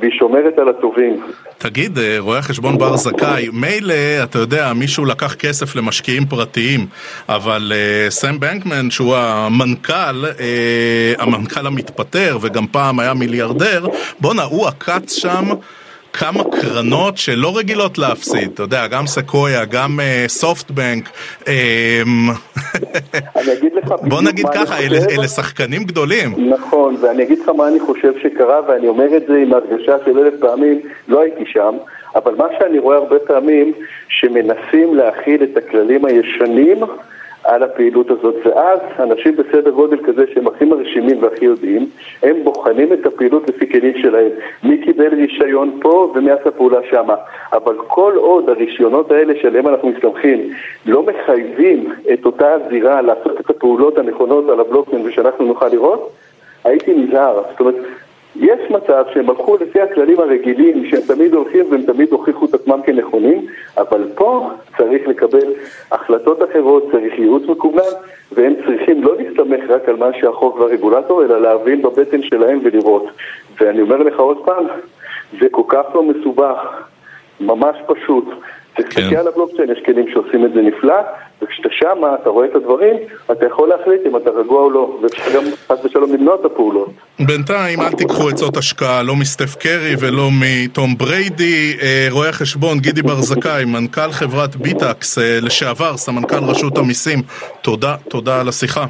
והיא 0.00 0.12
שומרת 0.18 0.58
על 0.58 0.68
הטובים. 0.68 1.20
תגיד, 1.58 1.98
אה, 1.98 2.16
רואה 2.18 2.42
חשבון 2.42 2.78
בר 2.78 2.96
זכאי, 2.96 3.48
מילא, 3.52 3.94
אתה 4.22 4.38
יודע, 4.38 4.72
מישהו 4.72 5.04
לקח 5.04 5.34
כסף 5.34 5.76
למשקיעים 5.76 6.24
פרטיים, 6.24 6.80
אבל 7.28 7.72
uh, 7.72 8.10
סם 8.10 8.40
בנקמן, 8.40 8.90
שהוא 8.90 9.16
המנכ"ל, 9.16 10.24
uh, 10.24 11.22
המנכ"ל 11.22 11.66
המתפטר, 11.66 12.38
וגם 12.42 12.66
פעם 12.66 13.00
היה 13.00 13.14
מיליארדר, 13.14 13.86
בואנה, 14.20 14.42
הוא 14.42 14.66
עקץ 14.66 15.12
שם 15.12 15.44
כמה 16.12 16.44
קרנות 16.44 17.16
שלא 17.18 17.56
רגילות 17.58 17.98
להפסיד, 17.98 18.50
אתה 18.54 18.62
יודע, 18.62 18.86
גם 18.86 19.06
סקויה, 19.06 19.64
גם 19.64 20.00
סופטבנק. 20.26 21.10
אני 23.36 23.52
אגיד 23.52 23.72
לך 23.74 23.94
בוא 24.02 24.22
נגיד 24.22 24.46
ככה, 24.54 24.78
אלה, 24.78 24.98
אלה 25.10 25.28
שחקנים 25.28 25.84
גדולים. 25.84 26.50
נכון, 26.50 26.96
ואני 27.02 27.22
אגיד 27.22 27.38
לך 27.38 27.48
מה 27.48 27.68
אני 27.68 27.80
חושב 27.80 28.12
שקרה, 28.22 28.60
ואני 28.68 28.88
אומר 28.88 29.16
את 29.16 29.22
זה 29.28 29.36
עם 29.36 29.52
הרגשה 29.52 29.96
של 30.04 30.18
אלף 30.18 30.34
פעמים, 30.40 30.80
לא 31.08 31.22
הייתי 31.22 31.44
שם, 31.52 31.74
אבל 32.14 32.34
מה 32.34 32.46
שאני 32.58 32.78
רואה 32.78 32.96
הרבה 32.96 33.16
פעמים, 33.26 33.72
שמנסים 34.08 34.94
להכיל 34.94 35.42
את 35.42 35.56
הכללים 35.56 36.04
הישנים 36.04 36.78
על 37.44 37.62
הפעילות 37.62 38.10
הזאת, 38.10 38.34
ואז 38.44 38.78
אנשים 38.98 39.36
בסדר 39.36 39.70
גודל 39.70 39.96
כזה 40.04 40.24
שהם 40.34 40.46
הכי 40.46 40.64
מרשימים 40.64 41.22
והכי 41.22 41.44
יודעים, 41.44 41.86
הם 42.22 42.44
בוחנים 42.44 42.92
את 42.92 43.06
הפעילות 43.06 43.48
לפי 43.48 43.70
כלים 43.70 43.98
שלהם. 44.02 44.30
מי 44.62 44.78
קיבל 44.78 45.14
רישיון 45.14 45.78
פה 45.82 46.12
ומי 46.14 46.30
עשה 46.30 46.50
פעולה 46.50 46.78
שמה. 46.90 47.14
אבל 47.52 47.76
כל 47.86 48.12
עוד 48.16 48.48
הרישיונות 48.48 49.10
האלה 49.10 49.34
שעליהם 49.42 49.68
אנחנו 49.68 49.88
מסתמכים 49.88 50.50
לא 50.86 51.02
מחייבים 51.02 51.92
את 52.12 52.26
אותה 52.26 52.52
הזירה 52.52 53.02
לעשות 53.02 53.40
את 53.40 53.50
הפעולות 53.50 53.98
הנכונות 53.98 54.48
על 54.48 54.60
הבלוקצ'יין 54.60 55.02
ושאנחנו 55.06 55.44
נוכל 55.44 55.68
לראות, 55.68 56.10
הייתי 56.64 56.94
נזהר. 56.94 57.42
זאת 57.50 57.60
אומרת, 57.60 57.74
יש 58.36 58.70
מצב 58.70 59.04
שהם 59.14 59.30
הלכו 59.30 59.56
לפי 59.56 59.80
הכללים 59.80 60.20
הרגילים, 60.20 60.86
שהם 60.90 61.00
תמיד 61.06 61.34
הולכים 61.34 61.66
והם 61.70 61.82
תמיד 61.82 62.12
הוכיחו 62.12 62.44
את 62.44 62.54
עצמם 62.54 62.80
כנכונים, 62.86 63.46
אבל 63.76 64.04
פה 64.14 64.50
צריך 64.76 65.08
לקבל 65.08 65.52
החלטות 65.92 66.42
אחרות, 66.50 66.88
צריך 66.92 67.18
ייעוץ 67.18 67.42
מקוון, 67.48 67.92
והם 68.32 68.54
צריכים 68.66 69.02
לא 69.02 69.16
להסתמך 69.16 69.70
רק 69.70 69.88
על 69.88 69.96
מה 69.96 70.10
שהחוק 70.20 70.60
והרגולטור, 70.60 71.24
אלא 71.24 71.40
להבין 71.40 71.82
בבטן 71.82 72.22
שלהם 72.22 72.60
ולראות. 72.62 73.06
ואני 73.60 73.82
אומר 73.82 73.96
לך 73.96 74.20
עוד 74.20 74.38
פעם, 74.44 74.66
זה 75.40 75.46
כל 75.50 75.62
כך 75.68 75.84
לא 75.94 76.02
מסובך, 76.02 76.88
ממש 77.40 77.76
פשוט. 77.86 78.24
תסתכל 78.76 79.10
כן. 79.10 79.16
על 79.16 79.28
הבלוקצ'יין, 79.28 79.70
יש 79.70 79.78
כלים 79.86 80.06
שעושים 80.12 80.44
את 80.44 80.52
זה 80.54 80.60
נפלא, 80.60 81.00
וכשאתה 81.42 81.68
שמה, 81.72 82.14
אתה 82.22 82.30
רואה 82.30 82.46
את 82.46 82.54
הדברים, 82.54 82.96
אתה 83.32 83.46
יכול 83.46 83.68
להחליט 83.68 84.00
אם 84.06 84.16
אתה 84.16 84.30
רגוע 84.30 84.62
או 84.62 84.70
לא, 84.70 84.98
ואפשר 85.02 85.36
גם 85.36 85.44
חס 85.68 85.84
ושלום 85.84 86.12
למנוע 86.12 86.34
את 86.34 86.44
הפעולות. 86.44 86.90
בינתיים 87.20 87.80
אל 87.80 87.92
תיקחו 87.92 88.28
עצות 88.28 88.56
השקעה, 88.56 89.02
לא 89.02 89.16
מסטף 89.16 89.54
קרי 89.54 89.94
ולא 90.00 90.28
מתום 90.40 90.94
בריידי. 90.98 91.76
אה, 91.82 92.06
רואה 92.10 92.28
החשבון 92.28 92.78
גידי 92.78 93.02
בר 93.02 93.20
זכאי, 93.20 93.64
מנכ"ל 93.64 94.12
חברת 94.12 94.56
ביטקס, 94.56 95.18
אה, 95.18 95.38
לשעבר 95.42 95.96
סמנכ"ל 95.96 96.44
רשות 96.44 96.78
המיסים, 96.78 97.18
תודה, 97.62 97.96
תודה 98.08 98.40
על 98.40 98.48
השיחה. 98.48 98.84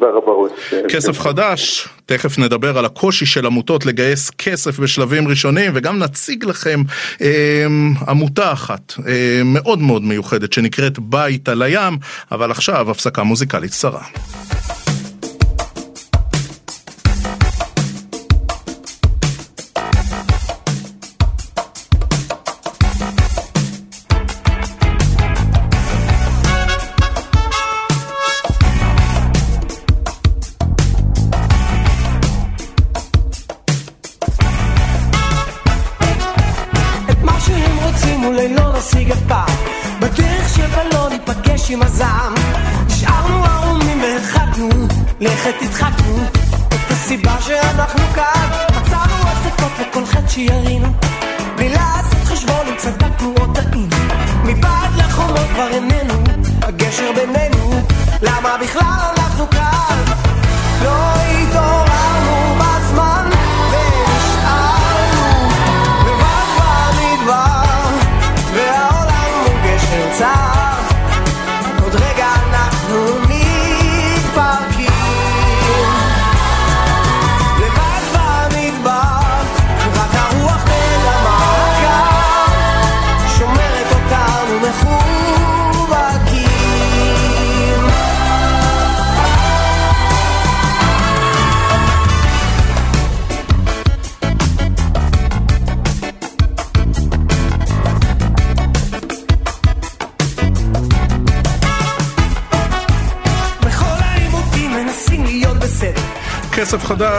תודה 0.00 0.06
רבה 0.06 0.32
רועי. 0.32 0.52
כסף 0.88 1.20
חדש, 1.20 1.88
תכף 2.06 2.38
נדבר 2.38 2.78
על 2.78 2.84
הקושי 2.84 3.26
של 3.26 3.46
עמותות 3.46 3.86
לגייס 3.86 4.30
כסף 4.30 4.78
בשלבים 4.78 5.28
ראשונים 5.28 5.72
וגם 5.74 5.98
נציג 5.98 6.44
לכם 6.44 6.82
אה, 7.20 7.66
עמותה 8.08 8.52
אחת 8.52 8.92
אה, 9.06 9.42
מאוד 9.44 9.78
מאוד 9.78 10.02
מיוחדת 10.02 10.52
שנקראת 10.52 10.98
בית 10.98 11.48
על 11.48 11.62
הים, 11.62 11.98
אבל 12.32 12.50
עכשיו 12.50 12.90
הפסקה 12.90 13.22
מוזיקלית 13.22 13.70
קצרה. 13.70 14.02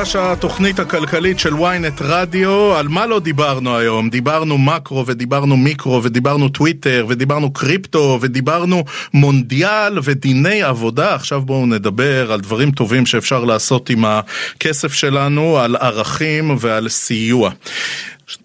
חדש, 0.06 0.16
התוכנית 0.16 0.80
הכלכלית 0.80 1.40
של 1.40 1.54
ynet 1.54 2.02
רדיו. 2.02 2.76
על 2.76 2.88
מה 2.88 3.06
לא 3.06 3.20
דיברנו 3.20 3.78
היום? 3.78 4.10
דיברנו 4.10 4.58
מקרו 4.58 5.06
ודיברנו 5.06 5.58
מיקרו 5.58 6.04
ודיברנו 6.04 6.50
טוויטר 6.50 7.06
ודיברנו 7.10 7.54
קריפטו 7.54 8.20
ודיברנו 8.22 8.84
מונדיאל 9.14 10.00
ודיני 10.04 10.64
עבודה. 10.64 11.16
עכשיו 11.16 11.42
בואו 11.42 11.66
נדבר 11.66 12.32
על 12.32 12.42
דברים 12.42 12.72
טובים 12.72 13.06
שאפשר 13.06 13.44
לעשות 13.44 13.90
עם 13.90 14.06
הכסף 14.06 14.94
שלנו, 14.94 15.58
על 15.58 15.76
ערכים 15.76 16.56
ועל 16.60 16.90
סיוע. 16.90 17.52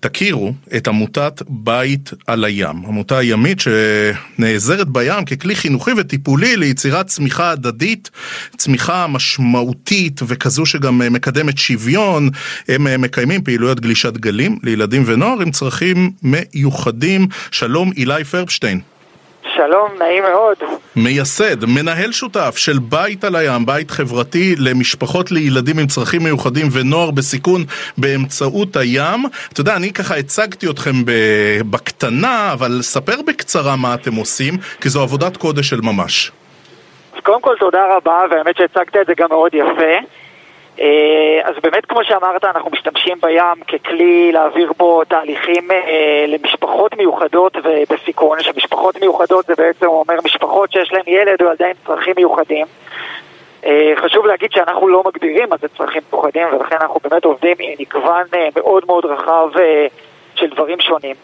תכירו 0.01 0.53
את 0.77 0.89
עמותת 0.89 1.43
בית 1.49 2.11
על 2.27 2.45
הים, 2.45 2.77
עמותה 2.87 3.23
ימית 3.23 3.59
שנעזרת 3.61 4.89
בים 4.89 5.25
ככלי 5.25 5.57
חינוכי 5.57 5.91
וטיפולי 5.97 6.57
ליצירת 6.57 7.07
צמיחה 7.07 7.51
הדדית, 7.51 8.11
צמיחה 8.57 9.07
משמעותית 9.07 10.21
וכזו 10.27 10.67
שגם 10.67 10.99
מקדמת 11.13 11.59
שוויון. 11.59 12.31
הם 12.69 13.03
מקיימים 13.03 13.43
פעילויות 13.43 13.81
גלישת 13.81 14.17
גלים 14.17 14.59
לילדים 14.63 15.03
ונוער 15.07 15.41
עם 15.41 15.51
צרכים 15.51 16.11
מיוחדים. 16.23 17.27
שלום 17.51 17.93
אילי 17.97 18.25
פרבשטיין. 18.25 18.81
שלום, 19.67 19.91
נעים 19.99 20.23
מאוד. 20.23 20.57
מייסד, 20.97 21.65
מנהל 21.65 22.13
שותף 22.13 22.55
של 22.57 22.79
בית 22.79 23.25
על 23.25 23.37
הים, 23.37 23.67
בית 23.67 23.91
חברתי 23.91 24.55
למשפחות 24.59 25.33
לילדים 25.33 25.79
עם 25.79 25.87
צרכים 25.87 26.23
מיוחדים 26.23 26.67
ונוער 26.73 27.11
בסיכון 27.11 27.65
באמצעות 27.99 28.77
הים. 28.77 29.21
אתה 29.53 29.61
יודע, 29.61 29.77
אני 29.77 29.93
ככה 29.93 30.17
הצגתי 30.17 30.71
אתכם 30.71 30.93
בקטנה, 31.71 32.53
אבל 32.53 32.79
ספר 32.83 33.23
בקצרה 33.27 33.77
מה 33.77 33.95
אתם 33.95 34.15
עושים, 34.15 34.55
כי 34.81 34.89
זו 34.89 35.03
עבודת 35.03 35.37
קודש 35.37 35.69
של 35.69 35.81
ממש. 35.81 36.33
אז 37.15 37.21
קודם 37.23 37.41
כל 37.41 37.55
תודה 37.59 37.83
רבה, 37.97 38.19
והאמת 38.31 38.57
שהצגת 38.57 38.97
את 39.01 39.07
זה 39.07 39.13
גם 39.17 39.29
מאוד 39.31 39.55
יפה. 39.55 39.95
אה, 40.81 41.41
אז 41.45 41.55
באמת, 41.63 41.87
כמו 41.87 42.05
שאמרת, 42.05 42.45
אנחנו 42.45 42.71
משתמשים 42.71 43.17
בים 43.21 43.65
ככלי 43.69 44.33
להעביר 44.33 44.73
בו 44.77 45.05
תהליכים 45.05 45.71
אה, 45.71 46.25
למשפחות 46.29 46.97
מיוחדות 46.97 47.57
ובסיכון, 47.65 48.43
שמשפחות 48.43 49.01
מיוחדות 49.01 49.47
זה 49.47 49.55
בעצם 49.59 49.87
אומר 49.87 50.15
משפחות 50.25 50.73
שיש 50.73 50.93
להן 50.93 51.03
ילד 51.07 51.43
או 51.43 51.47
ילדה 51.47 51.67
צרכים 51.87 52.15
מיוחדים. 52.17 52.67
אה, 53.67 53.93
חשוב 53.97 54.27
להגיד 54.27 54.53
שאנחנו 54.53 54.89
לא 54.89 55.03
מגדירים 55.07 55.49
מה 55.51 55.57
זה 55.57 55.69
צרכים 55.69 56.03
מיוחדים, 56.13 56.47
ולכן 56.53 56.77
אנחנו 56.81 57.01
באמת 57.05 57.25
עובדים 57.25 57.57
עם 57.59 57.73
מגוון 57.79 58.25
מאוד 58.57 58.85
מאוד 58.87 59.05
רחב 59.05 59.49
של 60.35 60.51
דברים 60.51 60.81
שונים. 60.81 61.17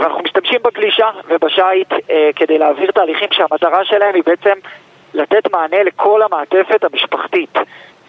ואנחנו 0.00 0.22
משתמשים 0.22 0.58
בגלישה 0.64 1.10
ובשיט 1.28 1.92
כדי 2.36 2.58
להעביר 2.58 2.90
תהליכים 2.90 3.28
שהמטרה 3.32 3.84
שלהם 3.84 4.14
היא 4.14 4.22
בעצם 4.26 4.58
לתת 5.14 5.52
מענה 5.52 5.82
לכל 5.82 6.22
המעטפת 6.22 6.84
המשפחתית. 6.84 7.58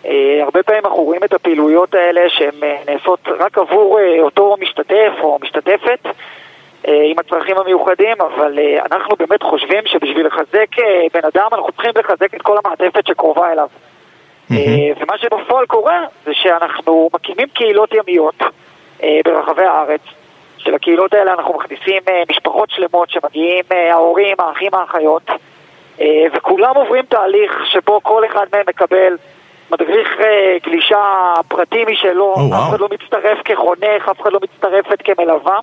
Uh, 0.04 0.08
הרבה 0.42 0.64
פעמים 0.64 0.86
אנחנו 0.86 1.04
רואים 1.04 1.24
את 1.24 1.34
הפעילויות 1.34 1.96
האלה 1.96 2.30
שהן 2.30 2.54
uh, 2.62 2.92
נעשות 2.92 3.20
רק 3.40 3.58
עבור 3.58 4.00
uh, 4.00 4.22
אותו 4.22 4.56
משתתף 4.60 5.12
או 5.22 5.40
משתתפת 5.42 6.00
עם 6.88 7.20
הצרכים 7.20 7.58
המיוחדים, 7.58 8.22
אבל 8.22 8.60
אנחנו 8.92 9.16
באמת 9.16 9.44
חושבים 9.44 9.86
שבשביל 9.86 10.28
לחזק 10.28 10.76
בן 11.14 11.28
אדם 11.34 11.48
אנחנו 11.54 11.72
צריכים 11.72 11.92
לחזק 11.96 12.36
את 12.36 12.42
כל 12.42 12.58
המעטפת 12.66 13.08
שקרובה 13.08 13.52
אליו. 13.52 13.68
Mm-hmm. 14.52 14.56
ומה 15.00 15.18
שבפועל 15.18 15.66
קורה 15.66 16.06
זה 16.26 16.34
שאנחנו 16.34 17.10
מקימים 17.14 17.48
קהילות 17.54 17.90
ימיות 17.94 18.36
ברחבי 19.26 19.64
הארץ. 19.64 20.02
של 20.58 20.76
הקהילות 20.76 21.14
האלה 21.14 21.34
אנחנו 21.34 21.54
מכניסים 21.54 22.04
משפחות 22.30 22.70
שלמות 22.70 23.10
שמגיעים 23.10 23.64
ההורים, 23.72 24.36
האחים, 24.40 24.72
האחיות, 24.74 25.24
וכולם 26.34 26.76
עוברים 26.76 27.06
תהליך 27.06 27.66
שבו 27.66 28.00
כל 28.04 28.26
אחד 28.26 28.46
מהם 28.54 28.64
מקבל 28.68 29.18
מדריך 29.74 30.08
אה, 30.20 30.58
גלישה 30.64 31.34
פרטי 31.48 31.86
משלו, 31.86 32.34
oh, 32.36 32.56
אף 32.56 32.70
אחד 32.70 32.80
לא 32.80 32.88
מצטרף 32.92 33.38
כחונך, 33.46 34.10
אף 34.12 34.22
אחד 34.22 34.34
לא 34.34 34.40
מצטרפת 34.44 35.02
כמלווה. 35.04 35.58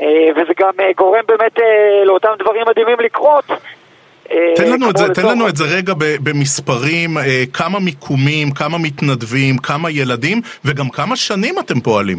אה, 0.00 0.28
וזה 0.36 0.52
גם 0.58 0.72
אה, 0.80 0.90
גורם 0.96 1.22
באמת 1.28 1.58
לאותם 2.04 2.28
דברים 2.38 2.62
מדהימים 2.68 3.00
לקרות. 3.00 3.44
תן 4.56 4.72
לנו, 4.72 4.90
את 4.90 4.96
זה, 4.96 5.14
תן 5.14 5.26
לנו 5.26 5.48
את 5.48 5.56
זה 5.56 5.64
רגע 5.76 5.92
במספרים, 5.98 7.10
כמה 7.52 7.78
מיקומים, 7.78 8.50
כמה 8.50 8.78
מתנדבים, 8.78 9.58
כמה 9.58 9.90
ילדים, 9.90 10.40
וגם 10.64 10.88
כמה 10.88 11.16
שנים 11.16 11.58
אתם 11.58 11.80
פועלים. 11.80 12.16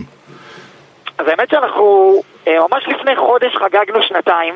אז 1.17 1.27
האמת 1.27 1.49
שאנחנו 1.49 2.13
ממש 2.47 2.87
לפני 2.87 3.15
חודש 3.15 3.55
חגגנו 3.55 3.99
שנתיים, 4.01 4.55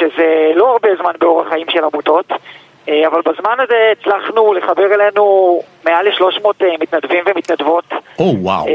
שזה 0.00 0.50
לא 0.54 0.72
הרבה 0.72 0.88
זמן 1.00 1.12
באורח 1.20 1.48
חיים 1.48 1.66
של 1.70 1.84
עמותות. 1.84 2.32
אה, 2.88 3.06
אבל 3.06 3.20
בזמן 3.20 3.56
הזה 3.58 3.92
הצלחנו 3.92 4.54
לחבר 4.54 4.94
אלינו 4.94 5.60
מעל 5.84 6.08
ל-300 6.08 6.46
אה, 6.62 6.68
מתנדבים 6.80 7.24
ומתנדבות. 7.26 7.84
או 7.92 7.98
oh, 8.18 8.34
וואו. 8.38 8.66
Wow. 8.66 8.70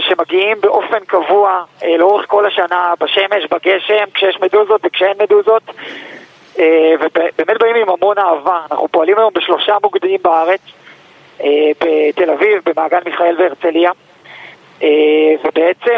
שמגיעים 0.00 0.60
באופן 0.60 0.98
קבוע 1.06 1.62
לאורך 1.98 2.24
כל 2.28 2.46
השנה, 2.46 2.94
בשמש, 3.00 3.46
בגשם, 3.50 4.04
כשיש 4.14 4.38
מדוזות 4.40 4.80
וכשאין 4.84 5.12
מדוזות. 5.22 5.62
ובאמת 7.00 7.60
באים 7.60 7.76
עם 7.76 7.88
המון 7.88 8.18
אהבה. 8.18 8.60
אנחנו 8.70 8.88
פועלים 8.88 9.18
היום 9.18 9.32
בשלושה 9.34 9.76
מוקדים 9.82 10.18
בארץ, 10.22 10.60
בתל 11.80 12.30
אביב, 12.30 12.62
במעגן 12.66 12.98
מיכאל 13.04 13.36
והרצליה. 13.38 13.90
ובעצם 15.44 15.96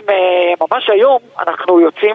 ממש 0.60 0.90
היום 0.90 1.18
אנחנו 1.38 1.80
יוצאים 1.80 2.14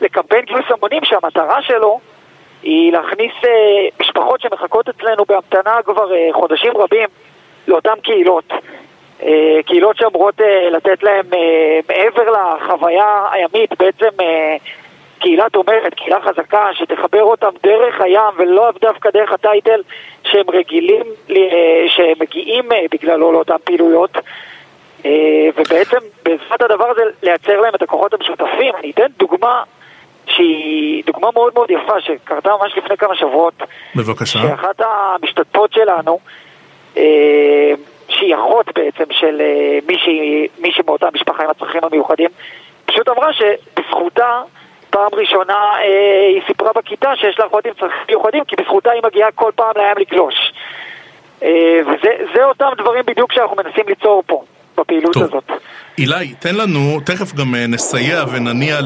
לקמפיין 0.00 0.44
גיוס 0.44 0.64
המונים 0.70 1.04
שהמטרה 1.04 1.62
שלו 1.62 2.00
היא 2.66 2.92
להכניס 2.92 3.32
uh, 3.42 3.48
משפחות 4.00 4.40
שמחכות 4.40 4.88
אצלנו 4.88 5.24
בהמתנה 5.24 5.82
כבר 5.84 6.10
uh, 6.10 6.32
חודשים 6.32 6.76
רבים 6.76 7.08
לאותן 7.68 7.94
קהילות. 8.02 8.44
Uh, 9.20 9.24
קהילות 9.66 9.96
שאמורות 9.96 10.34
לתת 10.72 11.02
להם 11.02 11.26
מעבר 11.88 12.22
לחוויה 12.30 13.26
הימית, 13.32 13.78
בעצם 13.78 14.08
קהילה 15.18 15.50
תומכת, 15.52 15.94
קהילה 15.94 16.20
חזקה, 16.20 16.68
שתחבר 16.72 17.22
אותם 17.22 17.50
דרך 17.62 18.00
הים 18.00 18.34
ולא 18.36 18.70
דווקא 18.80 19.10
דרך 19.10 19.32
הטייטל 19.32 19.82
שהם 20.24 20.50
רגילים, 20.52 21.02
שהם 21.86 22.14
מגיעים 22.20 22.64
בגללו 22.92 23.32
לאותן 23.32 23.56
פעילויות. 23.64 24.10
ובעצם 25.56 25.98
בעזרת 26.22 26.62
הדבר 26.62 26.90
הזה 26.90 27.02
לייצר 27.22 27.60
להם 27.60 27.74
את 27.74 27.82
הכוחות 27.82 28.14
המשותפים. 28.14 28.74
אני 28.80 28.90
אתן 28.90 29.06
דוגמה 29.18 29.62
שהיא 30.36 31.02
דוגמה 31.06 31.28
מאוד 31.34 31.54
מאוד 31.54 31.70
יפה 31.70 32.00
שקרתה 32.00 32.50
ממש 32.60 32.72
לפני 32.76 32.96
כמה 32.96 33.16
שבועות. 33.16 33.54
בבקשה. 33.96 34.38
שאחת 34.38 34.80
המשתתפות 34.80 35.72
שלנו, 35.72 36.18
אה, 36.96 37.72
שהיא 38.08 38.34
אחות 38.34 38.66
בעצם 38.74 39.04
של 39.10 39.40
אה, 39.40 39.78
מישהי, 39.86 40.48
מישהי 40.58 40.82
מאותה 40.86 41.08
משפחה 41.14 41.44
עם 41.44 41.50
הצרכים 41.50 41.80
המיוחדים, 41.84 42.28
פשוט 42.86 43.08
אמרה 43.08 43.32
שבזכותה 43.32 44.42
פעם 44.90 45.10
ראשונה 45.12 45.54
אה, 45.54 46.26
היא 46.28 46.42
סיפרה 46.46 46.72
בכיתה 46.72 47.16
שיש 47.16 47.38
לה 47.38 47.46
אחות 47.46 47.66
עם 47.66 47.72
צרכים 47.72 48.04
מיוחדים 48.08 48.44
כי 48.44 48.56
בזכותה 48.56 48.92
היא 48.92 49.02
מגיעה 49.04 49.32
כל 49.32 49.50
פעם 49.54 49.72
לים 49.76 49.98
לגלוש. 49.98 50.52
אה, 51.42 51.78
וזה 51.86 52.44
אותם 52.44 52.68
דברים 52.78 53.02
בדיוק 53.06 53.32
שאנחנו 53.32 53.56
מנסים 53.56 53.84
ליצור 53.88 54.22
פה. 54.26 54.44
בפעילות 54.76 55.12
טוב. 55.12 55.22
הזאת. 55.22 55.50
אילי, 55.98 56.34
תן 56.38 56.54
לנו, 56.54 57.00
תכף 57.04 57.34
גם 57.34 57.54
אה, 57.54 57.66
נסייע 57.66 58.24
ונניע 58.32 58.80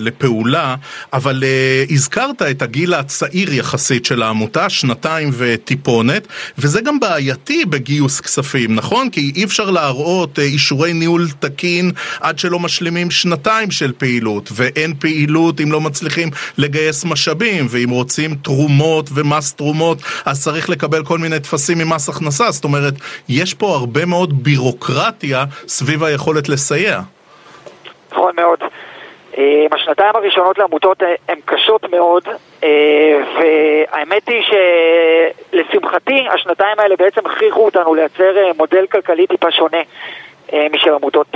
לפעולה, 0.00 0.76
אבל 1.12 1.42
uh, 1.42 1.92
הזכרת 1.92 2.42
את 2.42 2.62
הגיל 2.62 2.94
הצעיר 2.94 3.54
יחסית 3.54 4.04
של 4.04 4.22
העמותה, 4.22 4.68
שנתיים 4.68 5.30
וטיפונת, 5.32 6.26
וזה 6.58 6.80
גם 6.80 7.00
בעייתי 7.00 7.64
בגיוס 7.64 8.20
כספים, 8.20 8.74
נכון? 8.74 9.10
כי 9.10 9.32
אי 9.36 9.44
אפשר 9.44 9.70
להראות 9.70 10.38
uh, 10.38 10.42
אישורי 10.42 10.92
ניהול 10.92 11.28
תקין 11.38 11.92
עד 12.20 12.38
שלא 12.38 12.58
משלימים 12.58 13.10
שנתיים 13.10 13.70
של 13.70 13.92
פעילות, 13.98 14.50
ואין 14.54 14.94
פעילות 14.98 15.60
אם 15.60 15.72
לא 15.72 15.80
מצליחים 15.80 16.30
לגייס 16.58 17.04
משאבים, 17.04 17.66
ואם 17.70 17.90
רוצים 17.90 18.34
תרומות 18.34 19.10
ומס 19.14 19.52
תרומות, 19.52 20.02
אז 20.24 20.42
צריך 20.42 20.70
לקבל 20.70 21.04
כל 21.04 21.18
מיני 21.18 21.40
טפסים 21.40 21.78
ממס 21.78 22.08
הכנסה, 22.08 22.50
זאת 22.50 22.64
אומרת, 22.64 22.94
יש 23.28 23.54
פה 23.54 23.76
הרבה 23.76 24.04
מאוד 24.04 24.44
בירוקרטיה. 24.44 25.44
סביב 25.68 26.04
היכולת 26.04 26.48
לסייע. 26.56 27.00
נכון 28.12 28.32
מאוד. 28.36 28.58
אה, 29.38 29.66
השנתיים 29.72 30.16
הראשונות 30.16 30.58
לעמותות 30.58 31.02
אה, 31.02 31.14
הן 31.28 31.38
קשות 31.44 31.90
מאוד, 31.90 32.22
אה, 32.64 33.18
והאמת 33.34 34.28
היא 34.28 34.42
שלשמחתי 35.52 36.26
השנתיים 36.34 36.78
האלה 36.78 36.96
בעצם 36.96 37.20
הכריחו 37.26 37.64
אותנו 37.64 37.94
לייצר 37.94 38.52
מודל 38.56 38.86
כלכלי 38.86 39.26
טיפה 39.26 39.50
שונה 39.50 39.78
משל 40.72 40.94
עמותות 40.94 41.34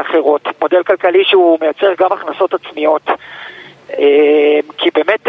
אחרות. 0.00 0.48
מודל 0.60 0.82
כלכלי 0.82 1.24
שהוא 1.24 1.58
מייצר 1.60 1.92
גם 1.98 2.12
הכנסות 2.12 2.54
עצמיות. 2.54 3.02
כי 4.78 4.90
באמת, 4.94 5.26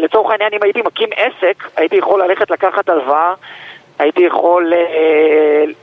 לצורך 0.00 0.30
העניין, 0.30 0.52
אם 0.52 0.62
הייתי 0.62 0.82
מקים 0.82 1.08
עסק, 1.16 1.64
הייתי 1.76 1.96
יכול 1.96 2.22
ללכת 2.22 2.50
לקחת 2.50 2.88
הלוואה, 2.88 3.34
הייתי 3.98 4.22
יכול 4.22 4.72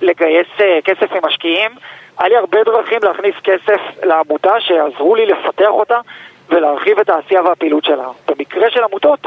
לגייס 0.01 0.47
כסף 0.84 1.11
ממשקיעים. 1.11 1.72
היה 2.18 2.30
לי 2.30 2.38
הרבה 2.38 2.63
דרכים 2.63 2.99
להכניס 3.03 3.36
כסף 3.43 3.82
לעמותה 4.03 4.59
שעזרו 4.59 5.16
לי 5.16 5.26
לפתח 5.26 5.70
אותה 5.70 5.99
ולהרחיב 6.49 6.99
את 6.99 7.09
העשייה 7.09 7.41
והפעילות 7.43 7.86
שלה. 7.86 8.07
במקרה 8.28 8.72
של 8.72 8.84
עמותות, 8.84 9.20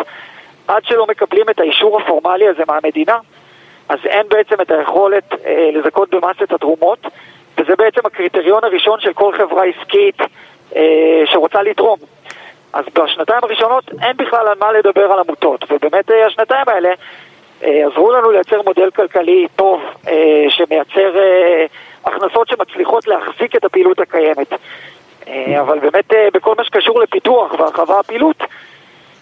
עד 0.68 0.84
שלא 0.84 1.06
מקבלים 1.06 1.44
את 1.50 1.60
האישור 1.60 2.00
הפורמלי 2.00 2.48
הזה 2.48 2.62
מהמדינה, 2.68 3.18
אז 3.88 3.98
אין 4.04 4.28
בעצם 4.28 4.60
את 4.60 4.70
היכולת 4.70 5.32
אה, 5.46 5.70
לזכות 5.72 6.14
במס 6.14 6.36
את 6.42 6.52
התרומות, 6.52 6.98
וזה 7.58 7.76
בעצם 7.76 8.00
הקריטריון 8.04 8.64
הראשון 8.64 9.00
של 9.00 9.12
כל 9.12 9.32
חברה 9.36 9.64
עסקית 9.64 10.20
אה, 10.76 11.22
שרוצה 11.26 11.62
לתרום. 11.62 11.98
אז 12.72 12.84
בשנתיים 12.94 13.40
הראשונות 13.42 13.90
אין 14.02 14.16
בכלל 14.16 14.48
על 14.48 14.58
מה 14.60 14.72
לדבר 14.72 15.12
על 15.12 15.18
עמותות, 15.18 15.64
ובאמת 15.70 16.10
אה, 16.10 16.26
השנתיים 16.26 16.64
האלה 16.66 16.88
אה, 16.88 16.94
עזרו 17.62 18.12
לנו 18.12 18.30
לייצר 18.30 18.62
מודל 18.62 18.90
כלכלי 18.90 19.46
טוב 19.56 19.80
אה, 20.08 20.44
שמייצר 20.48 21.18
אה, 21.18 21.66
הכנסות 22.04 22.48
שמצליחות 22.48 23.06
להחזיק 23.06 23.56
את 23.56 23.64
הפעילות 23.64 24.00
הקיימת. 24.00 24.52
אה, 25.28 25.60
אבל 25.60 25.78
באמת 25.78 26.12
אה, 26.12 26.28
בכל 26.34 26.54
מה 26.58 26.64
שקשור 26.64 27.00
לפיתוח 27.00 27.52
והרחבה 27.52 28.00
הפעילות, 28.00 28.36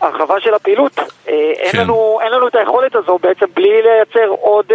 הרחבה 0.01 0.41
של 0.41 0.55
הפעילות, 0.55 0.99
אה, 0.99 1.35
אין, 1.57 1.73
כן. 1.73 1.79
לנו, 1.79 2.19
אין 2.23 2.33
לנו 2.33 2.49
את 2.49 2.55
היכולת 2.55 2.97
הזו 2.97 3.19
בעצם 3.23 3.47
בלי 3.55 3.83
לייצר 3.83 4.29
עוד 4.29 4.73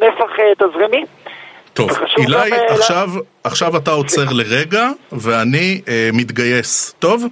נפח 0.00 0.30
תזרימי. 0.58 1.04
טוב, 1.72 1.90
אילי, 2.18 2.56
עכשיו, 2.68 3.08
עכשיו 3.44 3.76
אתה 3.76 3.90
עוצר 3.90 4.24
לרגע 4.32 4.88
ואני 5.12 5.80
אה, 5.88 6.10
מתגייס, 6.12 6.94
טוב? 6.98 7.24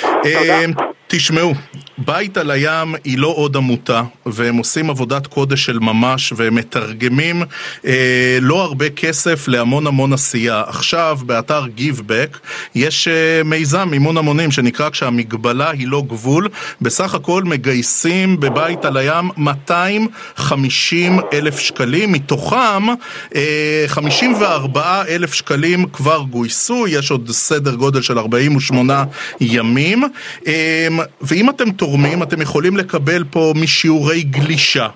תודה. 0.00 0.18
אה, 0.24 0.64
תשמעו, 1.10 1.54
בית 1.98 2.36
על 2.36 2.50
הים 2.50 2.94
היא 3.04 3.18
לא 3.18 3.34
עוד 3.36 3.56
עמותה, 3.56 4.02
והם 4.26 4.56
עושים 4.56 4.90
עבודת 4.90 5.26
קודש 5.26 5.64
של 5.64 5.78
ממש, 5.78 6.32
והם 6.36 6.54
מתרגמים 6.54 7.42
אה, 7.84 8.38
לא 8.40 8.62
הרבה 8.62 8.90
כסף 8.90 9.48
להמון 9.48 9.86
המון 9.86 10.12
עשייה. 10.12 10.62
עכשיו, 10.66 11.18
באתר 11.26 11.64
GiveBack, 11.78 12.38
יש 12.74 13.08
אה, 13.08 13.42
מיזם 13.44 13.88
מימון 13.90 14.16
המונים 14.16 14.50
שנקרא 14.50 14.90
כשהמגבלה 14.90 15.70
היא 15.70 15.88
לא 15.88 16.02
גבול. 16.08 16.48
בסך 16.80 17.14
הכל 17.14 17.44
מגייסים 17.44 18.40
בבית 18.40 18.84
על 18.84 18.96
הים 18.96 19.30
250 19.36 21.18
אלף 21.32 21.58
שקלים, 21.58 22.12
מתוכם 22.12 22.88
אה, 23.34 23.84
54 23.86 25.02
אלף 25.08 25.34
שקלים 25.34 25.86
כבר 25.86 26.22
גויסו, 26.30 26.86
יש 26.88 27.10
עוד 27.10 27.30
סדר 27.30 27.74
גודל 27.74 28.02
של 28.02 28.18
48 28.18 29.04
ימים. 29.40 30.04
אה, 30.46 30.97
ואם 31.20 31.50
אתם 31.50 31.70
תורמים, 31.70 32.22
אתם 32.22 32.42
יכולים 32.42 32.76
לקבל 32.76 33.24
פה 33.30 33.52
משיעורי 33.56 34.22
גלישה. 34.22 34.88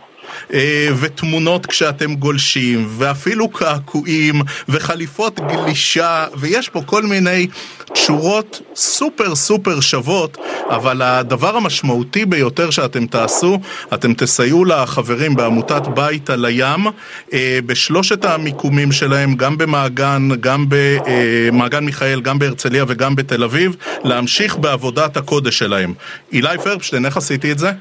אה, 0.52 0.88
ותמונות 1.00 1.66
כשאתם 1.66 2.14
גולשים, 2.14 2.86
ואפילו 2.98 3.48
קעקועים, 3.48 4.42
וחליפות 4.68 5.40
גלישה, 5.40 6.26
ויש 6.36 6.68
פה 6.68 6.82
כל 6.86 7.02
מיני 7.02 7.46
תשורות 7.92 8.60
סופר 8.74 9.34
סופר 9.34 9.80
שוות, 9.80 10.38
אבל 10.70 11.02
הדבר 11.02 11.56
המשמעותי 11.56 12.24
ביותר 12.24 12.70
שאתם 12.70 13.06
תעשו, 13.06 13.58
אתם 13.94 14.14
תסייעו 14.14 14.64
לחברים 14.64 15.36
בעמותת 15.36 15.82
בית 15.94 16.30
על 16.30 16.44
הים, 16.44 16.86
אה, 17.32 17.58
בשלושת 17.66 18.24
המיקומים 18.24 18.92
שלהם, 18.92 19.34
גם 19.34 19.58
במעגן, 19.58 20.28
גם 20.40 20.66
במעגן 20.68 21.76
אה, 21.76 21.86
מיכאל, 21.86 22.20
גם 22.20 22.38
בהרצליה 22.38 22.84
וגם 22.88 23.16
בתל 23.16 23.44
אביב, 23.44 23.76
להמשיך 24.04 24.56
בעבודת 24.56 25.16
הקודש 25.16 25.58
שלהם. 25.58 25.94
אילי 26.32 26.58
פרפשטיין, 26.64 27.06
איך 27.06 27.16
עשיתי 27.16 27.52
את 27.52 27.58
זה? 27.58 27.72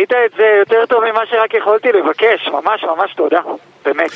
עשית 0.00 0.12
את 0.12 0.36
זה 0.36 0.44
יותר 0.58 0.86
טוב 0.86 1.04
ממה 1.04 1.20
שרק 1.30 1.54
יכולתי 1.54 1.88
לבקש, 1.92 2.48
ממש 2.48 2.84
ממש 2.84 3.14
תודה, 3.14 3.40
באמת. 3.84 4.10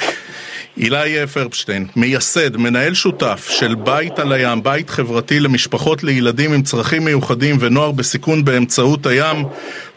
אילי 0.76 1.26
פרפשטיין, 1.26 1.86
מייסד, 1.96 2.56
מנהל 2.56 2.94
שותף 2.94 3.46
של 3.48 3.74
בית 3.74 4.18
על 4.18 4.32
הים, 4.32 4.62
בית 4.62 4.90
חברתי 4.90 5.40
למשפחות 5.40 6.04
לילדים 6.04 6.52
עם 6.52 6.62
צרכים 6.62 7.04
מיוחדים 7.04 7.56
ונוער 7.60 7.92
בסיכון 7.92 8.44
באמצעות 8.44 9.06
הים. 9.06 9.36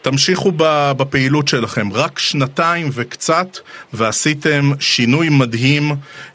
תמשיכו 0.02 0.52
בפעילות 0.96 1.48
שלכם. 1.48 1.92
רק 1.94 2.18
שנתיים 2.18 2.86
וקצת, 2.94 3.58
ועשיתם 3.92 4.60
שינוי 4.80 5.28
מדהים. 5.30 5.82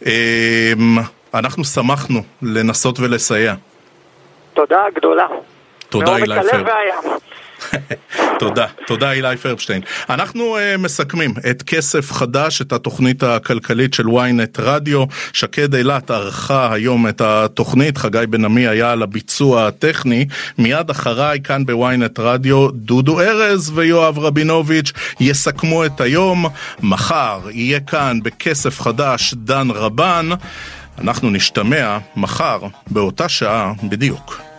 אמ, 0.06 0.12
אנחנו 1.34 1.64
שמחנו 1.64 2.20
לנסות 2.42 3.00
ולסייע. 3.00 3.54
תודה 4.54 4.84
גדולה. 4.96 5.28
תודה 5.90 6.16
אילי 6.16 6.36
פרפשטיין. 6.36 6.66
תודה, 8.40 8.66
תודה 8.88 9.12
אילי 9.12 9.38
פרבשטיין. 9.38 9.82
אנחנו 10.10 10.58
uh, 10.58 10.78
מסכמים 10.78 11.34
את 11.50 11.64
כסף 11.64 12.12
חדש, 12.12 12.62
את 12.62 12.74
התוכנית 12.74 13.24
הכלכלית 13.24 13.94
של 13.94 14.08
ynet 14.08 14.60
רדיו. 14.60 15.06
שקד 15.34 15.76
אילת 15.76 16.12
ערכה 16.12 16.74
היום 16.74 17.08
את 17.08 17.22
התוכנית, 17.22 17.98
חגי 17.98 18.26
בן 18.30 18.46
עמי 18.46 18.68
היה 18.68 18.92
על 18.92 19.04
הביצוע 19.04 19.68
הטכני. 19.68 20.26
מיד 20.58 20.90
אחריי 20.90 21.40
כאן 21.44 21.66
בוויינט 21.66 22.20
רדיו, 22.20 22.68
דודו 22.72 23.22
ארז 23.22 23.72
ויואב 23.76 24.20
רבינוביץ' 24.20 24.92
יסכמו 25.20 25.86
את 25.86 26.02
היום. 26.02 26.46
מחר 26.82 27.40
יהיה 27.52 27.80
כאן 27.80 28.20
בכסף 28.24 28.82
חדש 28.82 29.34
דן 29.34 29.68
רבן. 29.72 30.30
אנחנו 31.02 31.30
נשתמע 31.30 31.98
מחר 32.16 32.60
באותה 32.88 33.30
שעה 33.30 33.74
בדיוק. 33.84 34.53